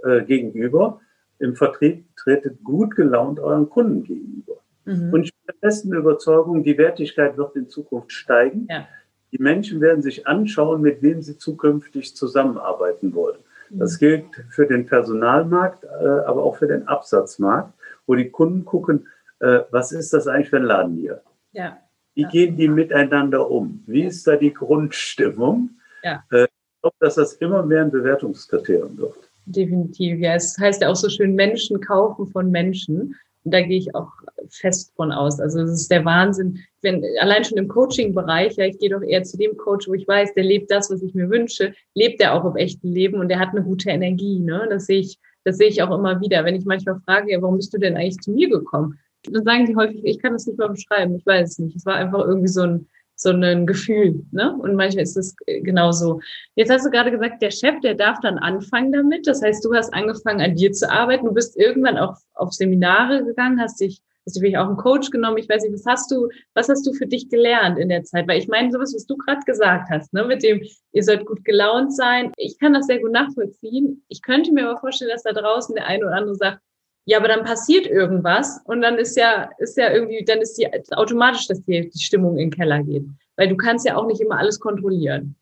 äh, 0.03 0.21
gegenüber. 0.21 1.01
Im 1.39 1.55
Vertrieb 1.55 2.05
tretet 2.15 2.63
gut 2.63 2.95
gelaunt 2.95 3.39
euren 3.39 3.69
Kunden 3.69 4.03
gegenüber. 4.03 4.57
Mhm. 4.85 5.13
Und 5.13 5.23
ich 5.23 5.33
bin 5.33 5.45
der 5.47 5.55
festen 5.55 5.93
Überzeugung, 5.93 6.63
die 6.63 6.77
Wertigkeit 6.77 7.37
wird 7.37 7.55
in 7.55 7.69
Zukunft 7.69 8.11
steigen. 8.11 8.67
Ja. 8.69 8.87
Die 9.31 9.41
Menschen 9.41 9.81
werden 9.81 10.01
sich 10.01 10.27
anschauen, 10.27 10.81
mit 10.81 11.01
wem 11.01 11.21
sie 11.21 11.37
zukünftig 11.37 12.15
zusammenarbeiten 12.15 13.13
wollen. 13.13 13.39
Das 13.79 13.99
gilt 13.99 14.25
für 14.49 14.67
den 14.67 14.85
Personalmarkt, 14.85 15.83
äh, 15.83 16.07
aber 16.25 16.43
auch 16.43 16.57
für 16.57 16.67
den 16.67 16.87
Absatzmarkt, 16.87 17.73
wo 18.05 18.15
die 18.15 18.29
Kunden 18.29 18.65
gucken, 18.65 19.07
äh, 19.39 19.59
was 19.71 19.91
ist 19.91 20.13
das 20.13 20.27
eigentlich 20.27 20.49
für 20.49 20.57
ein 20.57 20.63
Laden 20.63 20.95
hier? 20.95 21.21
Ja. 21.51 21.77
Wie 22.15 22.25
gehen 22.25 22.55
die 22.55 22.67
miteinander 22.67 23.49
um? 23.49 23.83
Wie 23.87 24.03
ist 24.03 24.27
da 24.27 24.35
die 24.35 24.53
Grundstimmung? 24.53 25.71
Ja. 26.03 26.23
Äh, 26.31 26.47
glaube, 26.83 26.95
dass 26.99 27.15
das 27.15 27.33
immer 27.33 27.63
mehr 27.63 27.81
ein 27.81 27.91
Bewertungskriterium 27.91 28.97
wird. 28.97 29.29
Definitiv, 29.45 30.19
ja. 30.19 30.35
Es 30.35 30.57
heißt 30.57 30.81
ja 30.81 30.89
auch 30.89 30.95
so 30.95 31.09
schön, 31.09 31.33
Menschen 31.33 31.79
kaufen 31.81 32.27
von 32.27 32.51
Menschen. 32.51 33.15
Und 33.43 33.53
da 33.53 33.61
gehe 33.61 33.77
ich 33.77 33.93
auch 33.93 34.09
fest 34.49 34.93
von 34.95 35.11
aus. 35.11 35.39
Also 35.39 35.59
das 35.59 35.71
ist 35.71 35.91
der 35.91 36.05
Wahnsinn. 36.05 36.59
Wenn 36.81 37.03
allein 37.19 37.43
schon 37.43 37.57
im 37.57 37.67
Coaching-Bereich, 37.67 38.55
ja, 38.55 38.65
ich 38.65 38.79
gehe 38.79 38.89
doch 38.89 39.01
eher 39.01 39.23
zu 39.23 39.37
dem 39.37 39.57
Coach, 39.57 39.87
wo 39.87 39.93
ich 39.93 40.07
weiß, 40.07 40.33
der 40.33 40.43
lebt 40.43 40.71
das, 40.71 40.89
was 40.89 41.01
ich 41.01 41.13
mir 41.13 41.29
wünsche, 41.29 41.73
lebt 41.93 42.21
er 42.21 42.33
auch 42.33 42.45
im 42.45 42.55
echten 42.55 42.91
Leben 42.91 43.19
und 43.19 43.29
der 43.29 43.39
hat 43.39 43.49
eine 43.49 43.63
gute 43.63 43.89
Energie. 43.89 44.39
Ne? 44.39 44.67
Das 44.69 44.85
sehe 44.85 44.99
ich, 44.99 45.19
das 45.43 45.57
sehe 45.57 45.67
ich 45.67 45.81
auch 45.81 45.91
immer 45.97 46.21
wieder. 46.21 46.45
Wenn 46.45 46.55
ich 46.55 46.65
manchmal 46.65 46.99
frage, 47.05 47.31
ja, 47.31 47.41
warum 47.41 47.57
bist 47.57 47.73
du 47.73 47.77
denn 47.77 47.95
eigentlich 47.95 48.19
zu 48.19 48.31
mir 48.31 48.49
gekommen? 48.49 48.99
Dann 49.29 49.43
sagen 49.43 49.65
die 49.65 49.75
häufig, 49.75 50.03
ich 50.03 50.19
kann 50.19 50.33
das 50.33 50.45
nicht 50.45 50.59
mal 50.59 50.69
beschreiben, 50.69 51.15
ich 51.15 51.25
weiß 51.25 51.51
es 51.51 51.59
nicht. 51.59 51.75
Es 51.75 51.85
war 51.85 51.95
einfach 51.95 52.19
irgendwie 52.19 52.49
so 52.49 52.61
ein 52.61 52.87
so 53.23 53.31
ein 53.31 53.65
Gefühl. 53.65 54.23
Ne? 54.31 54.55
Und 54.55 54.75
manchmal 54.75 55.03
ist 55.03 55.17
es 55.17 55.35
genauso. 55.45 56.19
Jetzt 56.55 56.71
hast 56.71 56.85
du 56.85 56.91
gerade 56.91 57.11
gesagt, 57.11 57.41
der 57.41 57.51
Chef, 57.51 57.79
der 57.81 57.95
darf 57.95 58.19
dann 58.21 58.37
anfangen 58.37 58.91
damit. 58.91 59.25
Das 59.25 59.41
heißt, 59.41 59.65
du 59.65 59.73
hast 59.73 59.93
angefangen, 59.93 60.41
an 60.41 60.55
dir 60.55 60.71
zu 60.71 60.89
arbeiten. 60.89 61.25
Du 61.25 61.33
bist 61.33 61.57
irgendwann 61.57 61.97
auch 61.97 62.15
auf 62.33 62.53
Seminare 62.53 63.23
gegangen, 63.23 63.59
hast 63.59 63.81
dich, 63.81 64.01
hast 64.25 64.35
du 64.35 64.41
vielleicht 64.41 64.57
auch 64.57 64.67
einen 64.67 64.77
Coach 64.77 65.09
genommen. 65.09 65.37
Ich 65.37 65.49
weiß 65.49 65.63
nicht, 65.63 65.73
was 65.73 65.85
hast 65.85 66.11
du, 66.11 66.29
was 66.53 66.69
hast 66.69 66.85
du 66.85 66.93
für 66.93 67.07
dich 67.07 67.29
gelernt 67.29 67.79
in 67.79 67.89
der 67.89 68.03
Zeit? 68.03 68.27
Weil 68.27 68.39
ich 68.39 68.47
meine, 68.47 68.71
sowas, 68.71 68.93
was 68.93 69.07
du 69.07 69.17
gerade 69.17 69.41
gesagt 69.45 69.89
hast, 69.89 70.13
ne, 70.13 70.25
mit 70.25 70.43
dem, 70.43 70.61
ihr 70.91 71.03
sollt 71.03 71.25
gut 71.25 71.43
gelaunt 71.43 71.95
sein. 71.95 72.31
Ich 72.37 72.59
kann 72.59 72.73
das 72.73 72.87
sehr 72.87 72.99
gut 72.99 73.11
nachvollziehen. 73.11 74.03
Ich 74.09 74.21
könnte 74.21 74.51
mir 74.51 74.69
aber 74.69 74.79
vorstellen, 74.79 75.11
dass 75.11 75.23
da 75.23 75.33
draußen 75.33 75.73
der 75.75 75.87
eine 75.87 76.05
oder 76.05 76.15
andere 76.15 76.35
sagt, 76.35 76.59
ja, 77.05 77.17
aber 77.17 77.27
dann 77.27 77.43
passiert 77.43 77.85
irgendwas 77.85 78.61
und 78.65 78.81
dann 78.81 78.97
ist 78.97 79.17
ja, 79.17 79.49
ist 79.57 79.77
ja 79.77 79.91
irgendwie, 79.91 80.23
dann 80.23 80.39
ist 80.39 80.57
die 80.57 80.67
automatisch, 80.93 81.47
dass 81.47 81.63
die, 81.63 81.89
die 81.89 81.99
Stimmung 81.99 82.37
in 82.37 82.49
den 82.49 82.51
Keller 82.51 82.81
geht. 82.81 83.03
Weil 83.35 83.49
du 83.49 83.57
kannst 83.57 83.85
ja 83.85 83.97
auch 83.97 84.07
nicht 84.07 84.21
immer 84.21 84.37
alles 84.37 84.59
kontrollieren. 84.59 85.35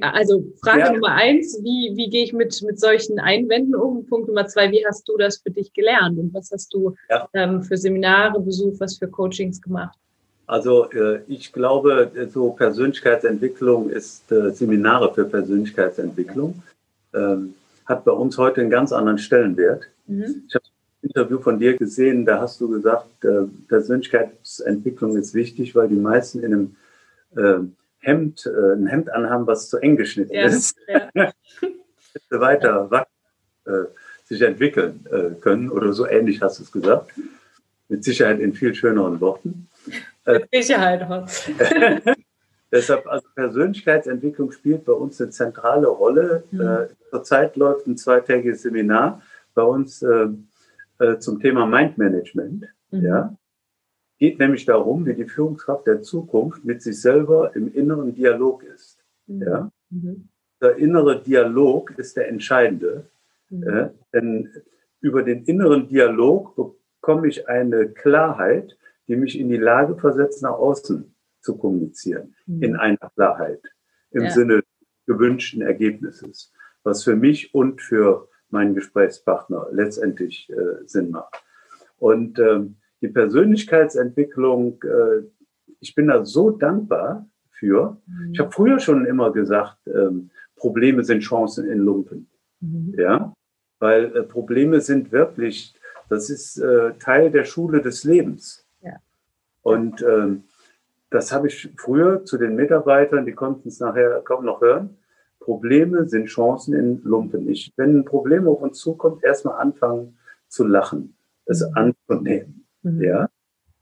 Also 0.00 0.44
Frage 0.62 0.80
ja. 0.80 0.92
Nummer 0.92 1.12
eins, 1.12 1.58
wie, 1.62 1.94
wie 1.96 2.08
gehe 2.08 2.24
ich 2.24 2.32
mit, 2.32 2.62
mit 2.62 2.80
solchen 2.80 3.18
Einwänden 3.18 3.74
um? 3.74 4.06
Punkt 4.06 4.28
Nummer 4.28 4.46
zwei, 4.46 4.70
wie 4.70 4.84
hast 4.86 5.06
du 5.08 5.16
das 5.18 5.38
für 5.38 5.50
dich 5.50 5.72
gelernt 5.74 6.18
und 6.18 6.32
was 6.32 6.50
hast 6.50 6.72
du 6.72 6.94
ja. 7.10 7.28
ähm, 7.34 7.62
für 7.62 7.76
Seminare 7.76 8.40
besucht, 8.40 8.80
was 8.80 8.96
für 8.96 9.08
Coachings 9.08 9.60
gemacht? 9.60 9.98
Also 10.46 10.90
äh, 10.92 11.20
ich 11.26 11.52
glaube, 11.52 12.10
so 12.32 12.50
Persönlichkeitsentwicklung 12.50 13.90
ist 13.90 14.30
äh, 14.30 14.50
Seminare 14.52 15.12
für 15.12 15.24
Persönlichkeitsentwicklung, 15.24 16.62
ähm, 17.12 17.54
hat 17.84 18.04
bei 18.04 18.12
uns 18.12 18.38
heute 18.38 18.62
einen 18.62 18.70
ganz 18.70 18.92
anderen 18.92 19.18
Stellenwert. 19.18 19.82
Mhm. 20.06 20.44
Ich 20.48 20.54
habe 20.54 20.64
Interview 21.06 21.38
von 21.38 21.58
dir 21.58 21.76
gesehen, 21.76 22.24
da 22.24 22.40
hast 22.40 22.60
du 22.60 22.68
gesagt, 22.68 23.24
äh, 23.24 23.44
Persönlichkeitsentwicklung 23.68 25.16
ist 25.16 25.34
wichtig, 25.34 25.74
weil 25.74 25.88
die 25.88 25.94
meisten 25.96 26.42
in 26.42 26.52
einem 26.52 26.76
äh, 27.36 28.06
Hemd, 28.06 28.46
äh, 28.46 28.74
ein 28.74 28.86
Hemd 28.86 29.10
anhaben, 29.10 29.46
was 29.46 29.68
zu 29.68 29.78
eng 29.78 29.96
geschnitten 29.96 30.34
ja, 30.34 30.46
ist. 30.46 30.76
Ja. 30.88 31.10
weiter 32.30 32.88
ja. 32.90 33.72
äh, 33.72 33.86
sich 34.24 34.42
entwickeln 34.42 35.04
äh, 35.10 35.40
können 35.40 35.70
oder 35.70 35.92
so 35.92 36.06
ähnlich 36.06 36.40
hast 36.42 36.58
du 36.58 36.64
es 36.64 36.72
gesagt. 36.72 37.12
Mit 37.88 38.02
Sicherheit 38.04 38.40
in 38.40 38.52
viel 38.52 38.74
schöneren 38.74 39.20
Worten. 39.20 39.68
Mit 40.26 40.48
Sicherheit. 40.52 41.06
Deshalb, 42.72 43.06
also 43.06 43.26
Persönlichkeitsentwicklung 43.34 44.50
spielt 44.50 44.84
bei 44.84 44.92
uns 44.92 45.20
eine 45.20 45.30
zentrale 45.30 45.86
Rolle. 45.86 46.42
Mhm. 46.50 46.60
Äh, 46.60 46.86
zurzeit 47.10 47.56
läuft 47.56 47.86
ein 47.86 47.96
zweitägiges 47.96 48.62
Seminar 48.62 49.22
bei 49.54 49.62
uns 49.62 50.04
äh, 50.98 51.18
zum 51.18 51.40
Thema 51.40 51.66
Mindmanagement. 51.66 52.66
Mhm. 52.90 53.04
Ja, 53.04 53.36
geht 54.18 54.38
nämlich 54.38 54.64
darum, 54.64 55.06
wie 55.06 55.14
die 55.14 55.26
Führungskraft 55.26 55.86
der 55.86 56.02
Zukunft 56.02 56.64
mit 56.64 56.82
sich 56.82 57.00
selber 57.00 57.54
im 57.54 57.72
inneren 57.72 58.14
Dialog 58.14 58.62
ist. 58.62 58.98
Mhm. 59.26 59.42
Ja, 59.42 59.70
mhm. 59.90 60.28
der 60.60 60.76
innere 60.76 61.22
Dialog 61.22 61.96
ist 61.98 62.16
der 62.16 62.28
entscheidende, 62.28 63.08
äh, 63.50 63.88
denn 64.12 64.50
über 65.00 65.22
den 65.22 65.44
inneren 65.44 65.88
Dialog 65.88 66.56
bekomme 67.00 67.28
ich 67.28 67.48
eine 67.48 67.88
Klarheit, 67.88 68.76
die 69.06 69.16
mich 69.16 69.38
in 69.38 69.48
die 69.48 69.56
Lage 69.56 69.96
versetzt, 69.96 70.42
nach 70.42 70.54
außen 70.54 71.14
zu 71.40 71.56
kommunizieren, 71.56 72.34
mhm. 72.46 72.62
in 72.62 72.76
einer 72.76 73.10
Klarheit, 73.14 73.62
im 74.10 74.24
ja. 74.24 74.30
Sinne 74.30 74.62
gewünschten 75.06 75.62
Ergebnisses, 75.62 76.52
was 76.82 77.04
für 77.04 77.14
mich 77.14 77.54
und 77.54 77.80
für 77.80 78.28
meinen 78.56 78.74
Gesprächspartner 78.74 79.68
letztendlich 79.70 80.50
äh, 80.50 80.86
Sinn 80.86 81.10
macht. 81.10 81.34
Und 81.98 82.38
ähm, 82.38 82.76
die 83.02 83.08
Persönlichkeitsentwicklung, 83.08 84.82
äh, 84.82 85.22
ich 85.80 85.94
bin 85.94 86.06
da 86.08 86.24
so 86.24 86.50
dankbar 86.50 87.28
für. 87.50 87.98
Mhm. 88.06 88.32
Ich 88.32 88.40
habe 88.40 88.50
früher 88.50 88.78
schon 88.80 89.04
immer 89.04 89.30
gesagt, 89.32 89.76
ähm, 89.86 90.30
Probleme 90.56 91.04
sind 91.04 91.20
Chancen 91.20 91.68
in 91.68 91.80
Lumpen. 91.80 92.28
Mhm. 92.60 92.94
Ja, 92.96 93.34
weil 93.78 94.16
äh, 94.16 94.22
Probleme 94.22 94.80
sind 94.80 95.12
wirklich, 95.12 95.74
das 96.08 96.30
ist 96.30 96.58
äh, 96.58 96.94
Teil 96.98 97.30
der 97.30 97.44
Schule 97.44 97.82
des 97.82 98.04
Lebens. 98.04 98.66
Ja. 98.80 98.94
Und 99.62 100.02
ähm, 100.02 100.44
das 101.10 101.32
habe 101.32 101.48
ich 101.48 101.70
früher 101.76 102.24
zu 102.24 102.38
den 102.38 102.56
Mitarbeitern, 102.56 103.26
die 103.26 103.32
konnten 103.32 103.68
es 103.68 103.80
nachher 103.80 104.22
kaum 104.24 104.44
noch 104.44 104.60
hören. 104.62 104.96
Probleme 105.46 106.08
sind 106.08 106.26
Chancen 106.26 106.74
in 106.74 107.04
Lumpen. 107.04 107.48
Ich, 107.48 107.72
wenn 107.76 107.98
ein 107.98 108.04
Problem 108.04 108.48
auf 108.48 108.60
uns 108.62 108.80
zukommt, 108.80 109.22
erstmal 109.22 109.60
anfangen 109.60 110.18
zu 110.48 110.66
lachen, 110.66 111.16
es 111.44 111.60
mhm. 111.60 111.94
anzunehmen. 112.08 112.66
Mhm. 112.82 113.00
Ja, 113.00 113.30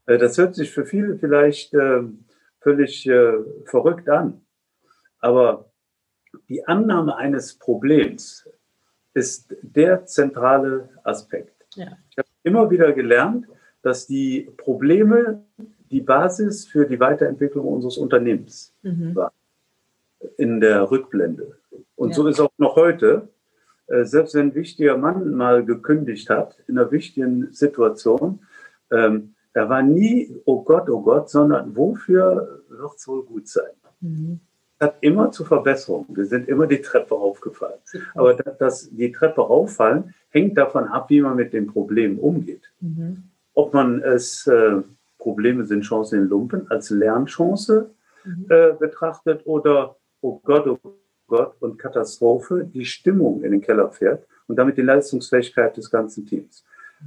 äh, 0.05 0.19
das 0.19 0.37
hört 0.37 0.53
sich 0.53 0.71
für 0.71 0.85
viele 0.85 1.17
vielleicht 1.17 1.73
äh, 1.73 2.03
völlig 2.59 3.09
äh, 3.09 3.33
verrückt 3.63 4.07
an. 4.09 4.41
Aber 5.17 5.71
die 6.49 6.67
Annahme 6.67 7.17
eines 7.17 7.57
Problems 7.57 8.47
ist 9.15 9.55
der 9.63 10.05
zentrale 10.05 10.89
Aspekt. 11.03 11.65
Ja. 11.73 11.97
Ich 12.11 12.17
habe 12.19 12.27
immer 12.43 12.69
wieder 12.69 12.93
gelernt, 12.93 13.47
dass 13.81 14.05
die 14.05 14.51
Probleme 14.55 15.43
die 15.89 16.01
Basis 16.01 16.67
für 16.67 16.85
die 16.85 16.99
Weiterentwicklung 16.99 17.65
unseres 17.65 17.97
Unternehmens 17.97 18.71
mhm. 18.83 19.15
war 19.15 19.33
in 20.37 20.59
der 20.59 20.89
Rückblende. 20.89 21.57
Und 21.95 22.09
ja. 22.09 22.15
so 22.15 22.27
ist 22.27 22.39
auch 22.39 22.51
noch 22.57 22.75
heute, 22.75 23.29
äh, 23.87 24.03
selbst 24.03 24.35
wenn 24.35 24.47
ein 24.47 24.55
wichtiger 24.55 24.97
Mann 24.97 25.35
mal 25.35 25.63
gekündigt 25.63 26.29
hat, 26.29 26.57
in 26.67 26.77
einer 26.77 26.91
wichtigen 26.91 27.51
Situation, 27.51 28.39
ähm, 28.91 29.35
da 29.53 29.69
war 29.69 29.81
nie, 29.81 30.35
oh 30.45 30.63
Gott, 30.63 30.89
oh 30.89 31.01
Gott, 31.01 31.29
sondern 31.29 31.75
wofür 31.75 32.61
wird 32.67 32.91
es 32.97 33.07
wohl 33.07 33.23
gut 33.23 33.47
sein? 33.47 33.71
Mhm. 34.01 34.39
Hat 34.79 34.97
immer 34.99 35.31
zu 35.31 35.45
Verbesserungen. 35.45 36.07
Wir 36.09 36.25
sind 36.25 36.49
immer 36.49 36.67
die 36.67 36.81
Treppe 36.81 37.15
aufgefallen. 37.15 37.79
Aber 38.13 38.33
dass 38.33 38.89
die 38.89 39.13
Treppe 39.13 39.41
auffallen, 39.41 40.13
hängt 40.29 40.57
davon 40.57 40.89
ab, 40.89 41.09
wie 41.09 41.21
man 41.21 41.37
mit 41.37 41.53
dem 41.53 41.67
Problem 41.67 42.19
umgeht. 42.19 42.69
Mhm. 42.81 43.23
Ob 43.53 43.73
man 43.73 44.01
es, 44.01 44.45
äh, 44.47 44.81
Probleme 45.17 45.63
sind 45.63 45.83
Chancen 45.83 46.23
in 46.23 46.27
Lumpen, 46.27 46.69
als 46.69 46.89
Lernchance 46.89 47.91
mhm. 48.25 48.47
äh, 48.49 48.73
betrachtet 48.77 49.41
oder, 49.45 49.95
oh 50.25 50.41
Gott, 50.43 50.67
oh 50.67 50.79
Gott 51.27 51.55
und 51.59 51.77
Katastrophe, 51.77 52.65
die 52.65 52.85
Stimmung 52.85 53.43
in 53.43 53.51
den 53.51 53.61
Keller 53.61 53.89
fährt 53.91 54.25
und 54.47 54.55
damit 54.57 54.77
die 54.77 54.81
Leistungsfähigkeit 54.81 55.77
des 55.77 55.89
ganzen 55.89 56.25
Teams. 56.25 56.63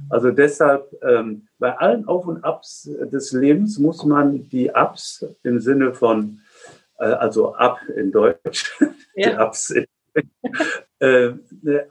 Also 0.09 0.31
deshalb, 0.31 0.95
ähm, 1.03 1.47
bei 1.57 1.77
allen 1.77 2.07
Auf 2.07 2.25
und 2.25 2.43
Abs 2.43 2.83
des 2.83 3.31
Lebens 3.33 3.79
muss 3.79 4.05
man 4.05 4.47
die 4.49 4.71
Ups 4.71 5.25
im 5.43 5.59
Sinne 5.59 5.93
von, 5.93 6.39
äh, 6.99 7.05
also 7.05 7.55
Up 7.55 7.79
in 7.95 8.11
Deutsch, 8.11 8.79
ja. 9.15 9.31
die 9.31 9.37
Ups 9.37 9.71
in, 9.71 9.85
äh, 10.99 11.31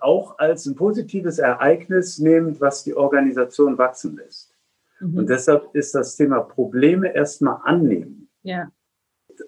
auch 0.00 0.38
als 0.38 0.66
ein 0.66 0.74
positives 0.74 1.38
Ereignis 1.38 2.18
nehmen, 2.18 2.58
was 2.60 2.84
die 2.84 2.94
Organisation 2.94 3.76
wachsen 3.76 4.16
lässt. 4.16 4.54
Mhm. 5.00 5.18
Und 5.18 5.28
deshalb 5.28 5.74
ist 5.74 5.94
das 5.94 6.16
Thema 6.16 6.40
Probleme 6.40 7.14
erstmal 7.14 7.60
annehmen. 7.64 8.30
Ja. 8.42 8.70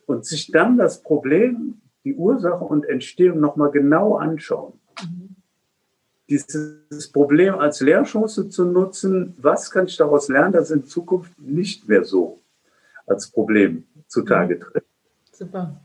Und 0.07 0.27
sich 0.27 0.51
dann 0.51 0.77
das 0.77 1.03
Problem, 1.03 1.81
die 2.05 2.15
Ursache 2.15 2.65
und 2.65 2.89
Entstehung 2.89 3.41
nochmal 3.41 3.71
genau 3.71 4.17
anschauen 4.17 4.73
dieses 6.31 7.09
Problem 7.13 7.59
als 7.59 7.81
Lehrchance 7.81 8.49
zu 8.49 8.65
nutzen, 8.65 9.35
was 9.39 9.71
kann 9.71 9.87
ich 9.87 9.97
daraus 9.97 10.29
lernen, 10.29 10.53
dass 10.53 10.71
in 10.71 10.87
Zukunft 10.87 11.33
nicht 11.39 11.89
mehr 11.89 12.05
so 12.05 12.39
als 13.07 13.27
Problem 13.27 13.85
zutage 14.07 14.55
mhm. 14.55 14.61
tritt. 14.61 14.85
Super. 15.33 15.81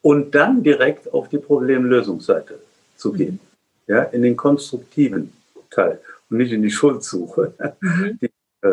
Und 0.00 0.34
dann 0.34 0.62
direkt 0.62 1.12
auf 1.12 1.28
die 1.28 1.38
Problemlösungsseite 1.38 2.58
zu 2.96 3.12
gehen, 3.12 3.38
mhm. 3.86 3.94
ja, 3.94 4.02
in 4.04 4.22
den 4.22 4.36
konstruktiven 4.36 5.32
Teil 5.70 6.00
und 6.30 6.38
nicht 6.38 6.52
in 6.52 6.62
die 6.62 6.70
Schuldsuche, 6.70 7.52
mhm. 7.80 8.18
die 8.20 8.30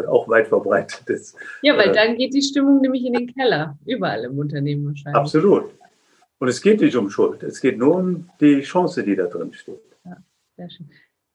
auch 0.07 0.27
weit 0.27 0.47
verbreitet 0.47 1.09
ist. 1.09 1.35
Ja, 1.61 1.77
weil 1.77 1.89
äh, 1.89 1.93
dann 1.93 2.17
geht 2.17 2.33
die 2.33 2.41
Stimmung 2.41 2.81
nämlich 2.81 3.05
in 3.05 3.13
den 3.13 3.33
Keller, 3.33 3.77
überall 3.85 4.23
im 4.25 4.37
Unternehmen 4.37 4.85
wahrscheinlich. 4.87 5.15
Absolut. 5.15 5.71
Und 6.39 6.47
es 6.47 6.61
geht 6.61 6.81
nicht 6.81 6.95
um 6.95 7.09
Schuld, 7.09 7.43
es 7.43 7.61
geht 7.61 7.77
nur 7.77 7.95
um 7.95 8.29
die 8.39 8.61
Chance, 8.61 9.03
die 9.03 9.15
da 9.15 9.25
drin 9.25 9.53
steht. 9.53 9.79
Sehr 10.57 10.69
schön. 10.69 10.89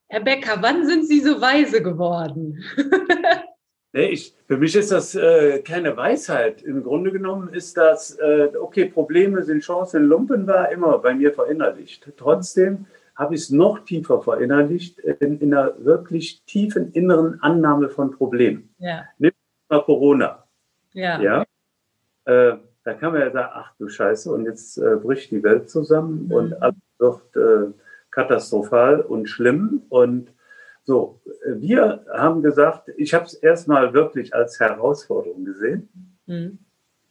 Herr 0.08 0.20
Becker, 0.20 0.58
wann 0.60 0.86
sind 0.86 1.06
Sie 1.06 1.20
so 1.20 1.40
weise 1.40 1.82
geworden? 1.82 2.64
nee, 3.92 4.08
ich, 4.10 4.34
für 4.46 4.56
mich 4.56 4.74
ist 4.74 4.90
das 4.90 5.14
äh, 5.14 5.60
keine 5.60 5.96
Weisheit. 5.96 6.62
Im 6.62 6.82
Grunde 6.82 7.12
genommen 7.12 7.52
ist 7.52 7.76
das, 7.76 8.16
äh, 8.18 8.48
okay, 8.58 8.86
Probleme 8.86 9.42
sind 9.42 9.62
Chancen. 9.62 10.04
Lumpen 10.04 10.46
war 10.46 10.70
immer 10.70 10.98
bei 10.98 11.14
mir 11.14 11.32
verinnerlicht. 11.32 12.10
Trotzdem 12.16 12.86
habe 13.18 13.34
ich 13.34 13.42
es 13.42 13.50
noch 13.50 13.80
tiefer 13.80 14.22
verinnerlicht 14.22 15.00
in, 15.00 15.40
in, 15.40 15.52
einer 15.52 15.74
wirklich 15.84 16.44
tiefen 16.44 16.92
inneren 16.92 17.42
Annahme 17.42 17.88
von 17.88 18.12
Problemen. 18.12 18.72
Ja. 18.78 19.06
Nimm 19.18 19.32
mal 19.68 19.82
Corona. 19.82 20.44
Ja. 20.92 21.20
ja? 21.20 21.44
Äh, 22.24 22.58
da 22.84 22.94
kann 22.94 23.12
man 23.12 23.22
ja 23.22 23.30
sagen, 23.32 23.50
ach 23.52 23.72
du 23.76 23.88
Scheiße, 23.88 24.32
und 24.32 24.44
jetzt 24.44 24.78
äh, 24.78 24.96
bricht 24.96 25.32
die 25.32 25.42
Welt 25.42 25.68
zusammen 25.68 26.26
mhm. 26.26 26.32
und 26.32 26.62
alles 26.62 26.76
wird 26.98 27.36
äh, 27.36 27.72
katastrophal 28.12 29.00
und 29.00 29.28
schlimm. 29.28 29.82
Und 29.88 30.32
so, 30.84 31.20
wir 31.44 32.06
haben 32.14 32.40
gesagt, 32.42 32.88
ich 32.96 33.14
habe 33.14 33.24
es 33.24 33.34
erstmal 33.34 33.92
wirklich 33.94 34.32
als 34.32 34.60
Herausforderung 34.60 35.44
gesehen. 35.44 35.88
Mhm. 36.26 36.58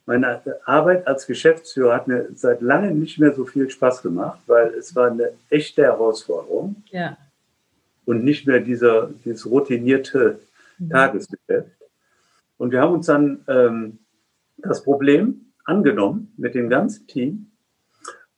Meine 0.08 0.40
Arbeit 0.64 1.06
als 1.06 1.26
Geschäftsführer 1.26 1.94
hat 1.94 2.08
mir 2.08 2.30
seit 2.34 2.62
langem 2.62 2.98
nicht 2.98 3.18
mehr 3.18 3.34
so 3.34 3.44
viel 3.44 3.68
Spaß 3.68 4.00
gemacht, 4.00 4.40
weil 4.46 4.68
es 4.68 4.96
war 4.96 5.10
eine 5.10 5.32
echte 5.50 5.82
Herausforderung. 5.82 6.76
Ja. 6.86 7.18
Und 8.06 8.24
nicht 8.24 8.46
mehr 8.46 8.60
dieser, 8.60 9.10
dieses 9.22 9.44
routinierte 9.44 10.38
mhm. 10.78 10.88
Tagesgeschäft. 10.88 11.76
Und 12.56 12.70
wir 12.70 12.80
haben 12.80 12.94
uns 12.94 13.04
dann 13.04 13.44
ähm, 13.48 13.98
das 14.56 14.82
Problem 14.82 15.52
angenommen 15.66 16.32
mit 16.38 16.54
dem 16.54 16.70
ganzen 16.70 17.06
Team 17.06 17.50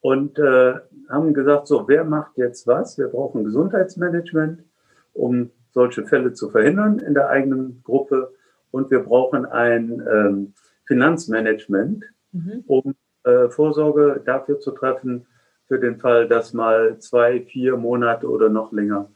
und 0.00 0.40
äh, 0.40 0.74
haben 1.08 1.34
gesagt, 1.34 1.68
so, 1.68 1.86
wer 1.86 2.02
macht 2.02 2.36
jetzt 2.36 2.66
was? 2.66 2.98
Wir 2.98 3.06
brauchen 3.06 3.44
Gesundheitsmanagement, 3.44 4.64
um 5.14 5.52
solche 5.70 6.04
Fälle 6.04 6.32
zu 6.32 6.50
verhindern 6.50 6.98
in 6.98 7.14
der 7.14 7.28
eigenen 7.28 7.80
Gruppe. 7.84 8.34
Und 8.72 8.90
wir 8.90 9.04
brauchen 9.04 9.46
ein 9.46 10.02
ähm, 10.12 10.54
Finanzmanagement, 10.90 12.04
mhm. 12.32 12.64
um 12.66 12.94
äh, 13.22 13.48
Vorsorge 13.48 14.20
dafür 14.26 14.58
zu 14.58 14.72
treffen, 14.72 15.26
für 15.68 15.78
den 15.78 15.98
Fall, 15.98 16.26
dass 16.26 16.52
mal 16.52 16.98
zwei, 16.98 17.42
vier 17.42 17.76
Monate 17.76 18.28
oder 18.28 18.48
noch 18.48 18.72
länger 18.72 19.08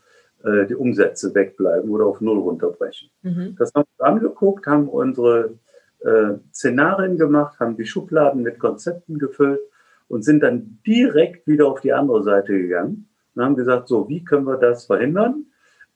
äh, 0.44 0.66
die 0.66 0.76
Umsätze 0.76 1.34
wegbleiben 1.34 1.90
oder 1.90 2.06
auf 2.06 2.20
Null 2.20 2.38
runterbrechen. 2.38 3.10
Mhm. 3.22 3.56
Das 3.58 3.72
haben 3.74 3.88
wir 3.98 4.06
angeguckt, 4.06 4.68
haben 4.68 4.88
unsere 4.88 5.58
äh, 5.98 6.34
Szenarien 6.52 7.18
gemacht, 7.18 7.58
haben 7.58 7.76
die 7.76 7.86
Schubladen 7.86 8.42
mit 8.42 8.60
Konzepten 8.60 9.18
gefüllt 9.18 9.58
und 10.06 10.22
sind 10.22 10.44
dann 10.44 10.78
direkt 10.86 11.48
wieder 11.48 11.66
auf 11.66 11.80
die 11.80 11.92
andere 11.92 12.22
Seite 12.22 12.52
gegangen 12.52 13.08
und 13.34 13.42
haben 13.42 13.56
gesagt, 13.56 13.88
so, 13.88 14.08
wie 14.08 14.22
können 14.22 14.46
wir 14.46 14.58
das 14.58 14.86
verhindern? 14.86 15.46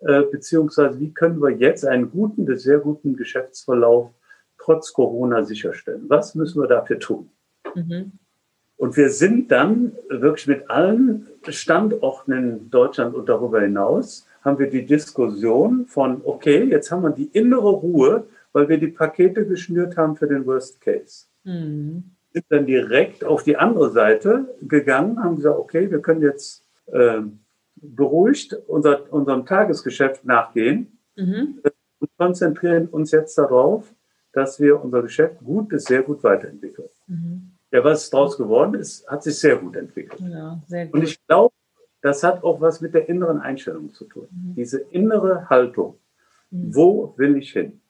Äh, 0.01 0.23
beziehungsweise 0.23 0.99
wie 0.99 1.14
können 1.14 1.41
wir 1.41 1.51
jetzt 1.51 1.87
einen 1.87 2.11
guten 2.11 2.47
bis 2.47 2.64
sehr 2.64 2.79
guten 2.79 3.14
Geschäftsverlauf 3.14 4.11
trotz 4.59 4.92
Corona 4.92 5.44
sicherstellen? 5.44 6.05
Was 6.09 6.35
müssen 6.35 6.61
wir 6.61 6.68
dafür 6.68 6.99
tun? 6.99 7.31
Mhm. 7.75 8.12
Und 8.77 8.97
wir 8.97 9.11
sind 9.11 9.51
dann 9.51 9.92
wirklich 10.09 10.47
mit 10.47 10.71
allen 10.71 11.27
Standorten 11.49 12.33
in 12.33 12.71
Deutschland 12.71 13.14
und 13.14 13.29
darüber 13.29 13.61
hinaus, 13.61 14.27
haben 14.42 14.59
wir 14.59 14.71
die 14.71 14.87
Diskussion 14.87 15.87
von, 15.87 16.21
okay, 16.25 16.64
jetzt 16.64 16.92
haben 16.92 17.03
wir 17.03 17.11
die 17.11 17.27
innere 17.33 17.71
Ruhe, 17.71 18.27
weil 18.53 18.68
wir 18.68 18.79
die 18.79 18.88
Pakete 18.88 19.47
geschnürt 19.47 19.97
haben 19.97 20.16
für 20.16 20.29
den 20.29 20.47
Worst 20.47 20.81
Case. 20.81 21.27
Mhm 21.42 22.05
sind 22.33 22.47
dann 22.51 22.66
direkt 22.66 23.25
auf 23.25 23.42
die 23.42 23.57
andere 23.57 23.90
Seite 23.90 24.55
gegangen, 24.62 25.23
haben 25.23 25.37
gesagt, 25.37 25.59
okay, 25.59 25.90
wir 25.90 26.01
können 26.01 26.23
jetzt 26.23 26.64
äh, 26.87 27.21
beruhigt 27.77 28.57
unser, 28.66 29.12
unserem 29.12 29.47
Tagesgeschäft 29.47 30.25
nachgehen 30.25 30.99
mhm. 31.16 31.61
und 31.99 32.11
konzentrieren 32.16 32.87
uns 32.88 33.11
jetzt 33.11 33.37
darauf, 33.38 33.94
dass 34.33 34.61
wir 34.61 34.83
unser 34.83 35.03
Geschäft 35.03 35.38
gut 35.43 35.69
bis 35.69 35.85
sehr 35.85 36.03
gut 36.03 36.23
weiterentwickeln. 36.23 36.88
Mhm. 37.07 37.51
Ja, 37.71 37.85
was 37.85 38.09
daraus 38.11 38.37
geworden 38.37 38.75
ist, 38.75 39.07
hat 39.09 39.23
sich 39.23 39.38
sehr 39.38 39.57
gut 39.57 39.77
entwickelt. 39.77 40.21
Ja, 40.21 40.61
sehr 40.67 40.87
gut. 40.87 40.95
Und 40.95 41.03
ich 41.03 41.27
glaube, 41.27 41.55
das 42.01 42.23
hat 42.23 42.43
auch 42.43 42.61
was 42.61 42.81
mit 42.81 42.95
der 42.95 43.09
inneren 43.09 43.41
Einstellung 43.41 43.93
zu 43.93 44.05
tun. 44.05 44.29
Mhm. 44.31 44.55
Diese 44.55 44.79
innere 44.79 45.49
Haltung. 45.51 45.99
Mhm. 46.51 46.75
Wo 46.75 47.14
will 47.17 47.37
ich 47.37 47.53
hin? 47.53 47.81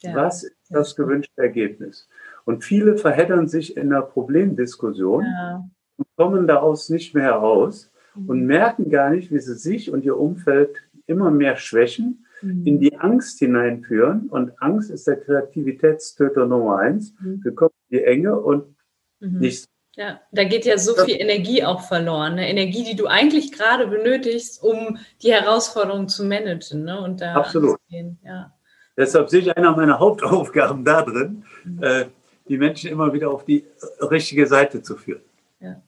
Ja. 0.00 0.14
Was 0.16 0.42
ist 0.42 0.56
das 0.68 0.96
gewünschte 0.96 1.40
Ergebnis? 1.40 2.08
Und 2.44 2.64
viele 2.64 2.96
verheddern 2.96 3.46
sich 3.46 3.76
in 3.76 3.92
einer 3.92 4.02
Problemdiskussion 4.02 5.24
ja. 5.24 5.64
und 5.96 6.06
kommen 6.16 6.46
daraus 6.46 6.88
nicht 6.88 7.14
mehr 7.14 7.24
heraus 7.24 7.90
mhm. 8.14 8.28
und 8.28 8.46
merken 8.46 8.90
gar 8.90 9.10
nicht, 9.10 9.30
wie 9.30 9.38
sie 9.38 9.54
sich 9.54 9.92
und 9.92 10.04
ihr 10.04 10.18
Umfeld 10.18 10.76
immer 11.06 11.30
mehr 11.30 11.56
schwächen, 11.56 12.26
mhm. 12.42 12.66
in 12.66 12.80
die 12.80 12.98
Angst 12.98 13.38
hineinführen. 13.38 14.28
Und 14.28 14.60
Angst 14.60 14.90
ist 14.90 15.06
der 15.06 15.16
Kreativitätstöter 15.16 16.46
Nummer 16.46 16.78
eins. 16.78 17.14
Mhm. 17.20 17.40
Wir 17.42 17.54
kommen 17.54 17.74
in 17.88 17.98
die 17.98 18.04
Enge 18.04 18.38
und 18.38 18.76
mhm. 19.20 19.38
nichts 19.38 19.68
ja, 19.94 20.20
da 20.32 20.44
geht 20.44 20.64
ja 20.64 20.78
so 20.78 20.94
viel 20.94 21.20
Energie 21.20 21.64
auch 21.64 21.82
verloren. 21.82 22.36
Ne? 22.36 22.48
Energie, 22.48 22.82
die 22.82 22.96
du 22.96 23.06
eigentlich 23.08 23.52
gerade 23.52 23.86
benötigst, 23.86 24.62
um 24.62 24.98
die 25.22 25.32
Herausforderungen 25.32 26.08
zu 26.08 26.24
managen. 26.24 26.84
Ne? 26.84 26.98
Und 26.98 27.20
da 27.20 27.34
Absolut. 27.34 27.78
Ja. 28.24 28.54
Deshalb 28.96 29.28
sehe 29.28 29.40
ich 29.40 29.56
einer 29.56 29.76
meiner 29.76 29.98
Hauptaufgaben 29.98 30.84
da 30.84 31.02
drin, 31.02 31.44
mhm. 31.64 31.82
äh, 31.82 32.06
die 32.48 32.56
Menschen 32.56 32.90
immer 32.90 33.12
wieder 33.12 33.30
auf 33.30 33.44
die 33.44 33.66
richtige 34.00 34.46
Seite 34.46 34.82
zu 34.82 34.96
führen. 34.96 35.22
Ja. 35.60 35.82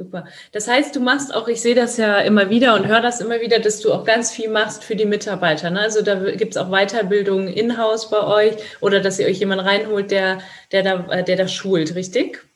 Super. 0.00 0.26
Das 0.52 0.68
heißt, 0.68 0.94
du 0.94 1.00
machst 1.00 1.34
auch, 1.34 1.48
ich 1.48 1.60
sehe 1.60 1.74
das 1.74 1.96
ja 1.96 2.20
immer 2.20 2.50
wieder 2.50 2.76
und 2.76 2.86
höre 2.86 3.00
das 3.00 3.20
immer 3.20 3.40
wieder, 3.40 3.58
dass 3.58 3.80
du 3.80 3.92
auch 3.92 4.04
ganz 4.04 4.30
viel 4.30 4.48
machst 4.48 4.84
für 4.84 4.94
die 4.94 5.06
Mitarbeiter. 5.06 5.70
Ne? 5.70 5.80
Also 5.80 6.02
da 6.02 6.14
gibt 6.30 6.52
es 6.54 6.56
auch 6.56 6.70
Weiterbildungen 6.70 7.48
in-house 7.48 8.08
bei 8.08 8.24
euch 8.24 8.56
oder 8.80 9.00
dass 9.00 9.18
ihr 9.18 9.26
euch 9.26 9.40
jemanden 9.40 9.66
reinholt, 9.66 10.12
der, 10.12 10.38
der, 10.70 10.84
da, 10.84 11.06
äh, 11.10 11.24
der 11.24 11.34
da 11.34 11.48
schult, 11.48 11.96
richtig? 11.96 12.46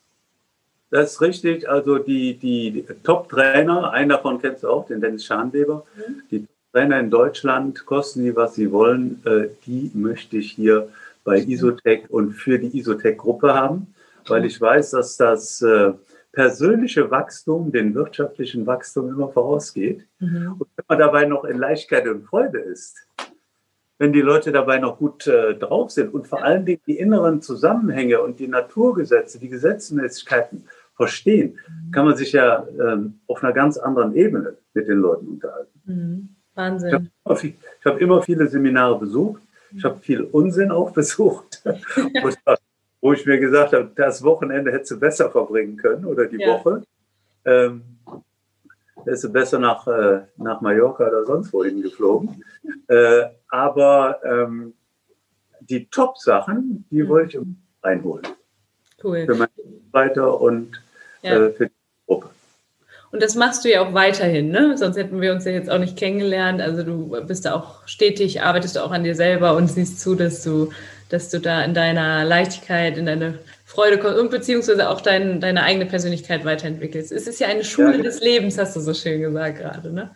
Das 0.91 1.15
ist 1.15 1.21
richtig. 1.21 1.69
Also 1.69 1.99
die, 1.99 2.35
die 2.35 2.85
Top-Trainer, 3.03 3.91
einen 3.91 4.11
davon 4.11 4.41
kennst 4.41 4.63
du 4.63 4.69
auch, 4.69 4.87
den 4.87 5.01
Dennis 5.01 5.25
Schanweber. 5.25 5.85
Mhm. 5.97 6.23
Die 6.31 6.47
Trainer 6.73 7.01
in 7.01 7.11
Deutschland, 7.11 7.85
kosten 7.87 8.23
die, 8.23 8.37
was 8.37 8.55
sie 8.55 8.71
wollen, 8.71 9.21
äh, 9.27 9.49
die 9.67 9.91
möchte 9.95 10.37
ich 10.37 10.53
hier 10.53 10.89
bei 11.25 11.39
Isotech 11.39 12.09
und 12.09 12.35
für 12.35 12.61
die 12.61 12.79
Isotech-Gruppe 12.79 13.53
haben, 13.53 13.93
weil 14.29 14.45
ich 14.45 14.61
weiß, 14.61 14.93
dass 14.93 15.17
das 15.17 15.61
äh, 15.63 15.93
persönliche 16.33 17.11
Wachstum 17.11 17.71
den 17.73 17.95
wirtschaftlichen 17.95 18.67
Wachstum 18.67 19.11
immer 19.11 19.29
vorausgeht. 19.29 20.07
Mhm. 20.19 20.57
Und 20.59 20.69
wenn 20.77 20.85
man 20.89 20.99
dabei 20.99 21.27
noch 21.27 21.45
in 21.45 21.59
Leichtigkeit 21.59 22.09
und 22.09 22.25
Freude 22.25 22.59
ist, 22.59 23.07
wenn 23.99 24.13
die 24.13 24.23
Leute 24.23 24.51
dabei 24.51 24.79
noch 24.79 24.99
gut 24.99 25.27
äh, 25.27 25.55
drauf 25.55 25.91
sind 25.91 26.13
und 26.13 26.27
vor 26.27 26.43
allen 26.43 26.67
Dingen 26.67 26.81
die 26.87 26.99
inneren 26.99 27.41
Zusammenhänge 27.41 28.21
und 28.21 28.41
die 28.41 28.49
Naturgesetze, 28.49 29.39
die 29.39 29.49
Gesetzmäßigkeiten 29.49 30.65
verstehen, 30.97 31.59
kann 31.93 32.07
man 32.07 32.17
sich 32.17 32.33
ja 32.33 32.67
ähm, 32.81 33.21
auf 33.27 33.45
einer 33.45 33.53
ganz 33.53 33.79
anderen 33.79 34.15
Ebene 34.15 34.57
mit 34.75 34.89
den 34.89 34.99
Leuten 34.99 35.29
unterhalten. 35.29 35.81
Mhm. 35.85 36.29
Wahnsinn. 36.55 36.89
Ich 36.89 36.95
habe 37.25 37.41
immer, 37.41 37.55
hab 37.85 38.01
immer, 38.01 38.23
viele 38.23 38.49
Seminare 38.49 38.99
besucht. 38.99 39.43
Ich 39.75 39.85
habe 39.85 39.99
viel 40.01 40.23
Unsinn 40.23 40.71
auch 40.71 40.91
besucht, 40.91 41.63
wo 43.03 43.13
ich 43.13 43.27
mir 43.27 43.39
gesagt 43.39 43.75
habe, 43.75 43.91
das 43.95 44.23
Wochenende 44.23 44.73
hättest 44.73 44.93
du 44.93 45.01
besser 45.01 45.31
verbringen 45.31 45.77
können 45.77 46.07
oder 46.07 46.27
die 46.27 46.41
ja. 46.41 46.55
Woche. 46.55 46.83
Ähm, 47.45 47.83
hättest 49.05 49.25
du 49.25 49.33
besser 49.33 49.59
nach, 49.59 49.87
äh, 49.89 50.21
nach 50.37 50.61
Mallorca 50.61 51.09
oder 51.09 51.25
sonst 51.25 51.53
wohin 51.53 51.83
geflogen. 51.83 52.43
Äh, 52.87 53.25
aber 53.49 54.21
ähm, 54.25 54.75
die 55.61 55.87
Top-Sachen, 55.87 56.87
die 56.91 57.03
mhm. 57.03 57.09
wollte 57.09 57.39
ich 57.39 57.47
einholen. 57.83 58.27
Cool. 59.03 59.27
Für 59.27 59.35
meine 59.35 59.51
Mitarbeiter 59.57 60.41
und 60.41 60.81
ja. 61.23 61.47
äh, 61.47 61.51
für 61.51 61.67
die 61.67 61.73
Gruppe. 62.07 62.31
Und 63.11 63.23
das 63.23 63.35
machst 63.35 63.65
du 63.65 63.71
ja 63.71 63.83
auch 63.83 63.93
weiterhin, 63.93 64.51
ne? 64.51 64.79
Sonst 64.79 64.97
hätten 64.97 65.21
wir 65.21 65.33
uns 65.33 65.45
ja 65.45 65.53
jetzt 65.53 65.69
auch 65.69 65.79
nicht 65.79 65.99
kennengelernt. 65.99 66.63
Also 66.63 66.83
du 66.83 67.21
bist 67.27 67.45
da 67.45 67.55
auch 67.55 67.87
stetig, 67.87 68.43
arbeitest 68.43 68.77
du 68.77 68.81
auch 68.81 68.91
an 68.91 69.05
dir 69.05 69.15
selber 69.15 69.55
und 69.57 69.69
siehst 69.69 70.01
zu, 70.01 70.15
dass 70.15 70.43
du, 70.43 70.73
dass 71.13 71.29
du 71.29 71.41
da 71.41 71.63
in 71.65 71.75
deiner 71.75 72.25
Leichtigkeit, 72.25 72.97
in 72.97 73.07
deine 73.07 73.39
Freude 73.65 73.99
kommst 73.99 74.19
und 74.19 74.31
beziehungsweise 74.31 74.89
auch 74.89 75.01
dein, 75.01 75.41
deine 75.41 75.63
eigene 75.63 75.87
Persönlichkeit 75.87 76.45
weiterentwickelst. 76.45 77.13
Es 77.13 77.27
ist 77.27 77.39
ja 77.41 77.49
eine 77.49 77.65
Schule 77.65 77.99
ja, 77.99 78.03
des 78.03 78.21
Lebens, 78.21 78.59
hast 78.59 78.77
du 78.77 78.81
so 78.81 78.95
schön 78.95 79.21
gesagt 79.21 79.59
gerade, 79.59 79.93
ne? 79.93 80.11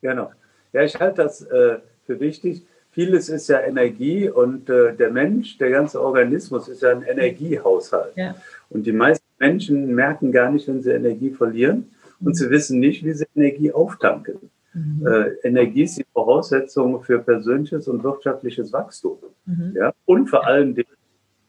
Genau. 0.00 0.30
Ja, 0.72 0.82
ich 0.82 0.98
halte 0.98 1.22
das 1.22 1.42
äh, 1.42 1.78
für 2.06 2.20
wichtig. 2.20 2.62
Vieles 2.92 3.28
ist 3.28 3.48
ja 3.48 3.60
Energie 3.60 4.28
und 4.28 4.70
äh, 4.70 4.94
der 4.94 5.10
Mensch, 5.10 5.58
der 5.58 5.70
ganze 5.70 6.00
Organismus 6.00 6.68
ist 6.68 6.82
ja 6.82 6.90
ein 6.90 7.02
Energiehaushalt. 7.02 8.16
Ja. 8.16 8.34
Und 8.70 8.86
die 8.86 8.92
meisten 8.92 9.24
Menschen 9.38 9.94
merken 9.94 10.32
gar 10.32 10.50
nicht, 10.50 10.68
wenn 10.68 10.82
sie 10.82 10.90
Energie 10.90 11.30
verlieren 11.30 11.90
und 12.20 12.36
sie 12.36 12.50
wissen 12.50 12.80
nicht, 12.80 13.04
wie 13.04 13.12
sie 13.12 13.26
Energie 13.34 13.72
auftanken. 13.72 14.50
Mhm. 14.78 15.06
Äh, 15.06 15.46
Energie 15.46 15.82
ist 15.82 15.98
die 15.98 16.06
Voraussetzung 16.12 17.02
für 17.02 17.18
persönliches 17.18 17.88
und 17.88 18.02
wirtschaftliches 18.02 18.72
Wachstum. 18.72 19.18
Mhm. 19.46 19.74
Ja? 19.76 19.92
Und 20.04 20.28
vor 20.28 20.46
allen 20.46 20.74
Dingen, 20.74 20.88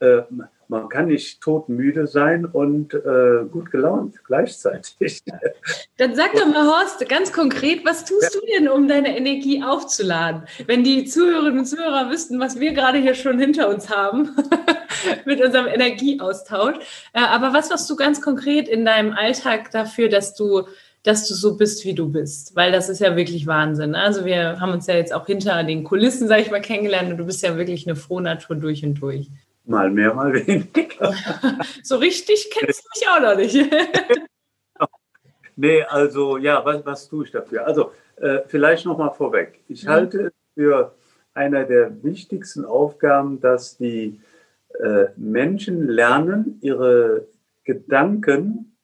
äh, 0.00 0.22
man 0.68 0.88
kann 0.88 1.06
nicht 1.06 1.40
todmüde 1.40 2.06
sein 2.06 2.44
und 2.44 2.94
äh, 2.94 3.44
gut 3.50 3.72
gelaunt 3.72 4.22
gleichzeitig. 4.24 5.20
Dann 5.96 6.14
sag 6.14 6.32
doch 6.34 6.46
mal, 6.46 6.64
Horst, 6.64 7.06
ganz 7.08 7.32
konkret, 7.32 7.84
was 7.84 8.04
tust 8.04 8.34
ja. 8.34 8.40
du 8.40 8.46
denn, 8.46 8.68
um 8.68 8.86
deine 8.86 9.16
Energie 9.16 9.62
aufzuladen? 9.64 10.44
Wenn 10.66 10.84
die 10.84 11.04
Zuhörerinnen 11.04 11.58
und 11.58 11.66
Zuhörer 11.66 12.08
wüssten, 12.10 12.38
was 12.38 12.60
wir 12.60 12.72
gerade 12.72 12.98
hier 12.98 13.14
schon 13.14 13.40
hinter 13.40 13.68
uns 13.68 13.90
haben 13.90 14.30
mit 15.24 15.44
unserem 15.44 15.66
Energieaustausch. 15.66 16.76
Äh, 17.12 17.20
aber 17.20 17.52
was 17.52 17.68
machst 17.68 17.90
du 17.90 17.96
ganz 17.96 18.22
konkret 18.22 18.68
in 18.68 18.84
deinem 18.84 19.12
Alltag 19.12 19.72
dafür, 19.72 20.08
dass 20.08 20.34
du 20.34 20.68
dass 21.02 21.26
du 21.26 21.34
so 21.34 21.56
bist, 21.56 21.84
wie 21.84 21.94
du 21.94 22.10
bist, 22.10 22.54
weil 22.56 22.72
das 22.72 22.88
ist 22.88 23.00
ja 23.00 23.16
wirklich 23.16 23.46
Wahnsinn. 23.46 23.92
Ne? 23.92 23.98
Also 23.98 24.24
wir 24.24 24.60
haben 24.60 24.72
uns 24.72 24.86
ja 24.86 24.94
jetzt 24.94 25.14
auch 25.14 25.26
hinter 25.26 25.62
den 25.64 25.84
Kulissen, 25.84 26.28
sage 26.28 26.42
ich 26.42 26.50
mal, 26.50 26.60
kennengelernt 26.60 27.10
und 27.10 27.16
du 27.16 27.24
bist 27.24 27.42
ja 27.42 27.56
wirklich 27.56 27.86
eine 27.86 27.96
Frohnatur 27.96 28.56
durch 28.56 28.84
und 28.84 28.94
durch. 29.00 29.30
Mal 29.64 29.90
mehr, 29.90 30.12
mal 30.14 30.34
weniger. 30.34 31.14
so 31.82 31.96
richtig 31.96 32.50
kennst 32.52 32.84
du 32.84 32.88
mich 32.94 33.08
auch 33.08 33.20
noch 33.20 33.36
nicht. 33.36 33.56
nee, 35.56 35.82
also 35.82 36.36
ja, 36.36 36.64
was, 36.64 36.84
was 36.84 37.08
tue 37.08 37.24
ich 37.24 37.30
dafür? 37.30 37.66
Also 37.66 37.92
äh, 38.16 38.40
vielleicht 38.46 38.84
noch 38.84 38.98
mal 38.98 39.10
vorweg. 39.10 39.60
Ich 39.68 39.84
mhm. 39.84 39.88
halte 39.88 40.18
es 40.26 40.32
für 40.54 40.94
einer 41.32 41.64
der 41.64 42.02
wichtigsten 42.02 42.64
Aufgaben, 42.64 43.40
dass 43.40 43.78
die 43.78 44.20
äh, 44.78 45.06
Menschen 45.16 45.88
lernen, 45.88 46.58
ihre 46.60 47.26
Gedanken 47.64 48.76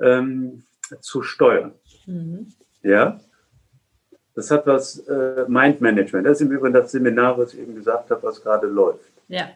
ähm, 0.00 0.64
zu 1.00 1.22
steuern. 1.22 1.72
Mhm. 2.06 2.48
Ja, 2.82 3.20
das 4.34 4.50
hat 4.50 4.66
was 4.66 4.98
äh, 5.06 5.44
Mind 5.48 5.80
Management. 5.80 6.26
Das 6.26 6.40
ist 6.40 6.46
im 6.46 6.52
Übrigen 6.52 6.74
das 6.74 6.92
Seminar, 6.92 7.38
was 7.38 7.54
ich 7.54 7.60
eben 7.60 7.74
gesagt 7.74 8.10
habe, 8.10 8.22
was 8.22 8.42
gerade 8.42 8.66
läuft. 8.66 9.12
Ja. 9.28 9.48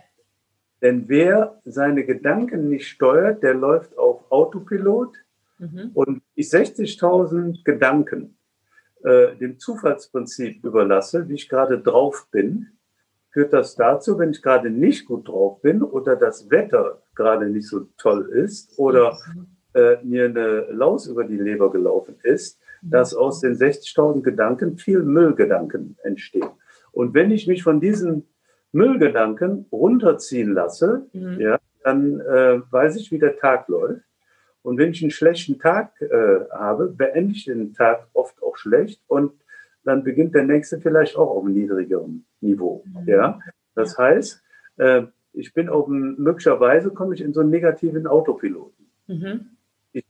Denn 0.81 1.09
wer 1.09 1.61
seine 1.65 2.05
Gedanken 2.05 2.69
nicht 2.69 2.89
steuert, 2.89 3.43
der 3.43 3.55
läuft 3.55 3.99
auf 3.99 4.31
Autopilot 4.31 5.17
mhm. 5.59 5.91
und 5.95 6.23
ich 6.37 6.47
60.000 6.47 7.65
Gedanken 7.65 8.37
äh, 9.03 9.35
dem 9.37 9.59
Zufallsprinzip 9.59 10.65
überlasse, 10.65 11.29
wie 11.29 11.35
ich 11.35 11.49
gerade 11.49 11.81
drauf 11.81 12.29
bin, 12.31 12.69
führt 13.31 13.53
das 13.53 13.75
dazu, 13.75 14.19
wenn 14.19 14.31
ich 14.31 14.43
gerade 14.43 14.71
nicht 14.71 15.07
gut 15.07 15.29
drauf 15.29 15.61
bin 15.61 15.83
oder 15.83 16.15
das 16.15 16.51
Wetter 16.51 17.03
gerade 17.15 17.49
nicht 17.49 17.69
so 17.69 17.89
toll 17.99 18.29
ist 18.31 18.79
oder 18.79 19.19
mhm. 19.35 19.58
Äh, 19.75 19.97
mir 20.03 20.27
eine 20.27 20.67
Laus 20.71 21.07
über 21.07 21.25
die 21.25 21.37
Leber 21.37 21.71
gelaufen 21.71 22.17
ist, 22.23 22.61
mhm. 22.83 22.91
dass 22.91 23.15
aus 23.15 23.41
den 23.41 23.55
60.000 23.55 24.23
Gedanken 24.23 24.79
viel 24.79 25.03
Müllgedanken 25.03 25.97
entstehen. 26.03 26.49
Und 26.93 27.15
wenn 27.15 27.31
ich 27.31 27.47
mich 27.47 27.63
von 27.63 27.81
diesen 27.81 28.27
Müllgedanken 28.73 29.67
runterziehen 29.73 30.53
lasse, 30.53 31.07
mhm. 31.13 31.41
ja, 31.41 31.59
dann 31.85 32.21
äh, 32.21 32.61
weiß 32.71 32.97
ich, 32.97 33.11
wie 33.11 33.19
der 33.19 33.37
Tag 33.37 33.69
läuft. 33.69 34.03
Und 34.63 34.79
wenn 34.79 34.91
ich 34.91 35.03
einen 35.03 35.11
schlechten 35.11 35.59
Tag 35.59 36.01
äh, 36.01 36.41
habe, 36.51 36.89
beende 36.89 37.33
ich 37.33 37.45
den 37.45 37.73
Tag 37.73 38.07
oft 38.13 38.43
auch 38.43 38.57
schlecht 38.57 39.01
und 39.07 39.33
dann 39.85 40.05
beginnt 40.05 40.35
der 40.35 40.45
nächste 40.45 40.81
vielleicht 40.81 41.17
auch 41.17 41.31
auf 41.31 41.45
einem 41.45 41.55
niedrigeren 41.55 42.27
Niveau. 42.41 42.85
Mhm. 42.85 43.09
Ja, 43.09 43.41
das 43.75 43.97
ja. 43.97 44.05
heißt, 44.05 44.43
äh, 44.77 45.03
ich 45.33 45.55
bin 45.55 45.69
auf 45.69 45.87
einem, 45.87 46.17
möglicherweise 46.19 46.91
komme 46.91 47.15
ich 47.15 47.21
in 47.21 47.33
so 47.33 47.41
einen 47.41 47.51
negativen 47.51 48.07
Autopiloten. 48.07 48.87
Mhm. 49.07 49.51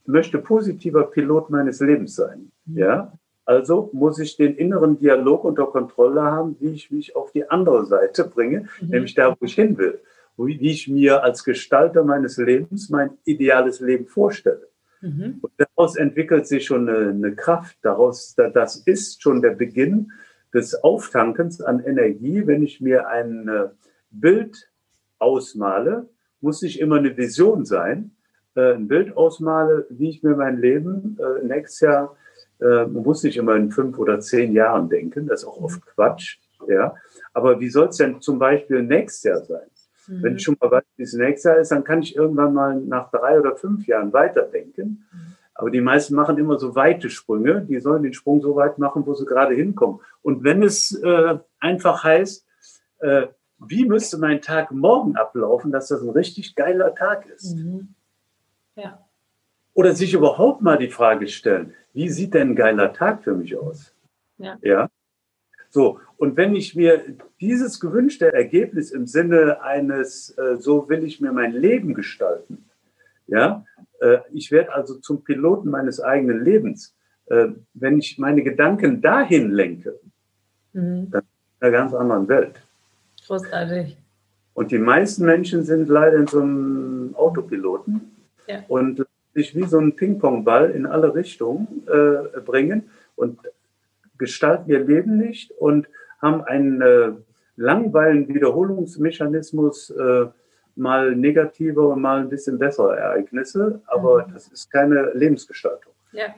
Ich 0.09 0.12
möchte 0.12 0.38
positiver 0.38 1.03
Pilot 1.11 1.51
meines 1.51 1.81
Lebens 1.81 2.16
sein. 2.16 2.51
Mhm. 2.64 2.79
Ja, 2.79 3.12
also 3.44 3.90
muss 3.92 4.18
ich 4.18 4.38
den 4.38 4.57
inneren 4.57 4.99
Dialog 4.99 5.44
unter 5.44 5.66
Kontrolle 5.66 6.23
haben, 6.23 6.57
wie 6.61 6.71
ich 6.71 6.90
mich 6.90 7.14
auf 7.14 7.31
die 7.31 7.51
andere 7.51 7.85
Seite 7.85 8.25
bringe, 8.25 8.68
mhm. 8.81 8.88
nämlich 8.88 9.14
da, 9.14 9.37
wo 9.38 9.44
ich 9.44 9.55
hin 9.55 9.77
will. 9.77 10.01
Wie 10.38 10.71
ich 10.71 10.88
mir 10.88 11.23
als 11.23 11.44
Gestalter 11.44 12.05
meines 12.05 12.38
Lebens 12.38 12.88
mein 12.88 13.18
ideales 13.27 13.81
Leben 13.81 14.07
vorstelle. 14.07 14.68
Mhm. 15.03 15.40
Und 15.42 15.53
daraus 15.59 15.94
entwickelt 15.94 16.47
sich 16.47 16.64
schon 16.64 16.88
eine, 16.88 17.11
eine, 17.11 17.35
Kraft. 17.35 17.77
Daraus, 17.83 18.35
das 18.35 18.77
ist 18.77 19.23
schon 19.23 19.42
der 19.42 19.51
Beginn 19.51 20.11
des 20.55 20.75
Auftankens 20.75 21.61
an 21.61 21.81
Energie. 21.81 22.47
Wenn 22.47 22.62
ich 22.62 22.81
mir 22.81 23.09
ein 23.09 23.47
äh, 23.47 23.68
Bild 24.11 24.71
ausmale, 25.18 26.09
muss 26.40 26.62
ich 26.62 26.81
immer 26.81 26.97
eine 26.97 27.14
Vision 27.14 27.66
sein. 27.66 28.12
Äh, 28.59 28.75
ein 28.75 28.88
Bild 28.88 29.16
ausmale, 29.16 29.87
wie 29.90 30.11
ich 30.11 30.23
mir 30.23 30.35
mein 30.35 30.59
Leben 30.59 31.16
äh, 31.21 31.47
nächstes 31.47 31.81
Jahr 31.81 32.16
Äh, 32.61 32.87
man 32.87 33.05
muss 33.05 33.23
nicht 33.23 33.37
immer 33.37 33.55
in 33.55 33.71
fünf 33.71 33.99
oder 33.99 34.18
zehn 34.21 34.53
Jahren 34.53 34.88
denken, 34.88 35.29
das 35.29 35.42
ist 35.42 35.49
auch 35.49 35.61
oft 35.62 35.81
Quatsch. 35.87 36.38
Ja, 36.66 36.94
aber 37.33 37.61
wie 37.61 37.71
soll 37.71 37.88
es 37.88 37.99
denn 37.99 38.21
zum 38.21 38.38
Beispiel 38.38 38.83
nächstes 38.83 39.23
Jahr 39.23 39.44
sein? 39.44 39.68
Mhm. 40.09 40.23
Wenn 40.23 40.37
ich 40.37 40.42
schon 40.42 40.57
mal 40.61 40.71
weiß, 40.71 40.85
wie 40.97 41.05
es 41.05 41.12
nächstes 41.14 41.44
Jahr 41.44 41.59
ist, 41.59 41.71
dann 41.71 41.85
kann 41.85 42.03
ich 42.03 42.16
irgendwann 42.16 42.53
mal 42.53 42.75
nach 42.81 43.11
drei 43.12 43.38
oder 43.38 43.55
fünf 43.55 43.87
Jahren 43.87 44.12
weiterdenken. 44.12 45.07
Mhm. 45.12 45.18
Aber 45.55 45.71
die 45.71 45.81
meisten 45.81 46.14
machen 46.14 46.37
immer 46.38 46.59
so 46.59 46.75
weite 46.75 47.11
Sprünge. 47.11 47.62
Die 47.62 47.81
sollen 47.81 48.03
den 48.03 48.12
Sprung 48.12 48.40
so 48.40 48.55
weit 48.57 48.79
machen, 48.79 49.07
wo 49.07 49.14
sie 49.14 49.27
gerade 49.27 49.55
hinkommen. 49.55 50.01
Und 50.23 50.42
wenn 50.42 50.62
es 50.62 51.01
äh, 51.03 51.38
einfach 51.61 52.05
heißt, 52.05 52.44
äh, 53.01 53.27
wie 53.59 53.85
müsste 53.85 54.18
mein 54.18 54.40
Tag 54.40 54.71
morgen 54.71 55.16
ablaufen, 55.16 55.73
dass 55.73 55.88
das 55.88 56.03
ein 56.03 56.11
richtig 56.11 56.55
geiler 56.55 56.94
Tag 56.94 57.27
ist? 57.27 57.57
Mhm. 57.57 57.94
Ja. 58.79 59.05
Oder 59.75 59.95
sich 59.95 60.14
überhaupt 60.14 60.62
mal 60.62 60.79
die 60.79 60.91
Frage 60.91 61.27
stellen, 61.29 61.75
wie 61.93 62.09
sieht 62.09 62.35
denn 62.35 62.51
ein 62.51 62.57
geiler 62.57 62.93
Tag 62.93 63.25
für 63.25 63.35
mich 63.35 63.57
aus? 63.57 63.93
Ja. 64.38 64.57
ja? 64.62 64.88
So, 65.69 66.01
und 66.17 66.37
wenn 66.37 66.55
ich 66.55 66.75
mir 66.75 67.03
dieses 67.41 67.79
gewünschte 67.81 68.33
Ergebnis 68.33 68.91
im 68.91 69.07
Sinne 69.07 69.62
eines, 69.62 70.37
äh, 70.38 70.57
so 70.57 70.88
will 70.88 71.05
ich 71.05 71.21
mir 71.21 71.33
mein 71.33 71.53
Leben 71.53 71.95
gestalten, 71.95 72.64
ja, 73.27 73.64
äh, 74.01 74.19
ich 74.33 74.51
werde 74.51 74.75
also 74.75 74.95
zum 74.95 75.23
Piloten 75.23 75.71
meines 75.71 76.01
eigenen 76.01 76.43
Lebens, 76.43 76.97
äh, 77.27 77.49
wenn 77.75 77.99
ich 77.99 78.19
meine 78.19 78.43
Gedanken 78.43 79.03
dahin 79.03 79.51
lenke, 79.51 79.99
mhm. 80.73 81.11
dann 81.11 81.23
in 81.23 81.67
einer 81.67 81.71
ganz 81.71 81.93
anderen 81.93 82.29
Welt. 82.29 82.62
Großartig. 83.27 83.97
Und 84.55 84.71
die 84.71 84.79
meisten 84.79 85.25
Menschen 85.25 85.62
sind 85.64 85.88
leider 85.88 86.17
in 86.17 86.27
so 86.27 86.41
einem 86.41 87.14
Autopiloten 87.14 88.17
ja. 88.49 88.65
und 88.69 89.07
sich 89.35 89.55
wie 89.55 89.65
so 89.65 89.79
ein 89.79 89.95
Ping-Pong-Ball 89.95 90.71
in 90.71 90.87
alle 90.87 91.15
Richtungen 91.15 91.87
äh, 91.87 92.41
bringen 92.41 92.91
und 93.15 93.39
gestalten 94.17 94.71
ihr 94.71 94.81
Leben 94.81 95.17
nicht 95.17 95.53
und 95.53 95.87
haben 96.21 96.43
einen 96.43 96.81
äh, 96.83 97.13
langweiligen 97.57 98.35
Wiederholungsmechanismus, 98.35 99.91
äh, 99.91 100.27
mal 100.75 101.15
negative 101.15 101.83
und 101.83 102.01
mal 102.01 102.21
ein 102.21 102.29
bisschen 102.29 102.59
bessere 102.59 102.97
Ereignisse, 102.97 103.81
aber 103.87 104.27
mhm. 104.27 104.33
das 104.33 104.49
ist 104.49 104.71
keine 104.71 105.13
Lebensgestaltung. 105.15 105.93
Ja. 106.13 106.35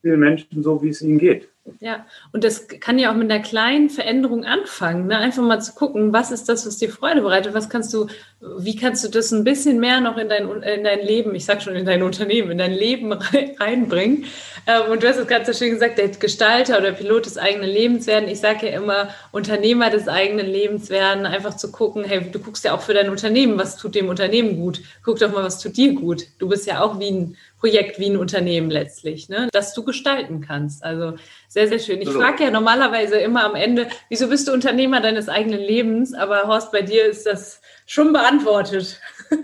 Vielen 0.00 0.20
Menschen 0.20 0.62
so, 0.62 0.80
wie 0.82 0.90
es 0.90 1.02
ihnen 1.02 1.18
geht. 1.18 1.48
Ja, 1.80 2.06
und 2.32 2.44
das 2.44 2.68
kann 2.68 2.98
ja 2.98 3.10
auch 3.10 3.16
mit 3.16 3.30
einer 3.30 3.42
kleinen 3.42 3.90
Veränderung 3.90 4.44
anfangen. 4.44 5.06
Ne? 5.06 5.18
Einfach 5.18 5.42
mal 5.42 5.60
zu 5.60 5.72
gucken, 5.72 6.12
was 6.12 6.30
ist 6.30 6.48
das, 6.48 6.66
was 6.66 6.78
dir 6.78 6.90
Freude 6.90 7.22
bereitet? 7.22 7.54
Was 7.54 7.68
kannst 7.68 7.92
du, 7.94 8.06
wie 8.40 8.76
kannst 8.76 9.04
du 9.04 9.08
das 9.08 9.32
ein 9.32 9.44
bisschen 9.44 9.80
mehr 9.80 10.00
noch 10.00 10.16
in 10.16 10.28
dein, 10.28 10.48
in 10.62 10.84
dein 10.84 11.00
Leben, 11.00 11.34
ich 11.34 11.44
sag 11.44 11.62
schon 11.62 11.74
in 11.76 11.86
dein 11.86 12.02
Unternehmen, 12.02 12.50
in 12.50 12.58
dein 12.58 12.72
Leben 12.72 13.12
reinbringen? 13.58 14.24
Ähm, 14.66 14.90
und 14.90 15.02
du 15.02 15.08
hast 15.08 15.16
es 15.16 15.26
gerade 15.26 15.44
so 15.44 15.52
schön 15.52 15.70
gesagt, 15.70 15.98
der 15.98 16.08
Gestalter 16.08 16.78
oder 16.78 16.92
Pilot 16.92 17.26
des 17.26 17.38
eigenen 17.38 17.70
Lebens 17.70 18.06
werden. 18.06 18.28
Ich 18.28 18.40
sage 18.40 18.70
ja 18.70 18.76
immer, 18.76 19.08
Unternehmer 19.32 19.90
des 19.90 20.08
eigenen 20.08 20.46
Lebens 20.46 20.90
werden, 20.90 21.26
einfach 21.26 21.56
zu 21.56 21.72
gucken, 21.72 22.04
hey, 22.04 22.20
du 22.30 22.38
guckst 22.38 22.64
ja 22.64 22.74
auch 22.74 22.82
für 22.82 22.94
dein 22.94 23.10
Unternehmen, 23.10 23.58
was 23.58 23.76
tut 23.76 23.94
dem 23.94 24.08
Unternehmen 24.08 24.56
gut? 24.56 24.80
Guck 25.04 25.18
doch 25.18 25.32
mal, 25.32 25.44
was 25.44 25.60
tut 25.60 25.76
dir 25.76 25.94
gut? 25.94 26.24
Du 26.38 26.48
bist 26.48 26.66
ja 26.66 26.80
auch 26.82 26.98
wie 27.00 27.10
ein 27.10 27.36
Projekt, 27.58 27.98
wie 27.98 28.10
ein 28.10 28.16
Unternehmen 28.16 28.70
letztlich, 28.70 29.28
ne? 29.28 29.48
dass 29.52 29.74
du 29.74 29.84
gestalten 29.84 30.40
kannst. 30.40 30.84
Also 30.84 31.14
sehr, 31.48 31.68
sehr 31.68 31.78
schön. 31.78 32.00
Ich 32.00 32.10
frage 32.10 32.44
ja 32.44 32.50
normalerweise 32.50 33.16
immer 33.16 33.44
am 33.44 33.54
Ende, 33.54 33.88
wieso 34.08 34.28
bist 34.28 34.48
du 34.48 34.52
Unternehmer 34.52 35.00
deines 35.00 35.28
eigenen 35.28 35.60
Lebens? 35.60 36.14
Aber 36.14 36.46
Horst, 36.46 36.70
bei 36.70 36.82
dir 36.82 37.06
ist 37.06 37.26
das 37.26 37.60
schon 37.86 38.12
beantwortet. 38.12 39.00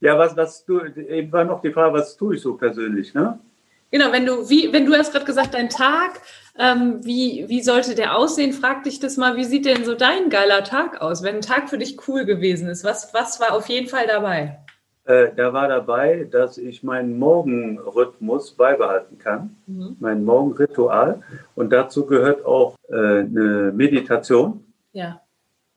ja, 0.00 0.18
was, 0.18 0.36
was 0.36 0.64
du, 0.64 0.80
eben 0.84 1.30
war 1.32 1.44
noch 1.44 1.62
die 1.62 1.72
Frage, 1.72 1.94
was 1.94 2.16
tue 2.16 2.36
ich 2.36 2.42
so 2.42 2.54
persönlich, 2.54 3.14
ne? 3.14 3.38
Genau, 3.92 4.10
wenn 4.10 4.26
du, 4.26 4.50
wie, 4.50 4.72
wenn 4.72 4.84
du 4.84 4.94
hast 4.96 5.12
gerade 5.12 5.24
gesagt, 5.24 5.54
dein 5.54 5.70
Tag, 5.70 6.20
ähm, 6.58 7.04
wie, 7.04 7.44
wie 7.48 7.62
sollte 7.62 7.94
der 7.94 8.16
aussehen? 8.16 8.52
Frag 8.52 8.82
dich 8.82 8.98
das 8.98 9.16
mal, 9.16 9.36
wie 9.36 9.44
sieht 9.44 9.64
denn 9.64 9.84
so 9.84 9.94
dein 9.94 10.28
geiler 10.28 10.64
Tag 10.64 11.00
aus? 11.00 11.22
Wenn 11.22 11.36
ein 11.36 11.40
Tag 11.40 11.70
für 11.70 11.78
dich 11.78 11.96
cool 12.08 12.24
gewesen 12.24 12.68
ist, 12.68 12.82
was, 12.82 13.14
was 13.14 13.38
war 13.38 13.52
auf 13.52 13.68
jeden 13.68 13.88
Fall 13.88 14.08
dabei? 14.08 14.58
Äh, 15.06 15.32
da 15.36 15.52
war 15.52 15.68
dabei, 15.68 16.26
dass 16.28 16.58
ich 16.58 16.82
meinen 16.82 17.16
Morgenrhythmus 17.16 18.52
beibehalten 18.54 19.18
kann, 19.18 19.56
mhm. 19.66 19.96
mein 20.00 20.24
Morgenritual. 20.24 21.22
Und 21.54 21.72
dazu 21.72 22.06
gehört 22.06 22.44
auch 22.44 22.76
äh, 22.88 23.20
eine 23.20 23.72
Meditation. 23.74 24.64
Ja. 24.92 25.20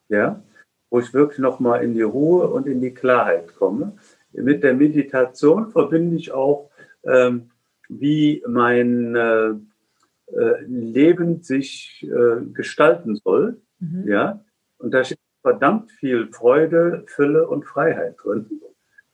Ja, 0.07 0.41
wo 0.89 0.99
ich 0.99 1.13
wirklich 1.13 1.37
nochmal 1.37 1.83
in 1.83 1.93
die 1.93 2.01
Ruhe 2.01 2.47
und 2.47 2.65
in 2.65 2.81
die 2.81 2.93
Klarheit 2.93 3.55
komme. 3.55 3.93
Mit 4.31 4.63
der 4.63 4.73
Meditation 4.73 5.69
verbinde 5.69 6.15
ich 6.15 6.31
auch, 6.31 6.71
ähm, 7.03 7.51
wie 7.87 8.43
mein 8.47 9.15
äh, 9.15 9.49
äh 9.49 10.61
Leben 10.65 11.43
sich 11.43 12.03
äh, 12.09 12.43
gestalten 12.51 13.15
soll. 13.17 13.57
Mhm. 13.79 14.07
Ja, 14.07 14.43
und 14.79 14.91
da 14.91 15.03
steht 15.03 15.19
verdammt 15.43 15.91
viel 15.91 16.31
Freude, 16.31 17.03
Fülle 17.05 17.47
und 17.47 17.65
Freiheit 17.65 18.15
drin. 18.23 18.47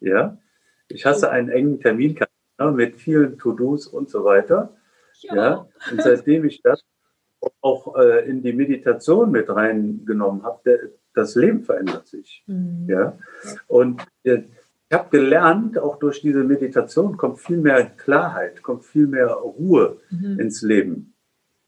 Ja, 0.05 0.37
ich 0.87 1.05
hasse 1.05 1.31
einen 1.31 1.49
engen 1.49 1.79
Terminkalender 1.79 2.71
mit 2.73 2.97
vielen 2.97 3.37
To-Dos 3.39 3.87
und 3.87 4.09
so 4.09 4.23
weiter. 4.23 4.75
Ja. 5.21 5.35
ja. 5.35 5.67
Und 5.91 6.01
seitdem 6.01 6.45
ich 6.45 6.61
das 6.61 6.83
auch 7.61 7.95
äh, 7.97 8.29
in 8.29 8.43
die 8.43 8.53
Meditation 8.53 9.31
mit 9.31 9.49
reingenommen 9.49 10.43
habe, 10.43 10.91
das 11.13 11.35
Leben 11.35 11.63
verändert 11.63 12.07
sich. 12.07 12.43
Mhm. 12.45 12.85
Ja. 12.87 13.17
Und 13.67 14.05
äh, 14.23 14.43
ich 14.89 14.95
habe 14.95 15.09
gelernt, 15.09 15.79
auch 15.79 15.97
durch 15.97 16.21
diese 16.21 16.43
Meditation 16.43 17.17
kommt 17.17 17.39
viel 17.39 17.57
mehr 17.57 17.85
Klarheit, 17.85 18.61
kommt 18.61 18.85
viel 18.85 19.07
mehr 19.07 19.29
Ruhe 19.29 19.97
mhm. 20.11 20.39
ins 20.39 20.61
Leben 20.61 21.15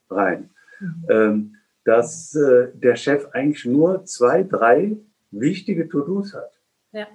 rein. 0.09 0.51
Mhm. 0.79 1.05
Ähm, 1.09 1.55
dass 1.83 2.35
äh, 2.35 2.67
der 2.73 2.95
Chef 2.95 3.29
eigentlich 3.31 3.65
nur 3.65 4.05
zwei, 4.05 4.43
drei 4.43 4.97
wichtige 5.31 5.87
To-Dos 5.87 6.33
hat. 6.33 6.51
Ja. 6.91 7.07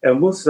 Er 0.00 0.14
muss 0.14 0.44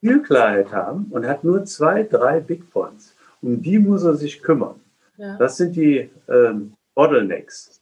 seine 0.00 0.12
Zielklarheit 0.12 0.72
haben 0.72 1.06
und 1.10 1.26
hat 1.26 1.44
nur 1.44 1.64
zwei, 1.64 2.02
drei 2.02 2.40
Big 2.40 2.70
Points. 2.70 3.14
Um 3.42 3.62
die 3.62 3.78
muss 3.78 4.04
er 4.04 4.14
sich 4.14 4.42
kümmern. 4.42 4.80
Ja. 5.16 5.36
Das 5.38 5.56
sind 5.56 5.76
die 5.76 6.10
ähm, 6.28 6.74
Bottlenecks. 6.94 7.80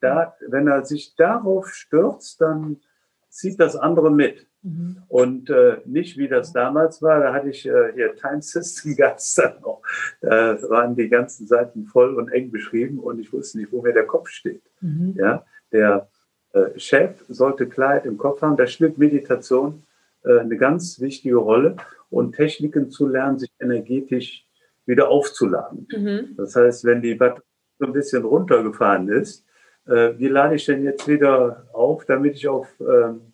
Da, 0.00 0.34
wenn 0.48 0.66
er 0.66 0.84
sich 0.84 1.14
darauf 1.16 1.68
stürzt, 1.68 2.40
dann 2.40 2.80
zieht 3.28 3.60
das 3.60 3.76
andere 3.76 4.10
mit. 4.10 4.46
Mhm. 4.62 5.02
Und 5.08 5.50
äh, 5.50 5.78
nicht 5.84 6.16
wie 6.18 6.28
das 6.28 6.52
damals 6.52 7.00
war, 7.02 7.20
da 7.20 7.32
hatte 7.32 7.48
ich 7.48 7.66
äh, 7.66 7.92
hier 7.94 8.14
Time 8.16 8.42
System 8.42 8.96
ganz 8.96 9.34
dann 9.34 9.60
noch. 9.60 9.82
Da 10.20 10.60
waren 10.68 10.96
die 10.96 11.08
ganzen 11.08 11.46
Seiten 11.46 11.84
voll 11.86 12.14
und 12.14 12.30
eng 12.30 12.50
beschrieben 12.50 12.98
und 12.98 13.18
ich 13.20 13.32
wusste 13.32 13.58
nicht, 13.58 13.72
wo 13.72 13.82
mir 13.82 13.92
der 13.92 14.06
Kopf 14.06 14.28
steht. 14.28 14.62
Mhm. 14.80 15.14
Ja, 15.16 15.44
der 15.72 16.08
äh, 16.52 16.78
Chef 16.78 17.24
sollte 17.28 17.68
Klarheit 17.68 18.06
im 18.06 18.18
Kopf 18.18 18.42
haben. 18.42 18.56
Da 18.56 18.66
spielt 18.66 18.98
Meditation 18.98 19.82
eine 20.22 20.56
ganz 20.56 21.00
wichtige 21.00 21.36
Rolle 21.36 21.76
und 22.10 22.34
Techniken 22.34 22.90
zu 22.90 23.06
lernen, 23.06 23.38
sich 23.38 23.50
energetisch 23.58 24.46
wieder 24.86 25.08
aufzuladen. 25.08 25.86
Mhm. 25.90 26.34
Das 26.36 26.56
heißt, 26.56 26.84
wenn 26.84 27.00
die 27.00 27.14
Batterie 27.14 27.44
so 27.78 27.86
ein 27.86 27.92
bisschen 27.92 28.24
runtergefahren 28.24 29.08
ist, 29.08 29.46
äh, 29.86 30.18
wie 30.18 30.28
lade 30.28 30.56
ich 30.56 30.66
denn 30.66 30.82
jetzt 30.82 31.08
wieder 31.08 31.66
auf, 31.72 32.04
damit 32.04 32.34
ich 32.34 32.48
auf, 32.48 32.68
ähm, 32.80 33.32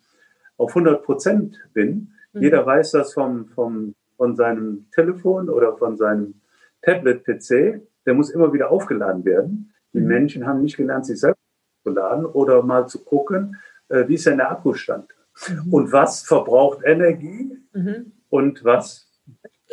auf 0.57 0.69
100 0.69 1.03
Prozent 1.03 1.59
bin? 1.73 2.13
Mhm. 2.33 2.41
Jeder 2.41 2.65
weiß 2.65 2.91
das 2.91 3.13
vom, 3.13 3.47
vom, 3.49 3.95
von 4.15 4.35
seinem 4.35 4.87
Telefon 4.93 5.49
oder 5.49 5.75
von 5.75 5.97
seinem 5.97 6.35
Tablet-PC. 6.83 7.81
Der 8.05 8.13
muss 8.13 8.29
immer 8.29 8.53
wieder 8.53 8.71
aufgeladen 8.71 9.25
werden. 9.25 9.73
Die 9.93 9.99
mhm. 9.99 10.07
Menschen 10.07 10.47
haben 10.47 10.61
nicht 10.61 10.77
gelernt, 10.77 11.05
sich 11.05 11.19
selbst 11.19 11.41
zu 11.83 11.91
laden 11.91 12.25
oder 12.25 12.63
mal 12.63 12.87
zu 12.87 13.03
gucken, 13.03 13.57
äh, 13.89 14.07
wie 14.07 14.15
ist 14.15 14.25
denn 14.25 14.37
der 14.37 14.51
Akkustand? 14.51 15.16
Mhm. 15.47 15.73
Und 15.73 15.91
was 15.91 16.23
verbraucht 16.23 16.79
Energie 16.83 17.57
mhm. 17.73 18.11
und 18.29 18.63
was 18.63 19.09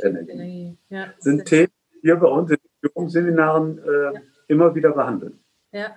Energie? 0.03 0.33
Energie. 0.33 0.79
Ja, 0.91 1.15
sind 1.19 1.45
Themen, 1.47 1.73
die 2.03 2.09
wir 2.09 2.17
bei 2.17 2.29
uns 2.29 2.51
in 2.51 2.57
den 2.57 2.71
Führungsseminaren 2.81 3.79
äh, 3.79 4.15
ja. 4.15 4.21
immer 4.49 4.75
wieder 4.75 4.93
behandeln. 4.93 5.39
Ja. 5.73 5.97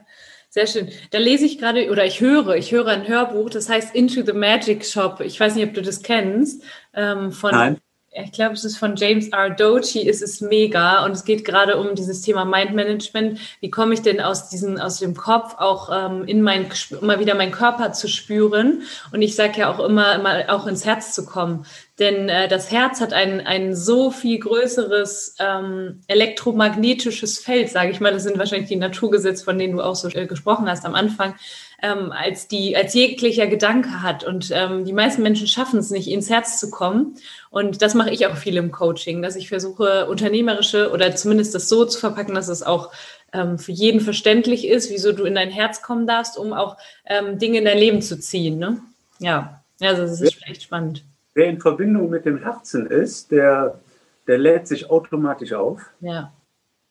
Sehr 0.49 0.65
schön. 0.65 0.89
Da 1.11 1.17
lese 1.17 1.45
ich 1.45 1.59
gerade 1.59 1.91
oder 1.91 2.05
ich 2.05 2.21
höre, 2.21 2.55
ich 2.55 2.71
höre 2.71 2.87
ein 2.87 3.07
Hörbuch, 3.07 3.49
das 3.49 3.69
heißt 3.69 3.93
Into 3.93 4.23
the 4.23 4.33
Magic 4.33 4.85
Shop. 4.85 5.19
Ich 5.19 5.39
weiß 5.39 5.55
nicht, 5.55 5.67
ob 5.67 5.73
du 5.73 5.81
das 5.81 6.01
kennst. 6.01 6.63
Ähm, 6.93 7.31
von 7.31 7.51
Nein 7.51 7.77
ich 8.23 8.31
glaube, 8.31 8.53
es 8.53 8.63
ist 8.63 8.77
von 8.77 8.95
James 8.95 9.29
R. 9.29 9.49
Doty, 9.49 10.07
es 10.09 10.21
ist 10.21 10.41
mega 10.41 11.05
und 11.05 11.11
es 11.11 11.25
geht 11.25 11.45
gerade 11.45 11.77
um 11.77 11.95
dieses 11.95 12.21
Thema 12.21 12.45
Mind 12.45 12.73
Management. 12.73 13.39
Wie 13.59 13.69
komme 13.69 13.93
ich 13.93 14.01
denn 14.01 14.21
aus 14.21 14.49
diesem, 14.49 14.77
aus 14.77 14.99
dem 14.99 15.15
Kopf 15.15 15.55
auch 15.57 15.89
ähm, 15.91 16.23
in 16.25 16.41
mein, 16.41 16.67
immer 17.01 17.19
wieder 17.19 17.35
meinen 17.35 17.51
Körper 17.51 17.93
zu 17.93 18.07
spüren? 18.07 18.83
Und 19.11 19.21
ich 19.21 19.35
sage 19.35 19.59
ja 19.59 19.71
auch 19.71 19.79
immer, 19.79 20.15
immer 20.15 20.45
auch 20.49 20.67
ins 20.67 20.85
Herz 20.85 21.13
zu 21.13 21.25
kommen. 21.25 21.65
Denn 21.99 22.29
äh, 22.29 22.47
das 22.47 22.71
Herz 22.71 23.01
hat 23.01 23.13
ein, 23.13 23.41
ein 23.45 23.75
so 23.75 24.11
viel 24.11 24.39
größeres 24.39 25.35
ähm, 25.39 26.01
elektromagnetisches 26.07 27.39
Feld, 27.39 27.69
sage 27.69 27.91
ich 27.91 27.99
mal. 27.99 28.13
Das 28.13 28.23
sind 28.23 28.37
wahrscheinlich 28.37 28.69
die 28.69 28.75
Naturgesetze, 28.75 29.43
von 29.43 29.57
denen 29.57 29.75
du 29.75 29.83
auch 29.83 29.95
so 29.95 30.07
äh, 30.09 30.27
gesprochen 30.27 30.69
hast 30.69 30.85
am 30.85 30.93
Anfang, 30.93 31.35
ähm, 31.81 32.11
als, 32.11 32.47
die, 32.47 32.75
als 32.75 32.93
jeglicher 32.93 33.47
Gedanke 33.47 34.01
hat. 34.01 34.23
Und 34.23 34.49
ähm, 34.51 34.85
die 34.85 34.93
meisten 34.93 35.21
Menschen 35.21 35.47
schaffen 35.47 35.79
es 35.79 35.91
nicht, 35.91 36.07
ins 36.07 36.29
Herz 36.29 36.59
zu 36.59 36.69
kommen. 36.69 37.15
Und 37.49 37.81
das 37.81 37.93
mache 37.93 38.11
ich 38.11 38.27
auch 38.27 38.35
viel 38.35 38.57
im 38.57 38.71
Coaching, 38.71 39.21
dass 39.21 39.35
ich 39.35 39.49
versuche, 39.49 40.07
unternehmerische 40.07 40.91
oder 40.91 41.15
zumindest 41.15 41.55
das 41.55 41.69
so 41.69 41.85
zu 41.85 41.99
verpacken, 41.99 42.35
dass 42.35 42.47
es 42.47 42.63
auch 42.63 42.91
ähm, 43.33 43.59
für 43.59 43.71
jeden 43.71 44.01
verständlich 44.01 44.67
ist, 44.67 44.89
wieso 44.89 45.11
du 45.11 45.23
in 45.25 45.35
dein 45.35 45.49
Herz 45.49 45.81
kommen 45.81 46.07
darfst, 46.07 46.37
um 46.37 46.53
auch 46.53 46.77
ähm, 47.05 47.39
Dinge 47.39 47.59
in 47.59 47.65
dein 47.65 47.77
Leben 47.77 48.01
zu 48.01 48.19
ziehen. 48.19 48.57
Ne? 48.57 48.79
Ja, 49.19 49.61
also 49.79 50.03
das 50.03 50.21
ist 50.21 50.47
echt 50.47 50.63
spannend 50.63 51.03
wer 51.37 51.49
in 51.49 51.61
Verbindung 51.61 52.09
mit 52.09 52.25
dem 52.25 52.39
Herzen 52.39 52.87
ist, 52.87 53.29
der, 53.29 53.79
der 54.25 54.39
lädt 54.39 54.67
sich 54.67 54.89
automatisch 54.89 55.53
auf. 55.53 55.79
Ja. 55.99 56.33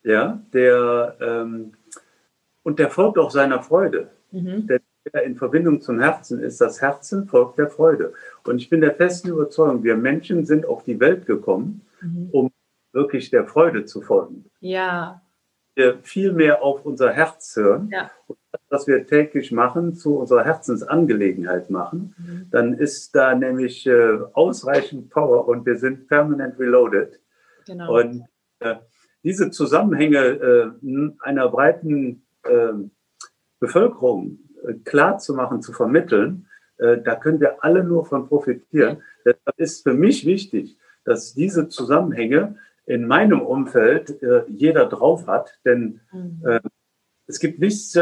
Ja, 0.03 0.41
der, 0.53 1.17
ähm, 1.19 1.73
und 2.63 2.79
der 2.79 2.89
folgt 2.89 3.17
auch 3.17 3.29
seiner 3.29 3.61
Freude. 3.61 4.09
Mhm. 4.31 4.67
Der 4.67 4.81
in 5.23 5.35
Verbindung 5.35 5.81
zum 5.81 5.99
Herzen 5.99 6.39
ist, 6.39 6.59
das 6.59 6.81
Herzen 6.81 7.27
folgt 7.27 7.57
der 7.57 7.69
Freude. 7.69 8.13
Und 8.45 8.57
ich 8.57 8.69
bin 8.69 8.81
der 8.81 8.95
festen 8.95 9.29
Überzeugung, 9.29 9.83
wir 9.83 9.95
Menschen 9.95 10.45
sind 10.45 10.65
auf 10.65 10.83
die 10.83 10.99
Welt 10.99 11.25
gekommen, 11.25 11.81
mhm. 12.01 12.29
um 12.31 12.51
wirklich 12.91 13.29
der 13.29 13.45
Freude 13.45 13.85
zu 13.85 14.01
folgen. 14.01 14.45
Ja. 14.59 15.21
Wir 15.75 15.99
viel 15.99 16.33
mehr 16.33 16.63
auf 16.63 16.85
unser 16.85 17.11
Herz 17.11 17.55
hören 17.55 17.89
ja. 17.91 18.09
und 18.27 18.37
was 18.69 18.87
wir 18.87 19.05
täglich 19.05 19.51
machen, 19.51 19.93
zu 19.93 20.17
unserer 20.17 20.43
Herzensangelegenheit 20.43 21.69
machen, 21.69 22.15
mhm. 22.17 22.47
dann 22.49 22.73
ist 22.73 23.15
da 23.15 23.35
nämlich 23.35 23.85
äh, 23.85 24.17
ausreichend 24.33 25.09
Power 25.09 25.47
und 25.47 25.65
wir 25.65 25.77
sind 25.77 26.07
permanent 26.07 26.57
reloaded. 26.59 27.19
Genau. 27.65 27.99
Und 27.99 28.25
äh, 28.59 28.75
diese 29.23 29.51
Zusammenhänge 29.51 30.17
äh, 30.17 30.71
einer 31.19 31.49
breiten 31.49 32.25
ähm, 32.49 32.91
Bevölkerung 33.59 34.39
äh, 34.67 34.73
klar 34.85 35.17
zu 35.17 35.33
machen, 35.33 35.61
zu 35.61 35.73
vermitteln, 35.73 36.47
äh, 36.77 36.97
da 37.01 37.15
können 37.15 37.39
wir 37.39 37.63
alle 37.63 37.83
nur 37.83 38.05
von 38.05 38.27
profitieren. 38.27 39.01
Deshalb 39.25 39.57
ist 39.57 39.83
für 39.83 39.93
mich 39.93 40.25
wichtig, 40.25 40.77
dass 41.03 41.33
diese 41.33 41.69
Zusammenhänge 41.69 42.57
in 42.85 43.07
meinem 43.07 43.41
Umfeld 43.41 44.21
äh, 44.21 44.43
jeder 44.47 44.85
drauf 44.85 45.27
hat, 45.27 45.59
denn 45.65 45.99
mhm. 46.11 46.59
es 47.27 47.39
gibt 47.39 47.59
nichts 47.59 47.97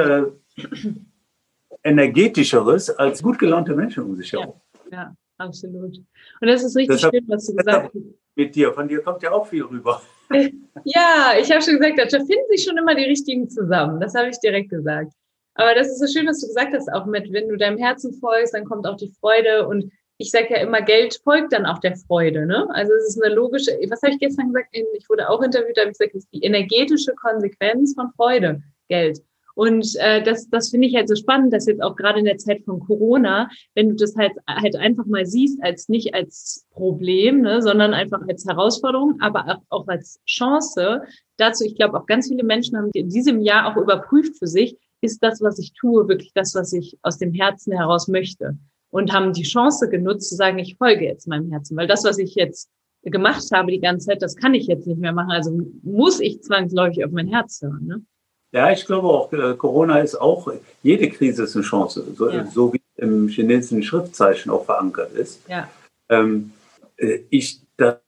energetischeres 1.84 2.90
als 2.92 3.24
gut 3.24 3.40
gelaunte 3.40 3.76
Menschen 3.76 4.04
um 4.04 4.16
sich 4.16 4.32
herum. 4.34 4.62
Ja, 4.92 4.98
ja, 4.98 5.16
absolut. 5.38 5.98
Und 6.42 6.48
das 6.48 6.64
ist 6.64 6.76
richtig 6.76 6.98
deshalb, 6.98 7.16
schön, 7.16 7.26
was 7.28 7.48
du 7.48 7.56
gesagt 7.56 7.92
hast. 7.94 8.04
Mit 8.36 8.56
dir, 8.56 8.74
von 8.74 8.88
dir 8.88 9.02
kommt 9.02 9.24
ja 9.24 9.32
auch 9.32 9.48
viel 9.48 9.64
rüber. 9.64 10.02
Ja, 10.84 11.32
ich 11.40 11.50
habe 11.52 11.62
schon 11.62 11.80
gesagt, 11.80 12.12
da 12.12 12.18
finden 12.18 12.50
sich 12.50 12.66
schon 12.66 12.78
immer 12.78 12.94
die 12.96 13.06
richtigen 13.06 13.50
zusammen. 13.50 14.00
Das 14.02 14.14
habe 14.14 14.28
ich 14.30 14.40
direkt 14.40 14.70
gesagt. 14.70 15.14
Aber 15.56 15.74
das 15.74 15.88
ist 15.88 16.00
so 16.00 16.08
schön, 16.08 16.28
was 16.28 16.42
du 16.42 16.48
gesagt 16.48 16.74
hast, 16.74 16.92
auch 16.92 17.06
mit, 17.06 17.32
wenn 17.32 17.50
du 17.50 17.58
deinem 17.58 17.78
Herzen 17.78 18.14
folgst, 18.14 18.54
dann 18.54 18.66
kommt 18.66 18.86
auch 18.86 18.98
die 18.98 19.14
Freude. 19.20 19.68
Und 19.68 19.92
ich 20.18 20.32
sage 20.32 20.48
ja 20.52 20.58
immer, 20.58 20.82
Geld 20.82 21.20
folgt 21.24 21.54
dann 21.54 21.66
auch 21.66 21.80
der 21.80 21.96
Freude. 21.96 22.46
Ne? 22.46 22.68
Also 22.72 22.94
es 22.94 23.10
ist 23.10 23.24
eine 23.24 23.34
logische, 23.34 23.72
was 23.90 24.02
habe 24.02 24.14
ich 24.14 24.20
gestern 24.20 24.48
gesagt? 24.48 24.70
Ich 24.74 25.10
wurde 25.10 25.30
auch 25.30 25.42
interviewt, 25.42 25.78
da 25.78 25.82
habe 25.82 25.92
ich 25.92 25.98
gesagt, 25.98 26.16
es 26.16 26.24
ist 26.26 26.34
die 26.34 26.44
energetische 26.44 27.14
Konsequenz 27.16 27.94
von 27.94 28.12
Freude, 28.16 28.62
Geld. 28.88 29.22
Und 29.56 29.96
äh, 30.00 30.22
das, 30.22 30.50
das 30.50 30.70
finde 30.70 30.88
ich 30.88 30.96
halt 30.96 31.08
so 31.08 31.16
spannend, 31.16 31.54
dass 31.54 31.66
jetzt 31.66 31.82
auch 31.82 31.96
gerade 31.96 32.20
in 32.20 32.26
der 32.26 32.38
Zeit 32.38 32.64
von 32.66 32.82
Corona, 32.82 33.50
wenn 33.74 33.88
du 33.88 33.96
das 33.96 34.16
halt, 34.18 34.34
halt 34.48 34.76
einfach 34.76 35.06
mal 35.06 35.26
siehst, 35.26 35.64
als 35.64 35.88
nicht 35.88 36.14
als 36.14 36.68
Problem, 36.72 37.42
ne, 37.42 37.62
sondern 37.62 37.94
einfach 37.94 38.20
als 38.28 38.46
Herausforderung, 38.46 39.16
aber 39.22 39.62
auch 39.70 39.88
als 39.88 40.20
Chance. 40.26 41.04
Dazu, 41.38 41.64
ich 41.64 41.76
glaube, 41.76 41.98
auch 41.98 42.06
ganz 42.06 42.28
viele 42.28 42.44
Menschen 42.44 42.78
haben 42.78 42.90
in 42.94 43.08
diesem 43.08 43.40
Jahr 43.40 43.72
auch 43.72 43.82
überprüft 43.82 44.38
für 44.38 44.48
sich, 44.48 44.78
ist 45.02 45.22
das, 45.24 45.42
was 45.42 45.60
ich 45.60 45.74
tue, 45.74 46.08
wirklich 46.08 46.32
das, 46.34 46.56
was 46.56 46.74
ich 46.74 46.98
aus 47.02 47.18
dem 47.18 47.34
Herzen 47.34 47.74
heraus 47.74 48.08
möchte? 48.08 48.58
Und 48.90 49.12
haben 49.12 49.34
die 49.34 49.44
Chance 49.44 49.90
genutzt 49.90 50.30
zu 50.30 50.36
sagen, 50.36 50.58
ich 50.58 50.78
folge 50.78 51.06
jetzt 51.06 51.28
meinem 51.28 51.52
Herzen, 51.52 51.76
weil 51.76 51.88
das, 51.88 52.04
was 52.06 52.18
ich 52.18 52.36
jetzt 52.36 52.70
gemacht 53.04 53.44
habe 53.54 53.72
die 53.72 53.80
ganze 53.80 54.08
Zeit, 54.08 54.22
das 54.22 54.36
kann 54.36 54.54
ich 54.54 54.68
jetzt 54.68 54.88
nicht 54.88 55.00
mehr 55.00 55.14
machen. 55.14 55.32
Also 55.32 55.52
muss 55.84 56.20
ich 56.20 56.42
zwangsläufig 56.42 57.04
auf 57.06 57.12
mein 57.12 57.28
Herz 57.28 57.62
hören. 57.62 57.86
Ne? 57.86 58.02
Ja, 58.52 58.72
ich 58.72 58.86
glaube 58.86 59.08
auch, 59.08 59.32
äh, 59.34 59.54
Corona 59.56 60.00
ist 60.00 60.16
auch, 60.16 60.52
jede 60.82 61.10
Krise 61.10 61.44
ist 61.44 61.56
eine 61.56 61.66
Chance, 61.66 62.06
so, 62.16 62.30
ja. 62.30 62.46
so 62.48 62.74
wie 62.74 62.82
im 62.96 63.28
chinesischen 63.28 63.84
Schriftzeichen 63.84 64.50
auch 64.52 64.66
verankert 64.66 65.12
ist. 65.14 65.42
Ja. 65.50 65.70
Ähm, 66.10 66.54
äh, 66.98 67.20
ich, 67.30 67.60
das 67.78 68.00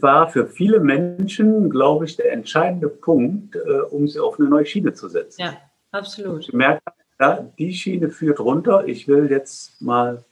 war 0.00 0.28
für 0.30 0.46
viele 0.46 0.80
Menschen, 0.80 1.70
glaube 1.70 2.04
ich, 2.04 2.16
der 2.16 2.32
entscheidende 2.32 2.88
Punkt, 2.88 3.56
äh, 3.56 3.80
um 3.90 4.06
sie 4.06 4.20
auf 4.20 4.38
eine 4.38 4.48
neue 4.48 4.64
Schiene 4.64 4.94
zu 4.94 5.08
setzen. 5.08 5.40
Ja, 5.40 5.56
absolut. 5.92 6.42
Ich 6.42 6.50
gemerkt, 6.50 6.82
ja, 7.18 7.46
die 7.58 7.74
Schiene 7.74 8.10
führt 8.10 8.40
runter, 8.40 8.86
ich 8.86 9.06
will 9.06 9.30
jetzt 9.30 9.80
mal 9.80 10.24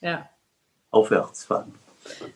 ja. 0.00 0.28
aufwärts 0.90 1.44
fahren. 1.44 1.74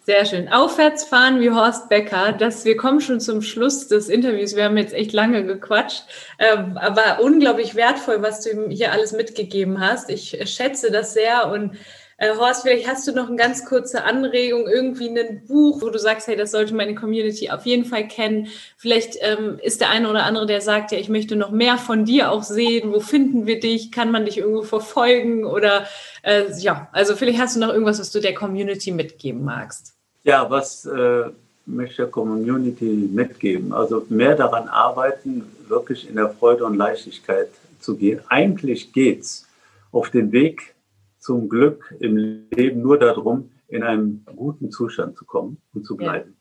Sehr 0.05 0.25
schön. 0.25 0.49
Aufwärts 0.49 1.05
fahren 1.05 1.41
wie 1.41 1.51
Horst 1.51 1.89
Becker. 1.89 2.33
Das, 2.33 2.65
wir 2.65 2.77
kommen 2.77 3.01
schon 3.01 3.21
zum 3.21 3.43
Schluss 3.43 3.89
des 3.89 4.09
Interviews. 4.09 4.57
Wir 4.57 4.65
haben 4.65 4.79
jetzt 4.79 4.95
echt 4.95 5.13
lange 5.13 5.45
gequatscht, 5.45 6.05
ähm, 6.39 6.79
aber 6.79 7.23
unglaublich 7.23 7.75
wertvoll, 7.75 8.23
was 8.23 8.43
du 8.43 8.51
ihm 8.51 8.71
hier 8.71 8.93
alles 8.93 9.13
mitgegeben 9.13 9.81
hast. 9.81 10.09
Ich 10.09 10.39
schätze 10.51 10.91
das 10.91 11.13
sehr 11.13 11.51
und 11.51 11.77
äh, 12.19 12.35
Horst, 12.37 12.62
vielleicht 12.62 12.89
hast 12.89 13.07
du 13.07 13.12
noch 13.12 13.29
eine 13.29 13.37
ganz 13.37 13.64
kurze 13.64 14.03
Anregung, 14.03 14.66
irgendwie 14.66 15.09
ein 15.09 15.47
Buch, 15.47 15.81
wo 15.81 15.89
du 15.89 16.01
sagst, 16.01 16.27
hey, 16.27 16.37
das 16.37 16.51
sollte 16.51 16.75
meine 16.75 16.97
Community 16.97 17.49
auf 17.51 17.64
jeden 17.64 17.85
Fall 17.85 18.09
kennen. 18.09 18.49
Vielleicht 18.77 19.16
ähm, 19.21 19.61
ist 19.62 19.81
der 19.81 19.91
eine 19.91 20.11
oder 20.11 20.25
andere, 20.25 20.47
der 20.47 20.61
sagt, 20.61 20.91
ja, 20.91 20.99
ich 20.99 21.09
möchte 21.09 21.37
noch 21.37 21.53
mehr 21.53 21.79
von 21.79 22.05
dir 22.05 22.33
auch 22.33 22.43
sehen. 22.43 22.93
Wo 22.93 22.99
finden 22.99 23.47
wir 23.47 23.61
dich? 23.61 23.93
Kann 23.93 24.11
man 24.11 24.25
dich 24.25 24.39
irgendwo 24.39 24.62
verfolgen? 24.62 25.45
Oder 25.45 25.87
äh, 26.23 26.47
ja, 26.59 26.89
also 26.91 27.14
vielleicht 27.14 27.39
hast 27.39 27.55
du 27.55 27.61
noch 27.61 27.73
irgendwas, 27.73 28.01
was 28.01 28.11
du 28.11 28.21
der 28.21 28.35
Community 28.35 28.91
mitgeben 28.91 29.45
magst. 29.45 29.95
Ja, 30.25 30.51
was 30.51 30.87
äh, 30.87 31.27
möchte 31.66 32.03
der 32.03 32.11
Community 32.11 33.09
mitgeben? 33.12 33.73
Also 33.73 34.05
mehr 34.09 34.35
daran 34.35 34.66
arbeiten, 34.66 35.45
wirklich 35.69 36.09
in 36.09 36.16
der 36.16 36.31
Freude 36.31 36.64
und 36.64 36.77
Leichtigkeit 36.77 37.49
zu 37.79 37.97
gehen. 37.97 38.21
Eigentlich 38.29 38.93
geht 38.93 39.21
es 39.21 39.47
auf 39.93 40.11
den 40.11 40.33
Weg 40.33 40.75
zum 41.29 41.51
Glück 41.51 41.95
im 42.01 42.16
Leben 42.57 42.81
nur 42.81 42.99
darum, 42.99 43.51
in 43.68 43.83
einem 43.83 44.24
guten 44.35 44.70
Zustand 44.70 45.14
zu 45.18 45.26
kommen 45.26 45.59
und 45.74 45.85
zu 45.85 45.95
bleiben. 45.95 46.35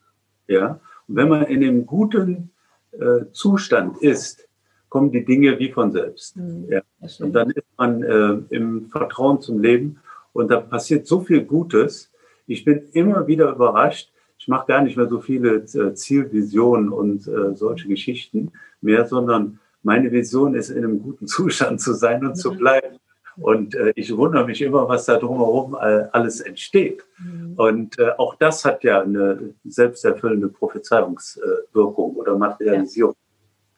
Ja. 0.47 0.59
ja? 0.59 0.79
Und 1.09 1.15
wenn 1.17 1.27
man 1.27 1.43
in 1.43 1.61
einem 1.61 1.85
guten 1.85 2.51
äh, 2.91 3.25
Zustand 3.33 3.97
ist, 3.97 4.47
kommen 4.87 5.11
die 5.11 5.25
Dinge 5.25 5.59
wie 5.59 5.73
von 5.73 5.91
selbst. 5.91 6.37
Mhm. 6.37 6.69
Ja. 6.69 6.81
Und 7.19 7.33
dann 7.33 7.49
ist 7.51 7.67
man 7.77 8.01
äh, 8.01 8.55
im 8.55 8.85
Vertrauen 8.89 9.41
zum 9.41 9.61
Leben 9.61 9.99
und 10.31 10.49
da 10.51 10.61
passiert 10.61 11.05
so 11.05 11.19
viel 11.19 11.43
Gutes. 11.43 12.09
Ich 12.45 12.63
bin 12.63 12.83
immer 12.93 13.27
wieder 13.27 13.51
überrascht. 13.51 14.13
Ich 14.37 14.47
mache 14.47 14.67
gar 14.67 14.81
nicht 14.81 14.95
mehr 14.95 15.09
so 15.09 15.19
viele 15.19 15.65
äh, 15.65 15.93
Zielvisionen 15.95 16.93
und 16.93 17.27
äh, 17.27 17.53
solche 17.57 17.89
Geschichten 17.89 18.53
mehr, 18.79 19.05
sondern 19.05 19.59
meine 19.83 20.13
Vision 20.13 20.55
ist, 20.55 20.69
in 20.69 20.85
einem 20.85 21.01
guten 21.01 21.27
Zustand 21.35 21.81
zu 21.81 21.91
sein 21.91 22.21
und 22.21 22.29
mhm. 22.29 22.35
zu 22.35 22.55
bleiben. 22.55 22.99
Und 23.39 23.75
äh, 23.75 23.93
ich 23.95 24.15
wundere 24.15 24.45
mich 24.45 24.61
immer, 24.61 24.87
was 24.89 25.05
da 25.05 25.17
drumherum 25.17 25.75
äh, 25.75 26.05
alles 26.11 26.41
entsteht. 26.41 27.03
Mhm. 27.19 27.53
Und 27.55 27.99
äh, 27.99 28.09
auch 28.17 28.35
das 28.35 28.65
hat 28.65 28.83
ja 28.83 29.01
eine 29.01 29.53
selbsterfüllende 29.63 30.49
Prophezeiungswirkung 30.49 32.15
oder 32.15 32.37
Materialisierungswirkung. 32.37 33.15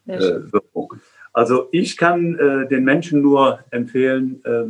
Ja. 0.05 0.15
Äh, 0.15 0.99
also 1.33 1.67
ich 1.71 1.97
kann 1.97 2.35
äh, 2.35 2.67
den 2.67 2.83
Menschen 2.83 3.21
nur 3.21 3.59
empfehlen, 3.69 4.41
äh, 4.45 4.65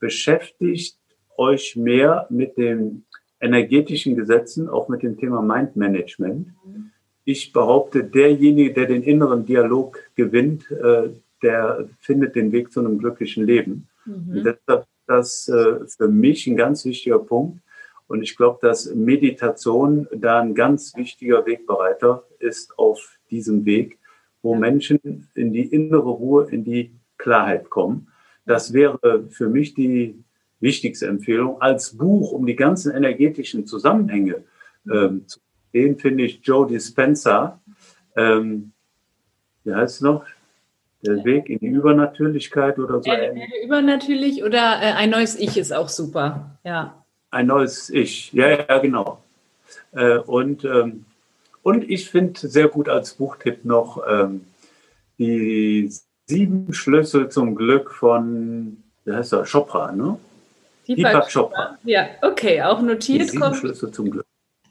beschäftigt 0.00 0.98
euch 1.36 1.76
mehr 1.76 2.26
mit 2.30 2.56
den 2.56 3.04
energetischen 3.40 4.16
Gesetzen, 4.16 4.68
auch 4.68 4.88
mit 4.88 5.02
dem 5.02 5.18
Thema 5.18 5.42
Mind 5.42 5.76
Management. 5.76 6.48
Mhm. 6.64 6.90
Ich 7.24 7.52
behaupte, 7.52 8.04
derjenige, 8.04 8.72
der 8.72 8.86
den 8.86 9.02
inneren 9.02 9.46
Dialog 9.46 9.98
gewinnt, 10.14 10.70
äh, 10.70 11.10
der 11.42 11.88
findet 12.00 12.34
den 12.36 12.52
Weg 12.52 12.72
zu 12.72 12.80
einem 12.80 12.98
glücklichen 12.98 13.44
Leben. 13.44 13.88
Mhm. 14.04 14.44
Deshalb 14.44 14.82
ist 14.82 15.06
das 15.06 15.48
äh, 15.48 15.86
für 15.86 16.08
mich 16.08 16.46
ein 16.46 16.56
ganz 16.56 16.84
wichtiger 16.84 17.18
Punkt. 17.18 17.60
Und 18.06 18.22
ich 18.22 18.36
glaube, 18.36 18.58
dass 18.60 18.94
Meditation 18.94 20.06
da 20.14 20.40
ein 20.40 20.54
ganz 20.54 20.94
wichtiger 20.96 21.46
Wegbereiter 21.46 22.24
ist 22.38 22.78
auf 22.78 23.18
diesem 23.30 23.64
Weg, 23.64 23.98
wo 24.42 24.54
Menschen 24.54 25.28
in 25.34 25.52
die 25.52 25.66
innere 25.66 26.10
Ruhe, 26.10 26.50
in 26.50 26.64
die 26.64 26.94
Klarheit 27.16 27.70
kommen. 27.70 28.08
Das 28.44 28.74
wäre 28.74 29.24
für 29.30 29.48
mich 29.48 29.72
die 29.74 30.22
wichtigste 30.60 31.06
Empfehlung. 31.06 31.60
Als 31.62 31.96
Buch, 31.96 32.32
um 32.32 32.44
die 32.44 32.56
ganzen 32.56 32.92
energetischen 32.94 33.66
Zusammenhänge 33.66 34.44
ähm, 34.90 35.26
zu 35.26 35.40
sehen, 35.72 35.98
finde 35.98 36.24
ich 36.24 36.40
Joe 36.42 36.66
Dispenza, 36.66 37.60
ähm, 38.16 38.72
wie 39.64 39.74
heißt 39.74 39.96
es 39.96 40.00
noch? 40.02 40.24
Der 41.04 41.24
Weg 41.24 41.50
in 41.50 41.58
die 41.58 41.66
Übernatürlichkeit 41.66 42.78
oder 42.78 43.02
so. 43.02 43.10
Äh, 43.10 43.34
übernatürlich 43.64 44.42
oder 44.42 44.80
äh, 44.80 44.92
ein 44.92 45.10
neues 45.10 45.38
Ich 45.38 45.58
ist 45.58 45.72
auch 45.72 45.88
super, 45.88 46.58
ja. 46.64 47.04
Ein 47.30 47.46
neues 47.46 47.90
Ich, 47.90 48.32
ja, 48.32 48.48
ja, 48.48 48.78
genau. 48.78 49.22
Äh, 49.92 50.18
und, 50.18 50.64
ähm, 50.64 51.04
und 51.62 51.88
ich 51.90 52.08
finde 52.08 52.48
sehr 52.48 52.68
gut 52.68 52.88
als 52.88 53.14
Buchtipp 53.14 53.64
noch 53.64 54.02
ähm, 54.08 54.46
die 55.18 55.92
sieben 56.26 56.72
Schlüssel 56.72 57.28
zum 57.28 57.54
Glück 57.54 57.90
von, 57.90 58.82
wie 59.04 59.12
heißt 59.12 59.32
er, 59.34 59.44
Chopra, 59.44 59.92
ne? 59.92 60.18
Deepak 60.88 61.32
Chopra. 61.32 61.78
Ja, 61.84 62.06
okay, 62.22 62.62
auch 62.62 62.80
notiert. 62.80 63.22
Die 63.22 63.28
sieben 63.28 63.54
Schlüssel 63.54 63.90
zum 63.90 64.10
Glück 64.10 64.23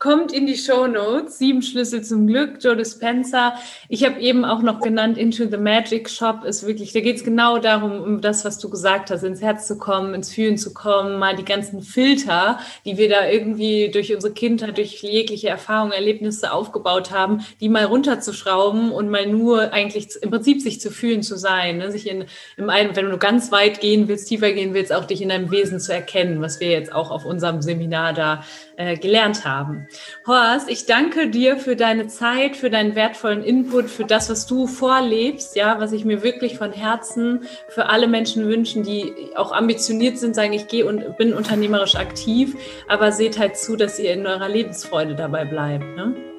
kommt 0.04 0.34
in 0.34 0.46
die 0.46 0.58
Show 0.58 0.86
Notes. 0.86 1.38
Sieben 1.38 1.62
Schlüssel 1.62 2.02
zum 2.02 2.28
Glück, 2.28 2.58
Joe 2.62 2.76
Dispenza. 2.76 3.54
Ich 3.88 4.04
habe 4.04 4.20
eben 4.20 4.44
auch 4.44 4.62
noch 4.62 4.82
genannt, 4.82 5.18
Into 5.18 5.46
the 5.50 5.56
Magic 5.56 6.10
Shop 6.10 6.44
ist 6.44 6.68
wirklich, 6.68 6.92
da 6.92 7.00
geht 7.00 7.16
es 7.16 7.24
genau 7.24 7.58
darum, 7.58 8.02
um 8.02 8.20
das, 8.20 8.44
was 8.44 8.60
du 8.60 8.70
gesagt 8.70 9.12
hast, 9.12 9.24
ins 9.24 9.42
Herz 9.42 9.66
zu 9.66 9.78
kommen, 9.78 10.14
ins 10.14 10.34
Fühlen 10.34 10.58
zu 10.58 10.74
kommen, 10.74 11.20
mal 11.20 11.38
die 11.38 11.46
ganzen 11.46 11.82
Filter, 11.82 12.60
die 12.84 12.98
wir 12.98 13.08
da 13.08 13.30
irgendwie 13.30 13.92
durch 13.92 14.14
unsere 14.14 14.34
Kindheit, 14.34 14.78
durch 14.78 15.02
jegliche 15.02 15.48
Erfahrungen, 15.48 15.94
Erlebnisse 15.94 16.52
aufgebaut 16.52 17.12
haben, 17.12 17.46
die 17.62 17.70
mal 17.70 17.86
runterzuschrauben 17.86 18.92
und 18.92 19.10
mal 19.10 19.26
nur 19.26 19.72
eigentlich 19.72 20.10
im 20.22 20.32
Prinzip 20.32 20.60
sich 20.60 20.82
zu 20.82 20.92
fühlen 20.92 21.24
zu 21.24 21.38
sein, 21.38 21.78
ne? 21.78 21.94
sich 21.94 22.10
in, 22.10 22.26
im 22.58 22.70
einen, 22.70 22.94
wenn 22.98 23.10
du 23.10 23.18
ganz 23.18 23.54
weit 23.54 23.80
gehen 23.80 24.10
willst, 24.10 24.28
tiefer 24.28 24.52
gehen 24.52 24.74
willst, 24.74 24.92
auch 24.92 25.06
dich 25.06 25.22
in 25.22 25.30
deinem 25.30 25.50
Wesen 25.50 25.80
zu 25.80 25.94
erkennen, 25.94 26.42
was 26.42 26.60
wir 26.60 26.72
jetzt 26.72 26.92
auch 26.92 27.10
auf 27.10 27.24
unserem 27.24 27.62
Seminar 27.62 28.12
da 28.12 28.44
äh, 28.78 28.98
gelernt 28.98 29.46
haben. 29.46 29.88
Horst, 30.26 30.70
ich 30.70 30.86
danke 30.86 31.30
dir 31.30 31.58
für 31.58 31.76
deine 31.76 32.08
Zeit, 32.08 32.56
für 32.56 32.70
deinen 32.70 32.96
wertvollen 32.96 33.44
Input, 33.44 33.90
für 33.90 34.06
das, 34.06 34.30
was 34.30 34.46
du 34.46 34.68
vorlebst, 34.68 35.56
ja, 35.56 35.80
was 35.80 35.92
ich 35.92 36.06
mir 36.06 36.24
wirklich 36.24 36.58
von 36.58 36.72
Herzen 36.72 37.48
für 37.70 37.88
alle 37.88 38.08
Menschen 38.08 38.48
wünschen, 38.48 38.84
die 38.84 39.14
auch 39.36 39.52
ambitioniert 39.52 40.18
sind, 40.18 40.36
sagen, 40.36 40.54
ich 40.54 40.68
gehe 40.68 40.86
und 40.86 41.18
bin 41.18 41.34
unternehmerisch 41.34 41.96
aktiv, 41.96 42.56
aber 42.88 43.12
seht 43.12 43.40
halt 43.40 43.58
zu, 43.58 43.76
dass 43.76 44.00
ihr 44.00 44.14
in 44.14 44.26
eurer 44.26 44.50
Lebensfreude 44.50 45.16
dabei 45.16 45.46
bleibt. 45.46 45.86
Ne? 45.96 46.33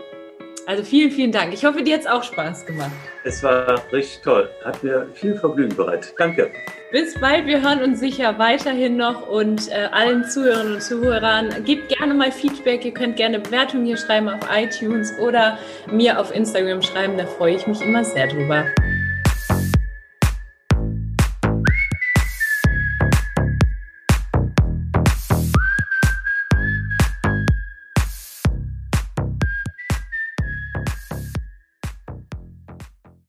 Also 0.66 0.82
vielen, 0.82 1.10
vielen 1.10 1.32
Dank. 1.32 1.52
Ich 1.52 1.64
hoffe, 1.64 1.82
dir 1.82 1.94
hat 1.94 2.00
es 2.00 2.06
auch 2.06 2.22
Spaß 2.22 2.64
gemacht. 2.64 2.90
Es 3.24 3.42
war 3.42 3.82
richtig 3.92 4.22
toll. 4.22 4.48
Hat 4.64 4.82
mir 4.82 5.06
viel 5.12 5.34
Vergnügen 5.36 5.76
bereitet. 5.76 6.14
Danke. 6.18 6.50
Bis 6.90 7.18
bald. 7.18 7.46
Wir 7.46 7.60
hören 7.60 7.82
uns 7.82 8.00
sicher 8.00 8.38
weiterhin 8.38 8.96
noch 8.96 9.28
und 9.28 9.68
äh, 9.70 9.88
allen 9.92 10.24
Zuhörern 10.24 10.74
und 10.74 10.82
Zuhörern 10.82 11.64
gebt 11.64 11.88
gerne 11.88 12.14
mal 12.14 12.32
Feedback. 12.32 12.84
Ihr 12.84 12.94
könnt 12.94 13.16
gerne 13.16 13.40
Bewertungen 13.40 13.84
hier 13.84 13.96
schreiben 13.96 14.28
auf 14.28 14.40
iTunes 14.54 15.12
oder 15.18 15.58
mir 15.90 16.18
auf 16.18 16.34
Instagram 16.34 16.80
schreiben. 16.82 17.18
Da 17.18 17.26
freue 17.26 17.56
ich 17.56 17.66
mich 17.66 17.82
immer 17.82 18.04
sehr 18.04 18.28
drüber. 18.28 18.64